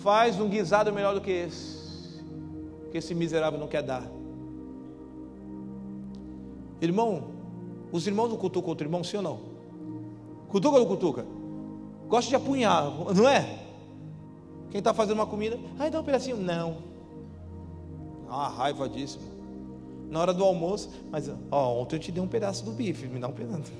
faz 0.00 0.40
um 0.40 0.48
guisado 0.48 0.92
melhor 0.92 1.14
do 1.14 1.20
que 1.20 1.30
esse, 1.30 2.24
que 2.90 2.98
esse 2.98 3.14
miserável 3.14 3.60
não 3.60 3.68
quer 3.68 3.82
dar. 3.82 4.08
Irmão, 6.80 7.37
os 7.90 8.06
irmãos 8.06 8.28
não 8.28 8.36
cutucam 8.36 8.70
outro 8.70 8.86
irmão, 8.86 9.02
sim 9.02 9.16
ou 9.16 9.22
não? 9.22 9.38
Cutuca 10.48 10.76
ou 10.76 10.82
não 10.82 10.88
cutuca? 10.88 11.26
Gosta 12.08 12.28
de 12.28 12.36
apunhar, 12.36 12.90
não 13.14 13.28
é? 13.28 13.66
Quem 14.70 14.78
está 14.78 14.92
fazendo 14.92 15.14
uma 15.14 15.26
comida, 15.26 15.58
ai 15.78 15.90
dá 15.90 16.00
um 16.00 16.04
pedacinho, 16.04 16.36
não. 16.36 16.78
Ah, 18.28 18.48
raiva 18.48 18.88
disso. 18.88 19.18
Na 20.10 20.20
hora 20.20 20.32
do 20.32 20.44
almoço, 20.44 20.90
mas 21.10 21.30
ó, 21.50 21.80
ontem 21.80 21.96
eu 21.96 22.00
te 22.00 22.12
dei 22.12 22.22
um 22.22 22.28
pedaço 22.28 22.64
do 22.64 22.72
bife, 22.72 23.06
me 23.06 23.18
dá 23.18 23.28
um 23.28 23.32
pedaço. 23.32 23.72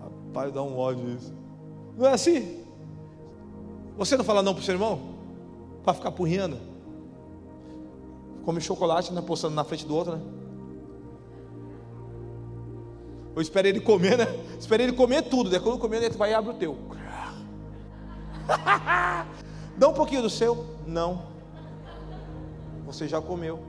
Rapaz, 0.00 0.52
dá 0.52 0.62
um 0.62 0.76
ódio 0.76 1.10
isso. 1.10 1.32
Não 1.96 2.06
é 2.06 2.12
assim? 2.12 2.64
Você 3.96 4.16
não 4.16 4.24
fala 4.24 4.42
não 4.42 4.52
para 4.52 4.60
o 4.60 4.64
seu 4.64 4.74
irmão? 4.74 5.00
Para 5.84 5.94
ficar 5.94 6.10
porrinhando? 6.12 6.58
Come 8.44 8.60
chocolate, 8.60 9.12
né? 9.12 9.22
Postando 9.22 9.54
na 9.54 9.64
frente 9.64 9.86
do 9.86 9.94
outro, 9.94 10.16
né? 10.16 10.22
Eu 13.36 13.42
espero 13.42 13.68
ele 13.68 13.80
comer, 13.80 14.16
né? 14.16 14.24
Espero 14.58 14.82
ele 14.82 14.94
comer 14.94 15.20
tudo. 15.20 15.50
Daí 15.50 15.60
quando 15.60 15.78
comer, 15.78 16.02
ele 16.02 16.16
vai 16.16 16.30
e 16.30 16.34
abre 16.34 16.52
o 16.52 16.54
teu. 16.54 16.78
Dá 19.76 19.88
um 19.88 19.92
pouquinho 19.92 20.22
do 20.22 20.30
seu? 20.30 20.64
Não. 20.86 21.22
Você 22.86 23.06
já 23.06 23.20
comeu. 23.20 23.60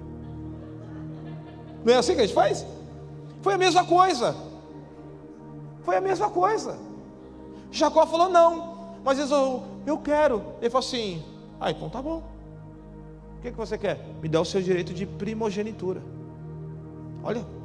Não 1.83 1.93
é 1.93 1.97
assim 1.97 2.15
que 2.15 2.21
a 2.21 2.25
gente 2.25 2.33
faz? 2.33 2.65
Foi 3.41 3.55
a 3.55 3.57
mesma 3.57 3.83
coisa. 3.83 4.37
Foi 5.83 5.97
a 5.97 6.01
mesma 6.01 6.29
coisa. 6.29 6.79
Jacó 7.69 8.07
falou 8.07 8.29
não, 8.29 8.95
mas 9.03 9.19
eu, 9.19 9.63
eu 9.85 9.97
quero. 9.97 10.43
Ele 10.61 10.69
falou 10.69 10.87
assim: 10.87 11.21
ah, 11.59 11.71
então 11.71 11.89
tá 11.89 12.01
bom. 12.01 12.23
O 13.37 13.41
que, 13.41 13.51
que 13.51 13.57
você 13.57 13.77
quer? 13.77 13.99
Me 14.21 14.29
dá 14.29 14.39
o 14.39 14.45
seu 14.45 14.61
direito 14.61 14.93
de 14.93 15.05
primogenitura. 15.05 16.01
Olha. 17.21 17.56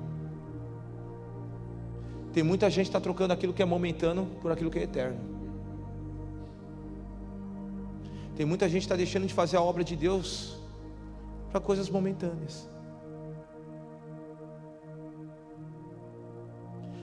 Tem 2.32 2.42
muita 2.42 2.70
gente 2.70 2.86
que 2.86 2.88
está 2.88 3.00
trocando 3.00 3.32
aquilo 3.32 3.52
que 3.52 3.62
é 3.62 3.64
momentâneo 3.64 4.26
por 4.40 4.50
aquilo 4.50 4.70
que 4.70 4.78
é 4.78 4.82
eterno. 4.82 5.18
Tem 8.36 8.46
muita 8.46 8.68
gente 8.68 8.80
que 8.80 8.86
está 8.86 8.96
deixando 8.96 9.26
de 9.26 9.34
fazer 9.34 9.58
a 9.58 9.62
obra 9.62 9.84
de 9.84 9.94
Deus 9.94 10.56
para 11.50 11.60
coisas 11.60 11.90
momentâneas. 11.90 12.68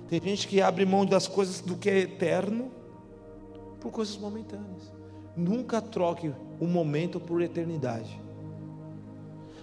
Tem 0.07 0.19
gente 0.19 0.47
que 0.47 0.59
abre 0.59 0.86
mão 0.86 1.05
das 1.05 1.27
coisas 1.27 1.61
do 1.61 1.75
que 1.75 1.88
é 1.88 1.99
eterno 1.99 2.71
por 3.80 3.91
coisas 3.91 4.17
momentâneas. 4.17 4.91
Nunca 5.38 5.80
troque 5.80 6.34
o 6.59 6.65
momento 6.65 7.19
por 7.19 7.43
eternidade. 7.43 8.19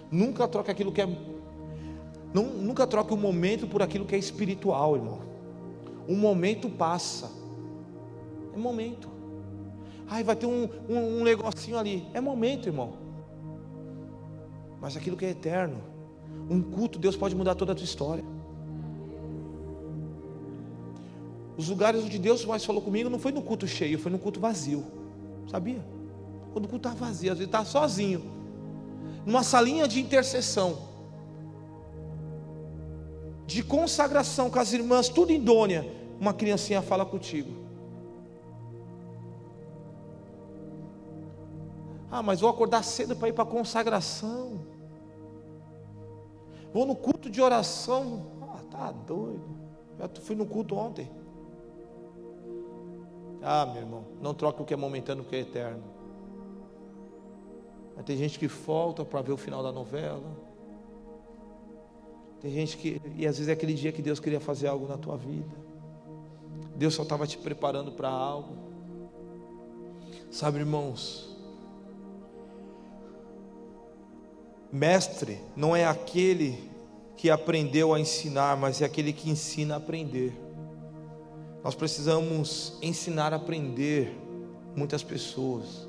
Nunca 0.09 0.47
troque 0.47 0.71
aquilo 0.71 0.93
que 0.93 1.01
é. 1.01 1.05
Não, 2.33 2.43
nunca 2.43 2.87
troque 2.87 3.13
o 3.13 3.17
momento 3.17 3.67
por 3.67 3.81
aquilo 3.81 4.05
que 4.05 4.15
é 4.15 4.17
espiritual, 4.17 4.95
irmão. 4.95 5.19
Um 6.07 6.15
momento 6.15 6.69
passa. 6.69 7.29
É 8.53 8.57
momento. 8.57 9.09
Ai, 10.09 10.23
vai 10.23 10.35
ter 10.35 10.45
um, 10.45 10.69
um, 10.89 11.19
um 11.19 11.23
negocinho 11.23 11.77
ali. 11.77 12.07
É 12.13 12.21
momento, 12.21 12.67
irmão. 12.67 12.93
Mas 14.79 14.95
aquilo 14.95 15.17
que 15.17 15.25
é 15.25 15.29
eterno. 15.29 15.81
Um 16.49 16.61
culto, 16.61 16.97
Deus 16.97 17.15
pode 17.15 17.35
mudar 17.35 17.55
toda 17.55 17.73
a 17.73 17.75
tua 17.75 17.83
história. 17.83 18.23
Os 21.57 21.67
lugares 21.69 22.03
onde 22.03 22.19
Deus 22.19 22.45
mais 22.45 22.63
falou 22.63 22.81
comigo 22.81 23.09
não 23.09 23.17
foi 23.17 23.31
no 23.31 23.41
culto 23.41 23.67
cheio, 23.67 23.97
foi 23.97 24.11
no 24.11 24.19
culto 24.19 24.39
vazio. 24.39 24.85
Sabia? 25.49 25.83
Quando 26.53 26.65
o 26.65 26.67
culto 26.67 26.87
estava 26.87 27.05
vazio, 27.05 27.31
às 27.31 27.37
vezes 27.39 27.47
estava 27.47 27.65
sozinho. 27.65 28.23
Numa 29.25 29.43
salinha 29.43 29.87
de 29.87 29.99
intercessão. 29.99 30.86
De 33.47 33.63
consagração 33.63 34.49
com 34.49 34.59
as 34.59 34.73
irmãs, 34.73 35.07
tudo 35.07 35.31
idônea. 35.31 35.89
Uma 36.19 36.33
criancinha 36.33 36.81
fala 36.81 37.05
contigo. 37.05 37.49
Ah, 42.11 42.21
mas 42.21 42.41
vou 42.41 42.49
acordar 42.49 42.83
cedo 42.83 43.15
para 43.15 43.29
ir 43.29 43.33
para 43.33 43.43
a 43.43 43.47
consagração. 43.47 44.59
Vou 46.73 46.85
no 46.85 46.95
culto 46.95 47.29
de 47.29 47.41
oração. 47.41 48.27
Ah, 48.41 48.59
tá 48.69 48.91
doido. 48.91 49.57
Já 49.97 50.09
fui 50.21 50.35
no 50.35 50.45
culto 50.45 50.75
ontem. 50.75 51.09
Ah, 53.41 53.65
meu 53.65 53.81
irmão, 53.81 54.03
não 54.21 54.33
troque 54.33 54.61
o 54.61 54.65
que 54.65 54.73
é 54.73 54.77
momentâneo 54.77 55.23
com 55.23 55.27
o 55.27 55.29
que 55.29 55.37
é 55.37 55.39
eterno. 55.39 55.83
Mas 57.95 58.03
tem 58.03 58.17
gente 58.17 58.37
que 58.37 58.49
falta 58.49 59.05
para 59.05 59.21
ver 59.21 59.31
o 59.31 59.37
final 59.37 59.63
da 59.63 59.71
novela. 59.71 60.46
Tem 62.41 62.51
gente 62.51 62.77
que, 62.77 63.01
e 63.15 63.25
às 63.25 63.37
vezes 63.37 63.49
é 63.49 63.53
aquele 63.53 63.73
dia 63.73 63.91
que 63.91 64.01
Deus 64.01 64.19
queria 64.19 64.39
fazer 64.39 64.67
algo 64.67 64.87
na 64.87 64.97
tua 64.97 65.17
vida. 65.17 65.55
Deus 66.75 66.93
só 66.93 67.03
estava 67.03 67.25
te 67.25 67.37
preparando 67.37 67.91
para 67.91 68.09
algo. 68.09 68.55
Sabe, 70.29 70.59
irmãos, 70.59 71.35
mestre 74.71 75.39
não 75.55 75.75
é 75.75 75.85
aquele 75.85 76.69
que 77.15 77.29
aprendeu 77.31 77.93
a 77.93 77.99
ensinar, 77.99 78.55
mas 78.55 78.81
é 78.81 78.85
aquele 78.85 79.11
que 79.11 79.29
ensina 79.29 79.73
a 79.73 79.77
aprender. 79.77 80.37
Nós 81.63 81.73
precisamos 81.73 82.77
ensinar 82.81 83.33
a 83.33 83.37
aprender 83.37 84.15
muitas 84.75 85.01
pessoas. 85.01 85.87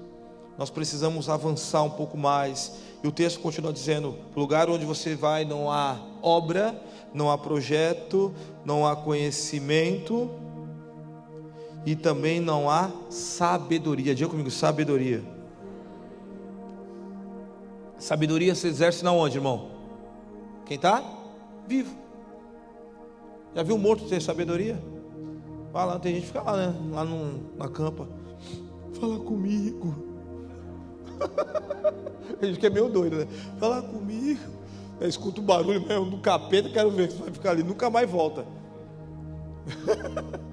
Nós 0.56 0.70
precisamos 0.70 1.28
avançar 1.28 1.82
um 1.82 1.90
pouco 1.90 2.16
mais. 2.16 2.72
E 3.02 3.08
o 3.08 3.12
texto 3.12 3.40
continua 3.40 3.72
dizendo: 3.72 4.16
lugar 4.34 4.68
onde 4.68 4.84
você 4.84 5.14
vai 5.14 5.44
não 5.44 5.70
há 5.70 5.98
obra, 6.22 6.80
não 7.14 7.30
há 7.30 7.38
projeto, 7.38 8.34
não 8.64 8.86
há 8.86 8.96
conhecimento 8.96 10.30
e 11.86 11.94
também 11.94 12.40
não 12.40 12.68
há 12.68 12.90
sabedoria. 13.08 14.14
Diga 14.14 14.28
comigo, 14.28 14.50
sabedoria. 14.50 15.22
Sabedoria 17.98 18.54
se 18.54 18.66
exerce 18.68 19.04
na 19.04 19.12
onde, 19.12 19.38
irmão? 19.38 19.70
Quem 20.66 20.76
está? 20.76 21.02
Vivo. 21.66 21.96
Já 23.54 23.62
viu 23.62 23.74
um 23.74 23.78
morto 23.78 24.04
ter 24.06 24.20
sabedoria? 24.20 24.78
Vai 25.72 25.86
lá, 25.86 25.98
tem 25.98 26.14
gente 26.14 26.22
que 26.22 26.28
fica 26.28 26.42
lá, 26.42 26.56
né? 26.56 26.74
Lá 26.92 27.04
no, 27.04 27.56
na 27.56 27.68
campa. 27.68 28.08
Fala 29.00 29.18
comigo. 29.18 29.94
a 32.40 32.46
gente 32.46 32.58
que 32.58 32.66
é 32.66 32.70
meio 32.70 32.88
doido, 32.88 33.16
né? 33.16 33.26
Fala 33.58 33.82
comigo. 33.82 34.40
Escuta 35.00 35.40
o 35.40 35.44
barulho 35.44 35.86
mesmo 35.86 36.06
do 36.06 36.18
capeta, 36.18 36.68
quero 36.68 36.90
ver 36.90 37.10
se 37.10 37.18
vai 37.18 37.30
ficar 37.30 37.50
ali. 37.50 37.62
Nunca 37.62 37.88
mais 37.88 38.10
volta. 38.10 38.44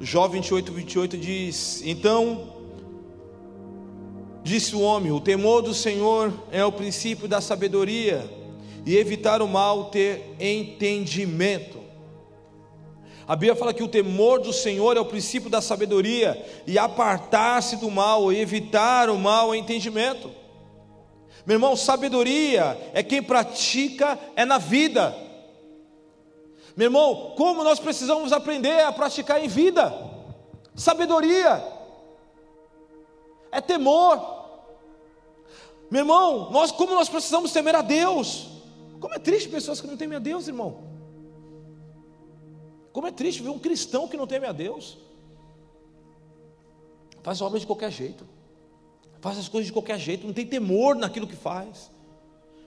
Jó 0.00 0.28
28, 0.28 0.72
28 0.72 1.18
diz: 1.18 1.82
Então 1.84 2.52
disse 4.44 4.76
o 4.76 4.80
homem: 4.80 5.10
O 5.10 5.20
temor 5.20 5.60
do 5.62 5.74
Senhor 5.74 6.32
é 6.52 6.64
o 6.64 6.70
princípio 6.70 7.26
da 7.26 7.40
sabedoria, 7.40 8.24
e 8.86 8.96
evitar 8.96 9.42
o 9.42 9.48
mal 9.48 9.86
ter 9.86 10.36
entendimento. 10.38 11.78
A 13.28 13.36
Bíblia 13.36 13.54
fala 13.54 13.74
que 13.74 13.82
o 13.82 13.88
temor 13.88 14.40
do 14.40 14.54
Senhor 14.54 14.96
é 14.96 15.00
o 15.00 15.04
princípio 15.04 15.50
da 15.50 15.60
sabedoria, 15.60 16.42
e 16.66 16.78
apartar-se 16.78 17.76
do 17.76 17.90
mal, 17.90 18.32
e 18.32 18.40
evitar 18.40 19.10
o 19.10 19.18
mal 19.18 19.52
é 19.52 19.58
entendimento. 19.58 20.30
Meu 21.44 21.56
irmão, 21.56 21.76
sabedoria 21.76 22.90
é 22.94 23.02
quem 23.02 23.22
pratica, 23.22 24.18
é 24.34 24.46
na 24.46 24.56
vida. 24.56 25.14
Meu 26.74 26.86
irmão, 26.86 27.34
como 27.36 27.62
nós 27.62 27.78
precisamos 27.78 28.32
aprender 28.32 28.80
a 28.80 28.92
praticar 28.92 29.44
em 29.44 29.48
vida? 29.48 29.92
Sabedoria, 30.74 31.62
é 33.52 33.60
temor. 33.60 34.38
Meu 35.90 36.00
irmão, 36.00 36.50
nós 36.50 36.72
como 36.72 36.94
nós 36.94 37.10
precisamos 37.10 37.52
temer 37.52 37.74
a 37.76 37.82
Deus. 37.82 38.48
Como 38.98 39.12
é 39.12 39.18
triste 39.18 39.50
pessoas 39.50 39.82
que 39.82 39.86
não 39.86 39.98
temem 39.98 40.16
a 40.16 40.20
Deus, 40.20 40.48
irmão. 40.48 40.97
Como 42.98 43.06
é 43.06 43.12
triste 43.12 43.44
ver 43.44 43.50
um 43.50 43.60
cristão 43.60 44.08
que 44.08 44.16
não 44.16 44.26
teme 44.26 44.44
a 44.44 44.50
Deus. 44.50 44.98
Faz 47.22 47.40
obra 47.40 47.60
de 47.60 47.64
qualquer 47.64 47.92
jeito. 47.92 48.26
Faz 49.20 49.38
as 49.38 49.48
coisas 49.48 49.68
de 49.68 49.72
qualquer 49.72 50.00
jeito, 50.00 50.26
não 50.26 50.34
tem 50.34 50.44
temor 50.44 50.96
naquilo 50.96 51.24
que 51.24 51.36
faz. 51.36 51.92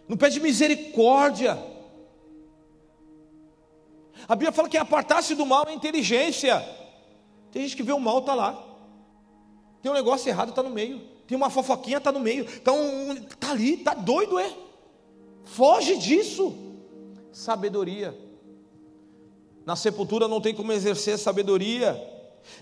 Não 0.07 0.15
pede 0.15 0.39
misericórdia. 0.39 1.61
A 4.25 4.34
Bíblia 4.34 4.53
fala 4.53 4.69
que 4.69 4.77
apartar-se 4.77 5.36
do 5.36 5.45
mal 5.45 5.67
é 5.67 5.73
inteligência. 5.73 6.65
Tem 7.51 7.63
gente 7.63 7.75
que 7.75 7.84
vê 7.84 7.91
o 7.91 7.99
mal, 7.99 8.19
está 8.19 8.34
lá. 8.34 8.53
Tem 9.82 9.91
um 9.91 9.95
negócio 9.95 10.29
errado, 10.29 10.51
está 10.51 10.63
no 10.63 10.69
meio. 10.69 11.01
Tem 11.27 11.36
uma 11.36 11.49
fofoquinha, 11.49 11.97
está 11.97 12.09
no 12.09 12.21
meio. 12.21 12.45
Está 12.45 12.71
ali, 13.51 13.73
está 13.73 13.93
doido, 13.93 14.39
é? 14.39 14.49
Foge 15.43 15.97
disso. 15.97 16.55
Sabedoria. 17.34 18.30
Na 19.66 19.76
sepultura 19.76 20.28
não 20.28 20.41
tem 20.41 20.53
como 20.53 20.72
exercer 20.72 21.18
sabedoria. 21.18 21.99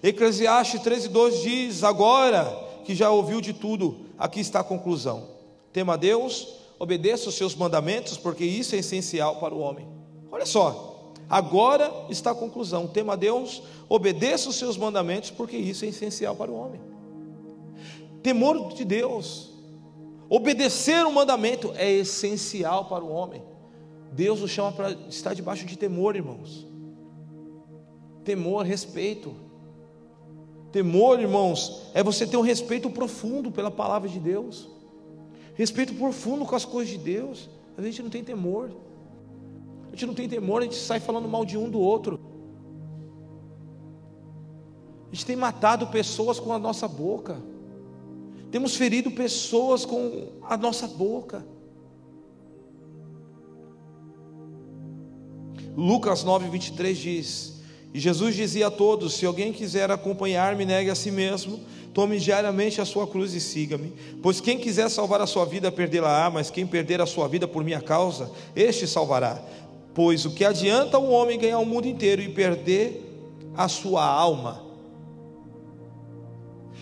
Eclesiastes 0.03 0.81
13, 0.81 1.09
2 1.09 1.41
diz: 1.41 1.83
Agora 1.83 2.45
que 2.85 2.95
já 2.95 3.09
ouviu 3.09 3.39
de 3.41 3.53
tudo, 3.53 4.05
aqui 4.17 4.39
está 4.39 4.59
a 4.59 4.63
conclusão. 4.63 5.27
Tema 5.71 5.93
a 5.93 5.97
Deus, 5.97 6.47
obedeça 6.77 7.29
os 7.29 7.35
seus 7.35 7.55
mandamentos, 7.55 8.17
porque 8.17 8.43
isso 8.43 8.75
é 8.75 8.79
essencial 8.79 9.37
para 9.37 9.53
o 9.53 9.59
homem. 9.59 9.87
Olha 10.31 10.45
só, 10.45 10.89
Agora 11.29 11.93
está 12.09 12.31
a 12.31 12.35
conclusão: 12.35 12.87
tema 12.87 13.13
a 13.13 13.15
Deus, 13.15 13.61
obedeça 13.87 14.49
os 14.49 14.55
seus 14.55 14.75
mandamentos, 14.75 15.29
porque 15.29 15.55
isso 15.55 15.85
é 15.85 15.89
essencial 15.89 16.35
para 16.35 16.49
o 16.49 16.55
homem. 16.55 16.81
Temor 18.23 18.73
de 18.73 18.83
Deus, 18.83 19.51
obedecer 20.27 21.05
o 21.05 21.11
mandamento 21.11 21.71
é 21.75 21.89
essencial 21.91 22.85
para 22.85 23.03
o 23.03 23.11
homem. 23.11 23.43
Deus 24.11 24.41
nos 24.41 24.49
chama 24.49 24.71
para 24.71 24.91
estar 25.07 25.35
debaixo 25.35 25.65
de 25.65 25.77
temor, 25.77 26.15
irmãos. 26.15 26.65
Temor, 28.23 28.63
respeito. 28.63 29.33
Temor, 30.71 31.19
irmãos, 31.19 31.89
é 31.93 32.03
você 32.03 32.27
ter 32.27 32.37
um 32.37 32.41
respeito 32.41 32.89
profundo 32.89 33.51
pela 33.51 33.71
palavra 33.71 34.07
de 34.07 34.19
Deus, 34.19 34.69
respeito 35.55 35.93
profundo 35.95 36.45
com 36.45 36.55
as 36.55 36.65
coisas 36.65 36.91
de 36.91 36.99
Deus. 36.99 37.49
A 37.77 37.81
gente 37.81 38.03
não 38.03 38.09
tem 38.09 38.23
temor. 38.23 38.71
A 39.87 39.89
gente 39.91 40.05
não 40.05 40.13
tem 40.13 40.29
temor, 40.29 40.61
a 40.61 40.65
gente 40.65 40.75
sai 40.75 40.99
falando 40.99 41.27
mal 41.27 41.43
de 41.43 41.57
um 41.57 41.69
do 41.69 41.79
outro. 41.79 42.19
A 45.11 45.15
gente 45.15 45.25
tem 45.25 45.35
matado 45.35 45.87
pessoas 45.87 46.39
com 46.39 46.53
a 46.53 46.59
nossa 46.59 46.87
boca. 46.87 47.41
Temos 48.51 48.75
ferido 48.75 49.09
pessoas 49.11 49.85
com 49.85 50.27
a 50.43 50.55
nossa 50.55 50.87
boca. 50.87 51.45
Lucas 55.75 56.23
9, 56.23 56.49
23 56.49 56.97
diz: 56.97 57.58
E 57.93 57.99
Jesus 57.99 58.35
dizia 58.35 58.67
a 58.67 58.71
todos: 58.71 59.13
Se 59.13 59.25
alguém 59.25 59.51
quiser 59.51 59.89
acompanhar-me, 59.91 60.65
negue 60.65 60.89
a 60.89 60.95
si 60.95 61.11
mesmo, 61.11 61.59
tome 61.93 62.19
diariamente 62.19 62.79
a 62.79 62.85
sua 62.85 63.07
cruz 63.07 63.33
e 63.33 63.39
siga-me. 63.39 63.93
Pois 64.21 64.39
quem 64.39 64.57
quiser 64.57 64.89
salvar 64.89 65.21
a 65.21 65.27
sua 65.27 65.45
vida, 65.45 65.71
perdê-la-á, 65.71 66.29
mas 66.29 66.49
quem 66.49 66.65
perder 66.65 67.01
a 67.01 67.05
sua 67.05 67.27
vida 67.27 67.47
por 67.47 67.63
minha 67.63 67.81
causa, 67.81 68.31
este 68.55 68.85
salvará. 68.87 69.41
Pois 69.93 70.25
o 70.25 70.31
que 70.31 70.45
adianta 70.45 70.99
um 70.99 71.11
homem 71.11 71.39
ganhar 71.39 71.59
o 71.59 71.65
mundo 71.65 71.87
inteiro 71.87 72.21
e 72.21 72.29
perder 72.29 73.05
a 73.55 73.67
sua 73.67 74.05
alma? 74.05 74.63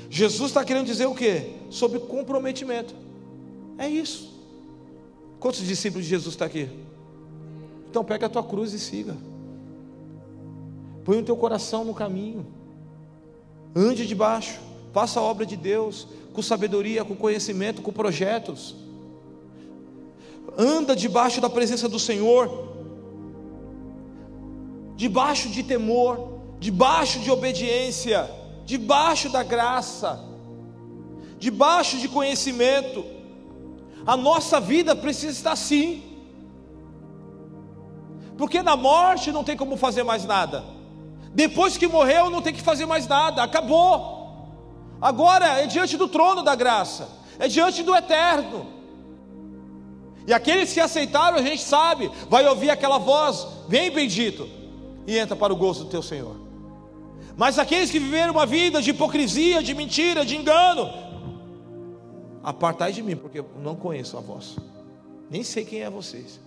Jesus 0.09 0.49
está 0.49 0.63
querendo 0.63 0.85
dizer 0.85 1.05
o 1.05 1.15
que? 1.15 1.53
Sobre 1.69 1.99
comprometimento. 1.99 2.93
É 3.77 3.87
isso. 3.87 4.35
Quantos 5.39 5.65
discípulos 5.65 6.05
de 6.05 6.09
Jesus 6.09 6.33
está 6.33 6.45
aqui? 6.45 6.69
Então 7.89 8.03
pega 8.03 8.25
a 8.25 8.29
tua 8.29 8.43
cruz 8.43 8.73
e 8.73 8.79
siga. 8.79 9.15
Põe 11.07 11.19
o 11.19 11.23
teu 11.23 11.37
coração 11.37 11.85
no 11.85 11.93
caminho. 11.93 12.45
Ande 13.73 14.05
debaixo. 14.05 14.59
Faça 14.91 15.21
a 15.21 15.23
obra 15.23 15.45
de 15.45 15.55
Deus 15.55 16.05
com 16.33 16.41
sabedoria, 16.41 17.05
com 17.05 17.15
conhecimento, 17.15 17.81
com 17.81 17.93
projetos. 17.93 18.75
Anda 20.57 20.93
debaixo 20.93 21.39
da 21.39 21.49
presença 21.49 21.87
do 21.87 21.97
Senhor 21.97 22.67
debaixo 24.97 25.47
de 25.47 25.63
temor, 25.63 26.41
debaixo 26.59 27.19
de 27.19 27.31
obediência, 27.31 28.29
debaixo 28.65 29.29
da 29.29 29.43
graça, 29.43 30.19
debaixo 31.39 31.99
de 31.99 32.09
conhecimento. 32.09 33.05
A 34.05 34.17
nossa 34.17 34.59
vida 34.59 34.93
precisa 34.93 35.31
estar 35.31 35.51
assim, 35.53 36.03
porque 38.37 38.61
na 38.61 38.75
morte 38.75 39.31
não 39.31 39.43
tem 39.43 39.55
como 39.55 39.77
fazer 39.77 40.03
mais 40.03 40.25
nada, 40.25 40.76
depois 41.38 41.77
que 41.77 41.88
morreu 41.88 42.31
não 42.31 42.41
tem 42.41 42.51
que 42.51 42.63
fazer 42.63 42.88
mais 42.88 43.07
nada, 43.07 43.43
acabou. 43.43 44.47
Agora 44.99 45.61
é 45.61 45.67
diante 45.67 45.95
do 45.95 46.07
trono 46.07 46.41
da 46.41 46.55
graça, 46.55 47.07
é 47.38 47.47
diante 47.47 47.83
do 47.83 47.95
eterno. 47.95 48.65
E 50.25 50.33
aqueles 50.33 50.73
que 50.73 50.79
aceitaram, 50.79 51.38
a 51.38 51.41
gente 51.43 51.61
sabe, 51.61 52.09
vai 52.27 52.43
ouvir 52.47 52.71
aquela 52.71 52.97
voz: 52.97 53.45
Vem 53.67 53.91
bendito, 53.91 54.49
e 55.05 55.15
entra 55.15 55.35
para 55.35 55.53
o 55.53 55.55
gozo 55.55 55.83
do 55.83 55.91
teu 55.91 56.01
Senhor. 56.01 56.35
Mas 57.35 57.59
aqueles 57.59 57.91
que 57.91 57.99
viveram 57.99 58.33
uma 58.33 58.47
vida 58.47 58.81
de 58.81 58.89
hipocrisia, 58.89 59.61
de 59.61 59.75
mentira, 59.75 60.25
de 60.25 60.35
engano, 60.35 60.91
apartai 62.41 62.91
de 62.91 63.03
mim, 63.03 63.15
porque 63.15 63.41
eu 63.41 63.49
não 63.61 63.75
conheço 63.75 64.17
a 64.17 64.21
voz, 64.21 64.55
nem 65.29 65.43
sei 65.43 65.63
quem 65.63 65.83
é 65.83 65.89
vocês. 65.91 66.46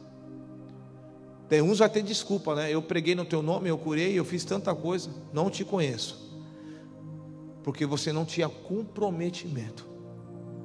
Tem 1.51 1.61
uns 1.61 1.81
ter 1.93 2.03
desculpa, 2.05 2.55
né? 2.55 2.73
Eu 2.73 2.81
preguei 2.81 3.17
no 3.17 3.25
teu 3.25 3.43
nome, 3.43 3.69
eu 3.69 3.77
curei, 3.77 4.17
eu 4.17 4.25
fiz 4.25 4.45
tanta 4.45 4.73
coisa, 4.73 5.11
não 5.33 5.51
te 5.51 5.65
conheço, 5.65 6.31
porque 7.65 7.85
você 7.85 8.13
não 8.13 8.25
tinha 8.25 8.49
comprometimento 8.49 9.85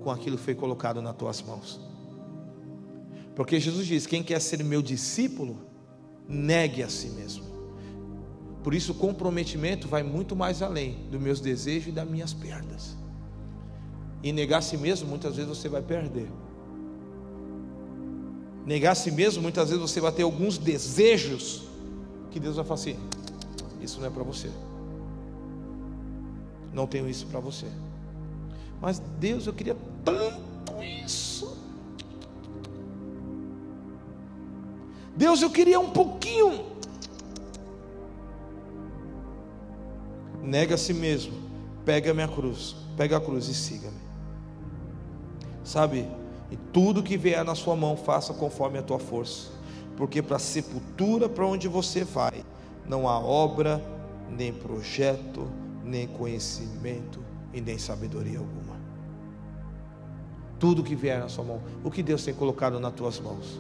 com 0.04 0.12
aquilo 0.12 0.38
que 0.38 0.44
foi 0.44 0.54
colocado 0.54 1.02
nas 1.02 1.16
tuas 1.16 1.42
mãos. 1.42 1.82
Porque 3.36 3.60
Jesus 3.60 3.88
diz: 3.88 4.06
quem 4.06 4.22
quer 4.22 4.40
ser 4.40 4.64
meu 4.64 4.80
discípulo, 4.80 5.58
negue 6.30 6.84
a 6.84 6.88
si 6.88 7.08
mesmo. 7.08 7.44
Por 8.64 8.76
isso, 8.76 8.92
o 8.92 8.96
comprometimento 8.96 9.88
vai 9.88 10.04
muito 10.04 10.36
mais 10.36 10.62
além 10.62 11.08
dos 11.10 11.20
meus 11.20 11.40
desejos 11.40 11.88
e 11.88 11.92
das 11.92 12.08
minhas 12.08 12.32
perdas. 12.32 12.96
E 14.22 14.32
negar 14.32 14.60
a 14.60 14.62
si 14.62 14.78
mesmo, 14.78 15.10
muitas 15.10 15.36
vezes 15.36 15.50
você 15.50 15.68
vai 15.68 15.82
perder. 15.82 16.28
Negar 18.66 18.94
a 18.94 18.96
si 18.96 19.12
mesmo, 19.12 19.44
muitas 19.44 19.70
vezes 19.70 19.82
você 19.82 20.02
vai 20.02 20.12
ter 20.12 20.24
alguns 20.24 20.58
desejos 20.58 21.64
que 22.32 22.40
Deus 22.40 22.56
vai 22.56 22.66
falar 22.66 22.80
assim: 22.80 22.98
Isso 23.80 24.00
não 24.00 24.08
é 24.08 24.10
para 24.10 24.24
você. 24.24 24.50
Não 26.74 26.88
tenho 26.88 27.08
isso 27.08 27.28
para 27.28 27.40
você. 27.40 27.68
Mas 28.82 29.00
Deus, 29.20 29.46
eu 29.46 29.54
queria 29.54 29.78
tanto 30.04 30.84
isso. 30.84 31.56
Deus, 35.16 35.42
eu 35.42 35.50
queria 35.50 35.80
um 35.80 35.92
pouquinho. 35.92 36.66
Nega 40.42 40.76
a 40.76 40.78
si 40.78 40.94
mesmo, 40.94 41.34
pega 41.86 42.12
a 42.12 42.14
minha 42.14 42.28
cruz, 42.28 42.76
pega 42.98 43.18
a 43.18 43.22
cruz 43.22 43.48
e 43.48 43.54
siga-me. 43.54 43.98
Sabe? 45.64 46.08
E 46.52 46.56
tudo 46.56 47.02
que 47.04 47.18
vier 47.18 47.44
na 47.44 47.56
sua 47.56 47.76
mão, 47.76 47.98
faça 47.98 48.34
conforme 48.34 48.78
a 48.78 48.84
tua 48.84 49.00
força. 49.00 49.50
Porque 49.98 50.22
para 50.22 50.36
a 50.36 50.40
sepultura 50.40 51.28
para 51.28 51.46
onde 51.46 51.68
você 51.68 52.04
vai, 52.04 52.44
não 52.88 53.08
há 53.08 53.20
obra, 53.20 53.82
nem 54.30 54.54
projeto, 54.54 55.48
nem 55.84 56.08
conhecimento 56.08 57.20
e 57.54 57.62
nem 57.62 57.78
sabedoria 57.78 58.40
alguma. 58.40 58.76
Tudo 60.60 60.84
que 60.84 60.96
vier 60.96 61.20
na 61.20 61.30
sua 61.30 61.44
mão, 61.44 61.62
o 61.84 61.92
que 61.92 62.04
Deus 62.04 62.24
tem 62.24 62.34
colocado 62.34 62.80
nas 62.80 62.94
tuas 62.94 63.20
mãos? 63.20 63.60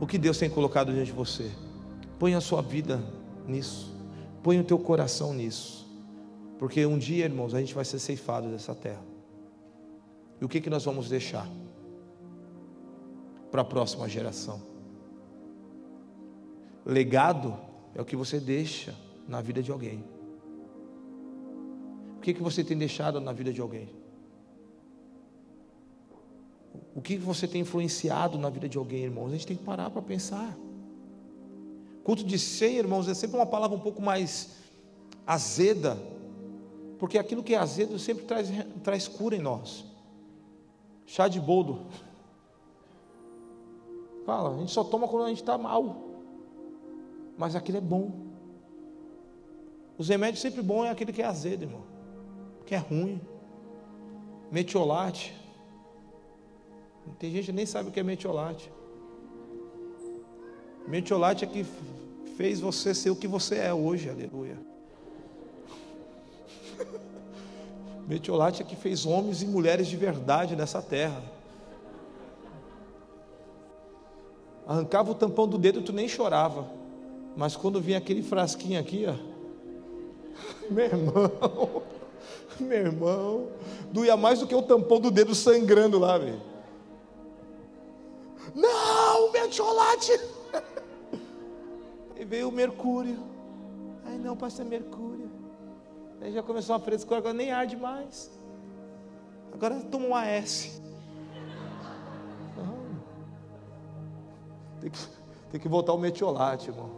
O 0.00 0.06
que 0.06 0.16
Deus 0.16 0.38
tem 0.38 0.48
colocado 0.48 0.92
diante 0.92 1.06
de 1.06 1.12
você? 1.12 1.50
Põe 2.18 2.34
a 2.34 2.40
sua 2.40 2.62
vida 2.62 3.02
nisso. 3.46 3.94
Põe 4.42 4.58
o 4.58 4.64
teu 4.64 4.78
coração 4.78 5.34
nisso. 5.34 5.86
Porque 6.58 6.84
um 6.86 6.98
dia, 6.98 7.24
irmãos, 7.26 7.54
a 7.54 7.60
gente 7.60 7.74
vai 7.74 7.84
ser 7.84 7.98
ceifado 7.98 8.48
dessa 8.48 8.74
terra. 8.74 9.09
E 10.40 10.44
o 10.44 10.48
que, 10.48 10.60
que 10.60 10.70
nós 10.70 10.84
vamos 10.84 11.08
deixar 11.08 11.46
para 13.50 13.62
a 13.62 13.64
próxima 13.64 14.08
geração? 14.08 14.62
Legado 16.84 17.56
é 17.94 18.00
o 18.00 18.04
que 18.04 18.16
você 18.16 18.40
deixa 18.40 18.94
na 19.28 19.40
vida 19.40 19.62
de 19.62 19.70
alguém. 19.70 20.02
O 22.16 22.20
que, 22.20 22.32
que 22.32 22.42
você 22.42 22.64
tem 22.64 22.76
deixado 22.76 23.20
na 23.20 23.32
vida 23.32 23.52
de 23.52 23.60
alguém? 23.60 23.88
O 26.94 27.00
que 27.00 27.16
você 27.16 27.46
tem 27.46 27.60
influenciado 27.60 28.38
na 28.38 28.50
vida 28.50 28.68
de 28.68 28.78
alguém, 28.78 29.04
irmãos? 29.04 29.28
A 29.28 29.32
gente 29.32 29.46
tem 29.46 29.56
que 29.56 29.62
parar 29.62 29.90
para 29.90 30.02
pensar. 30.02 30.56
Culto 32.02 32.24
de 32.24 32.38
ceia, 32.38 32.78
irmãos, 32.78 33.08
é 33.08 33.14
sempre 33.14 33.36
uma 33.36 33.46
palavra 33.46 33.76
um 33.76 33.80
pouco 33.80 34.00
mais 34.00 34.56
azeda, 35.26 35.98
porque 36.98 37.18
aquilo 37.18 37.42
que 37.42 37.54
é 37.54 37.58
azedo 37.58 37.98
sempre 37.98 38.24
traz, 38.24 38.48
traz 38.82 39.06
cura 39.06 39.36
em 39.36 39.40
nós. 39.40 39.89
Chá 41.10 41.26
de 41.26 41.40
boldo. 41.40 41.80
Fala, 44.24 44.54
a 44.54 44.58
gente 44.58 44.70
só 44.70 44.84
toma 44.84 45.08
quando 45.08 45.24
a 45.24 45.28
gente 45.28 45.40
está 45.40 45.58
mal. 45.58 45.96
Mas 47.36 47.56
aquilo 47.56 47.78
é 47.78 47.80
bom. 47.80 48.12
Os 49.98 50.08
remédios 50.08 50.40
sempre 50.40 50.62
bom 50.62 50.84
é 50.84 50.88
aquele 50.88 51.12
que 51.12 51.20
é 51.20 51.24
azedo, 51.24 51.64
irmão. 51.64 51.82
Que 52.64 52.76
é 52.76 52.78
ruim. 52.78 53.20
Metiolate. 54.52 55.34
Tem 57.18 57.32
gente 57.32 57.46
que 57.46 57.52
nem 57.52 57.66
sabe 57.66 57.88
o 57.88 57.92
que 57.92 57.98
é 57.98 58.04
metiolate. 58.04 58.72
Metiolate 60.86 61.44
é 61.44 61.48
que 61.48 61.64
fez 62.36 62.60
você 62.60 62.94
ser 62.94 63.10
o 63.10 63.16
que 63.16 63.26
você 63.26 63.56
é 63.56 63.74
hoje, 63.74 64.08
aleluia. 64.08 64.58
Metiolate 68.10 68.60
é 68.60 68.64
que 68.64 68.74
fez 68.74 69.06
homens 69.06 69.40
e 69.40 69.46
mulheres 69.46 69.86
de 69.86 69.96
verdade 69.96 70.56
nessa 70.56 70.82
terra. 70.82 71.22
Arrancava 74.66 75.12
o 75.12 75.14
tampão 75.14 75.46
do 75.46 75.56
dedo, 75.56 75.80
tu 75.80 75.92
nem 75.92 76.08
chorava. 76.08 76.68
Mas 77.36 77.54
quando 77.54 77.80
vinha 77.80 77.98
aquele 77.98 78.20
frasquinho 78.20 78.80
aqui, 78.80 79.06
ó, 79.06 79.14
meu 80.68 80.86
irmão, 80.86 81.82
meu 82.58 82.78
irmão, 82.78 83.48
doía 83.92 84.16
mais 84.16 84.40
do 84.40 84.46
que 84.48 84.56
o 84.56 84.62
tampão 84.62 84.98
do 84.98 85.12
dedo 85.12 85.32
sangrando 85.32 85.96
lá, 85.96 86.18
velho. 86.18 86.42
Não, 88.56 89.30
metiolate! 89.30 90.20
E 92.18 92.24
veio 92.24 92.48
o 92.48 92.52
mercúrio. 92.52 93.18
Ai 94.04 94.18
não, 94.18 94.36
pastor 94.36 94.66
mercúrio. 94.66 95.19
Aí 96.20 96.32
já 96.32 96.42
começou 96.42 96.74
uma 96.76 96.82
frescura, 96.82 97.18
agora 97.18 97.34
nem 97.34 97.50
arde 97.50 97.76
mais. 97.76 98.30
Agora 99.52 99.80
toma 99.80 100.06
um 100.06 100.14
AS. 100.14 100.80
Tem 104.80 104.90
que, 104.90 104.98
tem 105.50 105.60
que 105.60 105.68
voltar 105.68 105.92
o 105.92 105.98
metiolate, 105.98 106.70
irmão. 106.70 106.90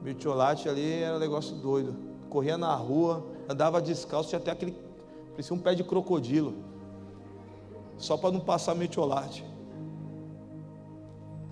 Metiolate 0.00 0.68
ali 0.68 1.02
era 1.02 1.16
um 1.16 1.20
negócio 1.20 1.54
doido. 1.56 1.94
Corria 2.28 2.56
na 2.56 2.74
rua, 2.74 3.24
andava 3.48 3.80
descalço, 3.80 4.28
tinha 4.28 4.40
até 4.40 4.50
aquele. 4.50 4.76
Parecia 5.30 5.54
um 5.54 5.58
pé 5.58 5.74
de 5.74 5.84
crocodilo. 5.84 6.54
Só 7.98 8.16
para 8.16 8.32
não 8.32 8.40
passar 8.40 8.74
metiolate. 8.74 9.44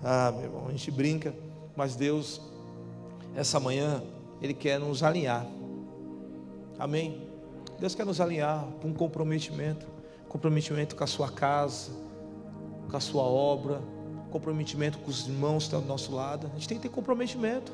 Ah, 0.03 0.31
meu 0.31 0.43
irmão, 0.43 0.67
a 0.67 0.71
gente 0.71 0.89
brinca, 0.91 1.33
mas 1.75 1.95
Deus, 1.95 2.41
essa 3.35 3.59
manhã, 3.59 4.03
Ele 4.41 4.53
quer 4.53 4.79
nos 4.79 5.03
alinhar. 5.03 5.45
Amém? 6.81 7.29
Deus 7.79 7.93
quer 7.93 8.05
nos 8.05 8.19
alinhar 8.19 8.65
para 8.79 8.89
um 8.89 8.93
comprometimento 8.93 9.85
comprometimento 10.27 10.95
com 10.95 11.03
a 11.03 11.07
sua 11.07 11.29
casa, 11.29 11.91
com 12.89 12.95
a 12.95 12.99
sua 13.01 13.21
obra, 13.21 13.81
comprometimento 14.31 14.97
com 14.99 15.11
os 15.11 15.27
irmãos 15.27 15.57
que 15.57 15.63
estão 15.63 15.81
do 15.81 15.87
nosso 15.87 16.15
lado. 16.15 16.47
A 16.47 16.53
gente 16.55 16.69
tem 16.69 16.77
que 16.77 16.83
ter 16.83 16.89
comprometimento. 16.89 17.73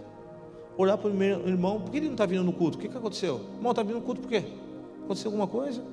Olhar 0.75 0.97
para 0.97 1.07
o 1.07 1.23
irmão, 1.23 1.79
por 1.79 1.91
que 1.91 1.97
ele 1.97 2.07
não 2.07 2.15
está 2.15 2.25
vindo 2.25 2.43
no 2.43 2.51
culto? 2.51 2.77
O 2.77 2.81
que, 2.81 2.89
que 2.89 2.97
aconteceu? 2.97 3.35
O 3.35 3.57
irmão 3.57 3.71
está 3.71 3.83
vindo 3.83 3.95
no 3.95 4.01
culto 4.01 4.21
por 4.21 4.27
quê? 4.27 4.43
Aconteceu 5.03 5.29
alguma 5.29 5.47
coisa? 5.47 5.83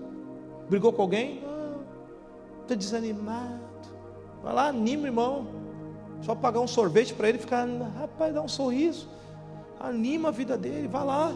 Brigou 0.68 0.90
com 0.90 1.02
alguém? 1.02 1.42
Estou 2.62 2.70
ah, 2.70 2.74
desanimado. 2.74 3.60
Vai 4.42 4.54
lá, 4.54 4.68
anima, 4.68 5.06
irmão. 5.06 5.46
Só 6.22 6.34
pagar 6.34 6.60
um 6.60 6.66
sorvete 6.66 7.12
para 7.12 7.28
ele 7.28 7.36
ficar, 7.36 7.66
rapaz, 7.98 8.32
dá 8.32 8.40
um 8.40 8.48
sorriso. 8.48 9.06
Anima 9.78 10.30
a 10.30 10.32
vida 10.32 10.56
dele, 10.56 10.88
vai 10.88 11.04
lá. 11.04 11.34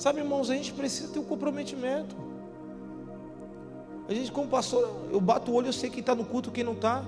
Sabe, 0.00 0.20
irmãos, 0.20 0.48
a 0.48 0.54
gente 0.54 0.72
precisa 0.72 1.12
ter 1.12 1.18
um 1.18 1.24
comprometimento. 1.24 2.16
A 4.08 4.14
gente, 4.14 4.32
como 4.32 4.48
pastor, 4.48 4.90
eu 5.12 5.20
bato 5.20 5.50
o 5.50 5.54
olho, 5.54 5.66
eu 5.66 5.74
sei 5.74 5.90
quem 5.90 6.00
está 6.00 6.14
no 6.14 6.24
culto, 6.24 6.50
quem 6.50 6.64
não 6.64 6.72
está. 6.72 7.04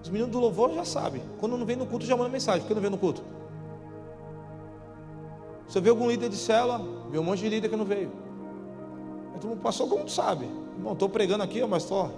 Os 0.00 0.08
meninos 0.08 0.30
do 0.30 0.38
louvor 0.38 0.72
já 0.72 0.84
sabem. 0.84 1.20
Quando 1.40 1.56
não 1.56 1.66
vem 1.66 1.74
no 1.74 1.84
culto, 1.84 2.06
já 2.06 2.16
manda 2.16 2.28
mensagem. 2.28 2.60
Por 2.60 2.68
que 2.68 2.74
não 2.74 2.80
vem 2.80 2.92
no 2.92 2.96
culto? 2.96 3.24
Você 5.66 5.80
vê 5.80 5.90
algum 5.90 6.08
líder 6.08 6.28
de 6.28 6.36
célula, 6.36 6.80
vê 7.10 7.18
um 7.18 7.24
monte 7.24 7.40
de 7.40 7.48
líder 7.48 7.68
que 7.68 7.74
não 7.74 7.84
veio. 7.84 8.12
Então, 9.34 9.56
pastor, 9.56 9.88
como 9.88 10.04
tu 10.04 10.12
sabe? 10.12 10.44
Irmão, 10.76 10.92
estou 10.92 11.08
pregando 11.08 11.42
aqui, 11.42 11.60
mas 11.66 11.82
estou. 11.82 12.12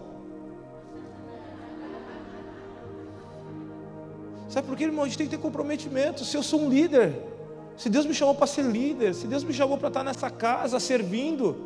Sabe 4.51 4.69
por 4.69 4.77
quê, 4.77 4.85
irmão? 4.85 5.05
A 5.05 5.09
gente 5.09 5.17
tem 5.17 5.27
que 5.27 5.35
ter 5.35 5.43
comprometimento. 5.43 6.27
Se 6.27 6.37
eu 6.37 6.43
sou 6.43 6.61
um 6.61 6.69
líder, 6.69 7.38
se 7.79 7.89
Deus 7.89 8.05
me 8.05 8.13
chamou 8.13 8.35
para 8.35 8.47
ser 8.47 8.63
líder, 8.63 9.15
se 9.15 9.27
Deus 9.27 9.43
me 9.43 9.55
chamou 9.55 9.79
para 9.79 9.89
estar 9.89 10.05
nessa 10.05 10.29
casa 10.29 10.79
servindo, 10.79 11.57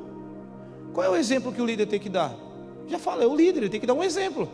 qual 0.92 1.04
é 1.04 1.10
o 1.10 1.16
exemplo 1.16 1.50
que 1.50 1.60
o 1.60 1.66
líder 1.66 1.86
tem 1.86 1.98
que 1.98 2.08
dar? 2.08 2.34
Já 2.86 2.98
falei, 2.98 3.26
é 3.26 3.30
o 3.30 3.34
líder, 3.34 3.60
ele 3.60 3.70
tem 3.70 3.80
que 3.80 3.86
dar 3.86 3.94
um 3.94 4.04
exemplo. 4.04 4.48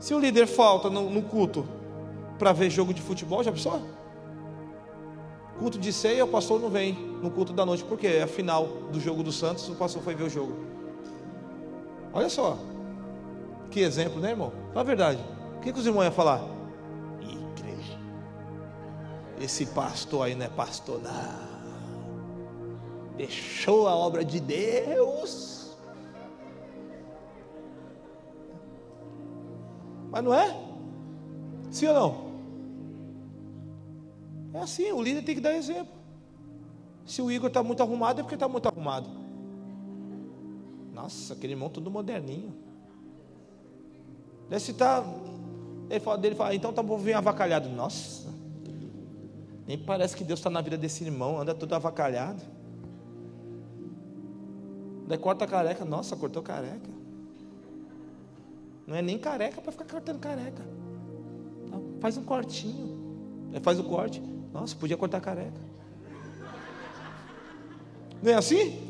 Se 0.00 0.14
o 0.14 0.18
líder 0.20 0.46
falta 0.46 0.88
no, 0.88 1.10
no 1.10 1.22
culto 1.22 1.66
para 2.38 2.52
ver 2.52 2.70
jogo 2.70 2.94
de 2.94 3.02
futebol, 3.02 3.42
já 3.42 3.50
pensou? 3.52 3.82
Culto 5.58 5.78
de 5.78 5.92
ceia, 5.92 6.24
o 6.24 6.28
pastor 6.28 6.60
não 6.60 6.70
vem 6.70 6.92
no 7.20 7.30
culto 7.30 7.52
da 7.52 7.66
noite, 7.66 7.82
porque 7.84 8.06
é 8.06 8.22
a 8.22 8.26
final 8.26 8.66
do 8.92 9.00
jogo 9.00 9.22
do 9.22 9.32
Santos, 9.32 9.68
o 9.68 9.74
pastor 9.74 10.02
foi 10.02 10.14
ver 10.14 10.24
o 10.24 10.30
jogo. 10.30 10.52
Olha 12.12 12.28
só, 12.28 12.56
que 13.70 13.80
exemplo, 13.80 14.20
né, 14.20 14.30
irmão? 14.30 14.52
Fala 14.72 14.80
a 14.80 14.84
verdade 14.84 15.36
que, 15.66 15.72
que 15.72 15.80
os 15.80 15.86
irmãos 15.86 16.04
iam 16.04 16.12
falar? 16.12 16.40
Esse 19.40 19.66
pastor 19.66 20.26
aí 20.26 20.34
não 20.34 20.46
é 20.46 20.48
pastor, 20.48 21.00
não. 21.02 21.56
Deixou 23.16 23.86
a 23.88 23.94
obra 23.94 24.24
de 24.24 24.40
Deus. 24.40 25.76
Mas 30.10 30.24
não 30.24 30.34
é? 30.34 30.56
Sim 31.70 31.88
ou 31.88 31.94
não? 31.94 32.26
É 34.54 34.60
assim, 34.62 34.90
o 34.92 35.02
líder 35.02 35.22
tem 35.22 35.34
que 35.34 35.40
dar 35.40 35.54
exemplo. 35.54 35.94
Se 37.04 37.20
o 37.20 37.30
Igor 37.30 37.48
está 37.48 37.62
muito 37.62 37.82
arrumado, 37.82 38.20
é 38.20 38.22
porque 38.22 38.34
está 38.34 38.48
muito 38.48 38.66
arrumado. 38.66 39.08
Nossa, 40.92 41.34
aquele 41.34 41.52
irmão 41.52 41.68
todo 41.68 41.90
moderninho. 41.90 42.54
Deve 44.48 44.70
estar 44.70 45.04
ele 45.88 46.00
fala 46.00 46.18
dele, 46.18 46.34
fala, 46.34 46.54
então 46.54 46.72
tá 46.72 46.82
bom, 46.82 47.00
avacalhado. 47.14 47.68
Nossa, 47.68 48.28
nem 49.66 49.76
parece 49.76 50.16
que 50.16 50.22
Deus 50.22 50.38
está 50.38 50.48
na 50.48 50.60
vida 50.60 50.78
desse 50.78 51.02
irmão, 51.04 51.40
anda 51.40 51.54
todo 51.54 51.72
avacalhado. 51.74 52.42
Daí 55.08 55.18
corta 55.18 55.46
careca, 55.46 55.84
nossa, 55.84 56.16
cortou 56.16 56.42
careca. 56.42 56.90
Não 58.86 58.94
é 58.94 59.02
nem 59.02 59.18
careca 59.18 59.60
para 59.60 59.72
ficar 59.72 59.84
cortando 59.84 60.20
careca. 60.20 60.62
Faz 62.00 62.16
um 62.16 62.22
cortinho. 62.22 63.50
É, 63.52 63.60
faz 63.60 63.78
o 63.80 63.84
corte. 63.84 64.22
Nossa, 64.52 64.76
podia 64.76 64.96
cortar 64.96 65.20
careca. 65.20 65.60
Não 68.22 68.32
é 68.32 68.34
assim? 68.34 68.86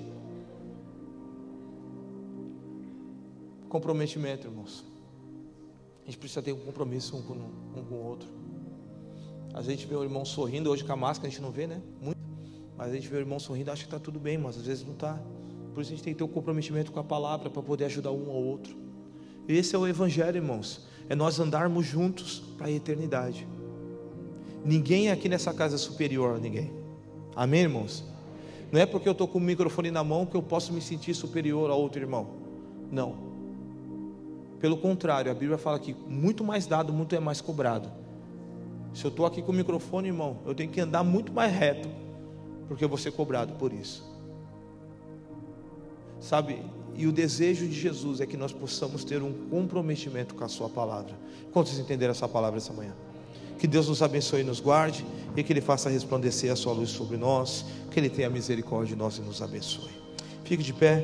Comprometimento, 3.68 4.46
irmãos. 4.46 4.84
A 6.02 6.06
gente 6.06 6.18
precisa 6.18 6.42
ter 6.42 6.52
um 6.52 6.60
compromisso 6.60 7.16
um 7.16 7.22
com, 7.22 7.34
um 7.34 7.84
com 7.84 7.94
o 7.94 8.04
outro. 8.04 8.28
A 9.56 9.62
gente 9.62 9.86
vê 9.86 9.96
o 9.96 10.02
irmão 10.02 10.22
sorrindo, 10.22 10.70
hoje 10.70 10.84
com 10.84 10.92
a 10.92 10.96
máscara 10.96 11.28
a 11.28 11.30
gente 11.30 11.40
não 11.40 11.50
vê, 11.50 11.66
né? 11.66 11.80
Muito. 11.98 12.18
Mas 12.76 12.90
a 12.90 12.94
gente 12.94 13.08
vê 13.08 13.16
o 13.16 13.20
irmão 13.20 13.38
sorrindo, 13.38 13.70
acha 13.70 13.84
que 13.84 13.86
está 13.86 13.98
tudo 13.98 14.20
bem, 14.20 14.36
mas 14.36 14.58
às 14.58 14.66
vezes 14.66 14.84
não 14.84 14.92
está. 14.92 15.18
Por 15.72 15.80
isso 15.80 15.92
a 15.92 15.96
gente 15.96 16.04
tem 16.04 16.12
que 16.12 16.18
ter 16.18 16.24
um 16.24 16.28
comprometimento 16.28 16.92
com 16.92 17.00
a 17.00 17.04
palavra 17.04 17.48
para 17.48 17.62
poder 17.62 17.86
ajudar 17.86 18.12
um 18.12 18.30
ao 18.30 18.36
outro. 18.36 18.76
Esse 19.48 19.74
é 19.74 19.78
o 19.78 19.86
Evangelho, 19.86 20.36
irmãos. 20.36 20.86
É 21.08 21.14
nós 21.14 21.40
andarmos 21.40 21.86
juntos 21.86 22.40
para 22.58 22.66
a 22.66 22.70
eternidade. 22.70 23.48
Ninguém 24.62 25.10
aqui 25.10 25.26
nessa 25.26 25.54
casa 25.54 25.76
é 25.76 25.78
superior 25.78 26.36
a 26.36 26.38
ninguém. 26.38 26.70
Amém, 27.34 27.62
irmãos? 27.62 28.04
Não 28.70 28.78
é 28.78 28.84
porque 28.84 29.08
eu 29.08 29.12
estou 29.12 29.26
com 29.26 29.38
o 29.38 29.40
microfone 29.40 29.90
na 29.90 30.04
mão 30.04 30.26
que 30.26 30.36
eu 30.36 30.42
posso 30.42 30.70
me 30.70 30.82
sentir 30.82 31.14
superior 31.14 31.70
a 31.70 31.74
outro 31.74 31.98
irmão. 31.98 32.26
Não. 32.92 33.16
Pelo 34.60 34.76
contrário, 34.76 35.30
a 35.30 35.34
Bíblia 35.34 35.56
fala 35.56 35.78
que 35.78 35.94
muito 36.06 36.44
mais 36.44 36.66
dado, 36.66 36.92
muito 36.92 37.14
é 37.14 37.20
mais 37.20 37.40
cobrado. 37.40 37.90
Se 38.94 39.04
eu 39.04 39.10
estou 39.10 39.26
aqui 39.26 39.42
com 39.42 39.52
o 39.52 39.54
microfone, 39.54 40.08
irmão, 40.08 40.38
eu 40.46 40.54
tenho 40.54 40.70
que 40.70 40.80
andar 40.80 41.04
muito 41.04 41.32
mais 41.32 41.52
reto, 41.52 41.88
porque 42.68 42.84
eu 42.84 42.88
vou 42.88 42.98
ser 42.98 43.12
cobrado 43.12 43.54
por 43.54 43.72
isso. 43.72 44.04
Sabe, 46.20 46.62
e 46.94 47.06
o 47.06 47.12
desejo 47.12 47.66
de 47.66 47.74
Jesus 47.74 48.20
é 48.20 48.26
que 48.26 48.36
nós 48.36 48.52
possamos 48.52 49.04
ter 49.04 49.22
um 49.22 49.32
comprometimento 49.50 50.34
com 50.34 50.44
a 50.44 50.48
Sua 50.48 50.68
palavra. 50.68 51.14
Quantos 51.52 51.78
entenderam 51.78 52.12
essa 52.12 52.26
palavra 52.26 52.56
essa 52.56 52.72
manhã? 52.72 52.94
Que 53.58 53.66
Deus 53.66 53.88
nos 53.88 54.02
abençoe 54.02 54.40
e 54.40 54.44
nos 54.44 54.60
guarde, 54.60 55.04
e 55.36 55.42
que 55.42 55.52
Ele 55.52 55.60
faça 55.60 55.90
resplandecer 55.90 56.50
a 56.50 56.56
Sua 56.56 56.72
luz 56.72 56.90
sobre 56.90 57.16
nós, 57.16 57.66
que 57.90 58.00
Ele 58.00 58.08
tenha 58.08 58.30
misericórdia 58.30 58.94
de 58.94 58.96
nós 58.96 59.18
e 59.18 59.20
nos 59.20 59.42
abençoe. 59.42 59.90
Fique 60.44 60.62
de 60.62 60.72
pé. 60.72 60.94